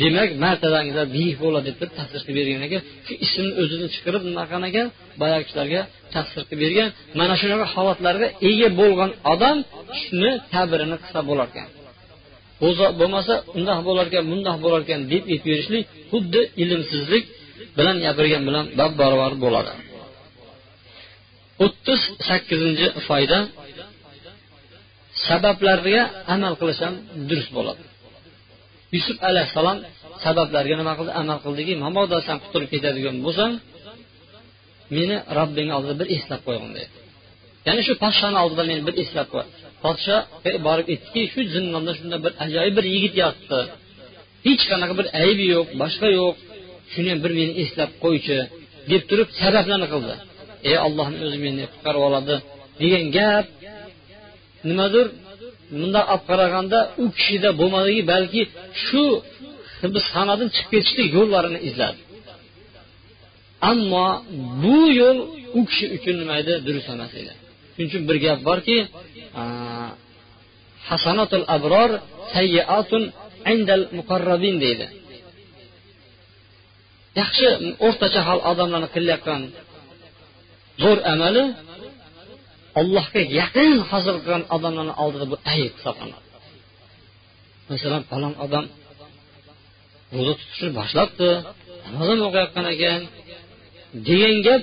Demak 0.00 0.30
martabangizlar 0.44 1.06
buyuk 1.16 1.38
bo'ladi 1.44 1.66
deb 1.68 1.76
turib 1.80 1.94
tafsir 1.98 2.20
qilib 2.26 2.36
bergan 2.40 2.62
ekan. 2.68 2.80
Shu 3.06 3.12
ismni 3.24 3.52
o'zini 3.62 3.86
chiqarib 3.94 4.22
nima 4.28 4.42
qilgan 4.50 4.64
ekan 4.70 4.86
boyagi 5.20 5.44
kishilarga 5.48 5.80
tafsir 6.14 6.42
qilib 6.48 6.60
bergan. 6.64 6.88
Mana 7.20 7.34
shunaqa 7.40 7.66
holatlarga 7.74 8.26
ega 8.48 8.68
bo'lgan 8.80 9.10
odam 9.32 9.56
shuni 10.02 10.30
tabirini 10.52 10.96
qilsa 11.02 11.20
bo'lar 11.30 11.48
ekan. 11.52 11.68
Bo'lmasa 13.00 13.34
undoq 13.56 13.78
bo'larkan 13.88 14.22
bundoq 14.30 14.56
bo'larkan 14.64 15.00
deb 15.12 15.22
aytib 15.32 15.46
berishlik 15.48 15.84
xuddi 16.10 16.40
ilmsizlik 16.62 17.24
bilan 17.78 17.96
gapirgan 18.04 18.42
bilan 18.48 18.64
bab 18.78 18.92
barobar 19.00 19.34
bo'ladi. 19.44 19.72
O'ttiz 21.64 22.00
sakkizinchi 22.28 22.86
foyda. 23.08 23.38
Sabablarga 25.28 26.02
amal 26.34 26.54
qilish 26.60 26.80
ham 26.84 26.94
durust 27.28 27.50
bo'ladi. 27.56 27.82
Yusuf 28.94 29.16
alayhissalom 29.28 29.78
sabablarga 30.24 30.74
nima 30.80 30.92
qildi? 30.98 31.12
Amal 31.22 31.38
qildiki 31.44 31.72
mabodo 31.84 32.16
san 32.26 32.36
qutulib 32.44 32.68
ketadigan 32.74 33.16
bo'lsang 33.26 33.52
meni 34.96 35.16
robbing 35.38 35.68
oldida 35.76 35.94
bir 36.00 36.08
eslab 36.16 36.40
qo'ygin 36.46 36.70
dedi. 36.78 36.90
Ya'ni 37.66 37.82
shu 37.86 37.92
podshoni 38.04 38.38
oldida 38.44 38.62
meni 38.70 38.82
bir 38.88 38.94
eslab 39.02 39.28
qo'y. 39.34 39.46
Podsho 39.84 40.16
borib 40.66 40.86
aytdiki 40.92 41.22
shu 41.32 41.40
zindonda 41.54 41.92
shunda 41.98 42.16
bir 42.24 42.32
ajoyib 42.44 42.74
bir 42.78 42.86
yigit 42.94 43.14
yotibdi. 43.22 43.60
Hech 44.46 44.62
qanaqa 44.70 44.94
bir 45.00 45.06
aybi 45.22 45.44
yo'q 45.54 45.68
boshqa 45.82 46.08
yo'q. 46.18 46.34
Shuni 46.92 47.08
ham 47.12 47.20
bir 47.24 47.32
meni 47.38 47.52
eslab 47.62 47.90
qo'ychi 48.04 48.38
deb 48.90 49.02
turib 49.10 49.28
sabablarni 49.42 49.88
qildi. 49.94 50.14
Ey 50.70 50.76
ollohni 50.86 51.18
o'zi 51.26 51.38
meni 51.44 51.62
qutqarib 51.72 52.02
oladi 52.08 52.34
degan 52.80 53.04
gap 53.16 53.46
nimadir? 54.68 55.06
Bundoq 55.80 56.06
olib 56.14 56.24
qaraganda 56.30 56.78
u 57.02 57.04
kishida 57.16 57.50
bo'lmadiki 57.60 58.02
balki 58.12 58.42
shu 58.84 59.04
hibsxonadan 59.82 60.48
chiqib 60.54 60.70
ketishlik 60.74 61.08
yo'llarini 61.18 61.60
izladi. 61.68 62.00
Ammo 63.70 64.08
bu 64.62 64.78
yo'l 65.00 65.18
u 65.58 65.60
kishi 65.68 65.86
uchun 65.96 66.14
nima 66.20 66.34
edi 66.42 66.54
durust 66.66 66.88
emas 66.94 67.12
edi. 67.20 67.32
Shuning 67.72 67.88
uchun 67.90 68.02
bir 68.08 68.16
gap 68.24 68.38
borki 68.48 68.76
hasanatul 70.88 71.44
abror 71.56 71.90
sayyiatun 72.34 73.02
indal 73.52 73.82
muqarrabin 73.98 74.56
deydi. 74.64 74.86
Yaxshi 77.20 77.46
o'rtacha 77.86 78.20
hol 78.28 78.40
odamlarni 78.50 78.88
qilayotgan 78.94 79.42
zo'r 80.82 80.98
amali 81.12 81.44
allohga 82.80 83.20
yaqin 83.40 83.72
hozir 83.90 84.14
qilgan 84.22 84.42
odamlarni 84.56 84.94
oldida 85.02 85.26
bu 85.32 85.36
ayb 85.52 85.72
hisoblanadi. 85.78 86.26
Masalan 87.70 88.02
falon 88.10 88.34
odam 88.44 88.64
ro'za 90.16 90.32
tutishni 90.40 90.68
boshlabdi 90.78 91.28
namoz 91.86 92.08
ham 92.12 92.20
o'qiyotgan 92.28 92.66
ekan 92.74 93.00
degan 94.08 94.36
gap 94.46 94.62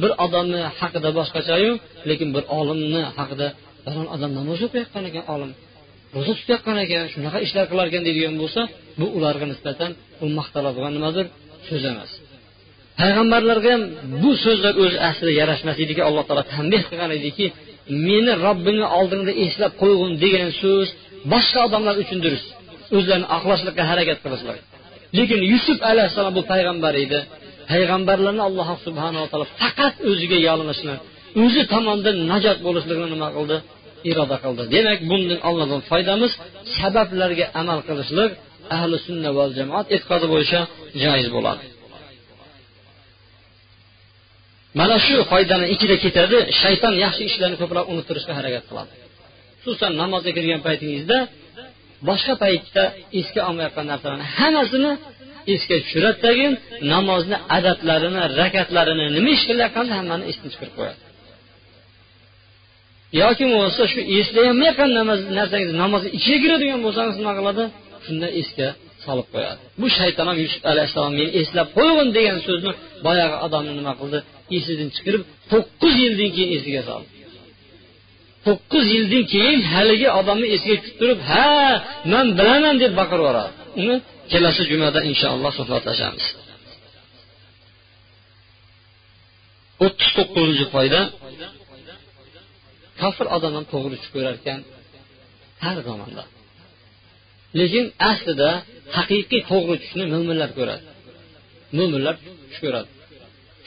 bir 0.00 0.10
odamni 0.24 0.60
haqida 0.78 1.08
boshqachayu 1.18 1.72
lekin 2.08 2.28
bir 2.36 2.44
olimni 2.58 3.02
haqida 3.18 3.46
falon 3.84 4.06
odam 4.14 4.30
namoz 4.38 4.58
o'qiyotgan 4.66 5.04
ekan 5.10 5.24
olim 5.34 5.50
ro'za 6.16 6.32
tutayotgan 6.38 6.76
ekan 6.84 7.04
shunaqa 7.14 7.38
ishlar 7.46 7.64
qilar 7.70 7.86
ekan 7.90 8.02
deydigan 8.06 8.34
bo'lsa 8.42 8.60
bu 9.00 9.06
ularga 9.16 9.46
nisbatan 9.52 9.90
u 10.24 10.26
maqtaladigan 10.38 10.92
nimadir 10.96 11.26
so'z 11.68 11.84
emas. 11.92 12.10
Payg'ambarlarga 13.00 13.70
ham 13.74 13.82
bu 14.22 14.30
so'zlar 14.44 14.74
o'zi 14.82 14.98
aslida 15.08 15.32
yarashmas 15.40 15.76
alloh 16.08 16.24
taolo 16.28 16.44
tanbeh 16.54 16.82
qilgan 16.88 17.10
ediki 17.18 17.46
meni 18.06 18.32
robbimni 18.46 18.86
oldingda 18.98 19.32
eslab 19.44 19.72
qo'ygin 19.82 20.12
degan 20.24 20.50
so'z 20.62 20.88
boshqa 21.32 21.58
odamlar 21.66 21.94
uchun 22.02 22.18
durust. 22.24 22.48
O'zlarini 22.96 23.28
oqlashlikqa 23.36 23.82
harakat 23.90 24.18
qilishlar 24.24 24.56
lekin 25.18 25.40
yusuf 25.52 25.78
alayhissalom 25.90 26.34
bu 26.38 26.42
payg'ambar 26.52 26.94
edi. 27.04 27.18
Payg'ambarlarni 27.70 28.42
alloh 28.48 28.68
subhanava 28.86 29.26
taolo 29.30 29.46
faqat 29.60 29.94
o'ziga 30.10 30.38
yolinishni 30.48 30.94
o'zi 31.42 31.62
tomonidan 31.72 32.16
najot 32.32 32.58
bo'lishligini 32.66 33.08
nima 33.14 33.28
qildi? 33.36 33.56
Iroda 34.10 34.36
qildi. 34.44 34.62
Demak 34.74 34.98
bundan 35.10 35.40
olinadigan 35.48 35.82
foydamiz 35.90 36.32
sabablarga 36.78 37.46
amal 37.60 37.78
qilishlik 37.88 38.30
ahli 38.76 38.96
sunna 39.06 39.30
va 39.36 39.44
jamoat 39.58 39.86
e'tiqodi 39.94 40.26
bo'yicha 40.32 40.60
joiz 41.02 41.28
bo'ladi. 41.36 41.62
Mana 44.80 44.96
shu 45.06 45.16
foydani 45.30 45.66
ichida 45.74 45.96
ketadi 46.04 46.38
shayton 46.60 46.94
yaxshi 47.04 47.22
ishlarni 47.30 47.56
ko'proq 47.62 47.86
unuttirishga 47.92 48.32
harakat 48.38 48.64
qiladi. 48.70 48.92
Xususan 49.62 49.92
namozga 50.02 50.30
kirgan 50.36 50.60
paytingizda 50.66 51.18
boshqa 52.08 52.34
paytda 52.44 52.82
esga 53.20 53.40
olmayotgan 53.48 53.86
narsalarni 53.92 54.26
hammasini 54.38 54.92
esga 55.54 55.76
tushiradi 55.84 56.18
tagin 56.26 56.52
namozni 56.92 57.36
adablarini 57.56 58.22
rakatlarini 58.40 59.06
nima 59.16 59.30
ish 59.36 59.44
qilayotganini 59.48 59.94
hammani 60.00 60.24
esdan 60.30 60.48
chiqarib 60.52 60.74
qo'yadi. 60.78 61.00
Yoki 63.20 63.44
bo'lmasa 63.52 63.84
shu 63.92 64.00
eslayolmayotgan 64.18 64.90
narsangiz 65.38 65.70
namozni 65.82 66.08
ichiga 66.18 66.38
kiradigan 66.44 66.80
bo'lsangiz 66.86 67.16
nima 67.20 67.32
qiladi? 67.38 67.64
Shunda 68.06 68.28
esga 68.40 68.68
solib 69.04 69.28
qo'yadi. 69.34 69.60
Bu 69.80 69.86
shayton 69.98 70.26
ham 70.30 70.38
yusuf 70.44 70.62
alayhissalom 70.72 71.12
meni 71.20 71.30
eslab 71.40 71.68
qo'ygin 71.78 72.08
degan 72.16 72.38
so'zni 72.46 72.72
boyagi 73.06 73.36
odamni 73.46 73.72
nima 73.80 73.92
qildi? 74.00 74.18
Esidan 74.58 74.88
chiqarib 74.96 75.22
to'qqiz 75.52 75.94
yildan 76.04 76.30
keyin 76.36 76.50
esiga 76.58 76.82
soldi. 76.88 77.08
To'qqiz 78.46 78.86
yildan 78.94 79.24
keyin 79.34 79.60
haligi 79.72 80.08
odamni 80.20 80.46
esiga 80.56 80.76
tushib 80.82 80.96
turib 81.00 81.20
ha 81.30 81.46
man 82.12 82.26
bilaman 82.38 82.74
deb 82.82 82.92
baqirib 83.00 83.22
yuboradi. 83.22 83.52
Uni 83.80 83.96
kelasi 84.32 84.62
jumada 84.70 85.00
inshaalloh 85.10 85.52
suhbatlashamiz. 85.58 86.26
o'ttiz 89.84 90.10
to'qqizinchi 90.16 90.66
foyda 90.74 91.00
kofir 93.00 93.26
odam 93.36 93.52
ham 93.56 93.64
to'g'ri 93.72 93.96
tush 94.00 94.10
ko'rar 94.14 94.34
ekan 94.40 94.60
har 95.64 95.76
zamonda 95.88 96.24
lekin 97.58 97.84
aslida 98.10 98.50
haqiqiy 98.96 99.42
to'g'ri 99.50 99.76
tushni 99.82 100.04
mo'minlar 100.14 100.50
ko'radi. 100.58 100.84
Mo'minlar 101.78 102.14
tush 102.48 102.60
ko'radi. 102.64 102.88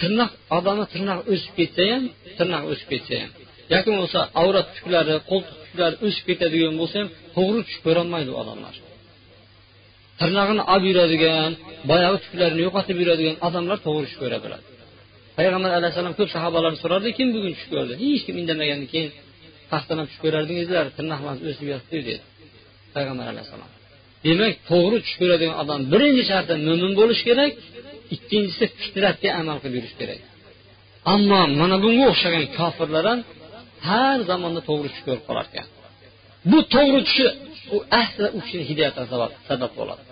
Tirnoq 0.01 0.31
odamni 0.57 0.85
tirnog'i 0.93 1.23
o'sib 1.33 1.53
ketsa 1.59 1.83
ham 1.91 2.03
tirnoq 2.37 2.63
o'sib 2.71 2.87
ketsa 2.93 3.13
ham. 3.21 3.31
Yoki 3.73 3.87
bo'lmasa 3.93 4.19
avrat 4.41 4.67
tuklari 4.77 5.15
qo'ltiq 5.31 5.55
tuklari 5.65 5.95
o'sib 6.05 6.23
ketadigan 6.29 6.73
bo'lsa 6.81 6.95
ham 7.01 7.09
to'g'ri 7.35 7.59
tush 7.67 7.79
ko'rolmaydi 7.85 8.31
odamlar. 8.41 8.75
Tirnog'ini 10.19 10.63
olib 10.73 10.85
yuradigan 10.91 11.51
boyagi 11.89 12.17
tuklarini 12.25 12.61
yo'qotib 12.67 12.97
yuradigan 13.01 13.35
odamlar 13.47 13.77
to'g'ri 13.85 14.05
tush 14.07 14.17
ko'ra 14.23 14.37
biladi. 14.45 14.65
Payg'ambar 15.37 15.71
alayhissalom 15.79 16.13
ko'p 16.19 16.29
sahobalarni 16.35 16.79
so'rardi 16.83 17.09
kim 17.17 17.27
bugun 17.35 17.51
tush 17.57 17.67
ko'rdi? 17.73 17.93
Hech 18.03 18.21
kim 18.27 18.35
indamagandan 18.41 18.89
keyin 18.93 19.11
paxtadan 19.71 20.05
tush 20.09 20.19
ko'rardingizlar 20.23 20.85
tirnoqlarimiz 20.97 21.43
o'sib 21.51 21.67
yotdi 21.73 21.97
dedi 22.07 22.21
payg'ambar 22.95 23.25
alayhissalom 23.33 23.69
demak 24.25 24.53
to'g'ri 24.69 24.97
tush 25.05 25.15
ko'radigan 25.21 25.55
odam 25.63 25.79
birinchi 25.93 26.23
sharti 26.31 26.53
mo'min 26.67 26.91
bo'lishi 26.99 27.23
kerak 27.29 27.51
ikkinchisi 28.15 28.65
fitratga 28.81 29.29
amal 29.41 29.57
qilib 29.63 29.75
yurish 29.79 29.95
kerak. 29.99 30.21
Ammo 31.13 31.41
mana 31.61 31.77
bunga 31.83 32.05
o'xshagan 32.11 32.45
kofirlar 32.57 33.05
ham 33.11 33.19
har 33.89 34.19
zamonda 34.29 34.61
to'g'ri 34.69 34.89
tush 34.93 35.03
ko'rib 35.07 35.23
qolar 35.29 35.45
ekan 35.51 35.67
bu 36.51 36.59
to'g'ri 36.75 37.01
tushi 37.07 37.25
u 37.75 37.77
asli 38.01 38.27
u 38.37 38.39
kishini 38.45 38.65
hidoyatiga 38.69 39.05
sabab 39.51 39.71
bo'ladi. 39.79 40.03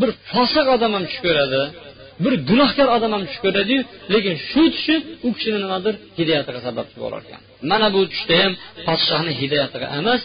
Bir 0.00 0.10
fosiq 0.30 0.66
odam 0.74 0.92
ham 0.96 1.04
tush 1.10 1.20
ko'radi 1.26 1.62
bir 2.24 2.34
gunohkor 2.48 2.88
odam 2.96 3.10
ham 3.16 3.22
tush 3.28 3.40
ko'radiyu 3.44 3.80
lekin 4.14 4.34
shu 4.48 4.62
tushi 4.74 4.94
u 5.26 5.28
kishini 5.36 5.58
nimadir 5.64 5.94
hidoyatiga 6.18 6.60
sababchi 6.68 6.96
bo'lar 7.02 7.20
ekan 7.26 7.40
mana 7.70 7.86
bu 7.94 8.00
tushda 8.12 8.34
ham 8.42 8.52
podshohni 8.86 9.32
hidoyatiga 9.40 9.86
emas 10.00 10.22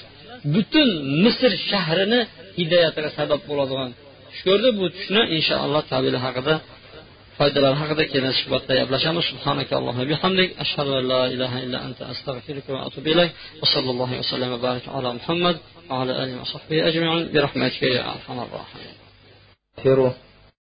butun 0.56 0.88
misr 1.24 1.52
shahrini 1.70 2.20
hidoyatiga 2.60 3.10
sabab 3.20 3.42
bo'ladigan 3.50 3.90
tush 4.30 4.42
ko'rdi. 4.48 4.68
Bu 4.80 4.86
tushni 4.96 5.22
inshaalloh 5.38 5.84
tabili 5.94 6.20
haqida 6.26 6.54
foydalar 7.40 7.74
haqida 7.82 8.04
kelasi 8.14 8.38
suhbatda 8.44 8.74
gaplashamiz 8.80 9.24
subhanakallohu 9.32 10.02
bihamdik 10.12 10.50
ashhadu 10.64 10.92
an 11.00 11.04
la 11.14 11.22
ilaha 11.36 11.58
illa 11.66 11.78
anta 11.88 12.04
astag'firuka 12.14 12.70
va 12.76 12.80
atubu 12.88 13.08
ilayk 13.14 13.32
va 13.62 13.68
sallallohu 13.76 14.14
vasallam 14.22 14.50
va 14.56 14.60
barak 14.68 14.86
ala 14.98 15.10
muhammad 15.20 15.56
va 15.90 15.96
ala 16.02 16.14
alihi 16.24 16.38
va 16.42 16.48
sahbihi 16.56 16.82
ajma'in 16.90 17.24
bi 17.34 17.38
rahmatika 17.46 17.88
ya 17.98 18.02
arhamar 18.14 18.48
rohimin 18.58 20.25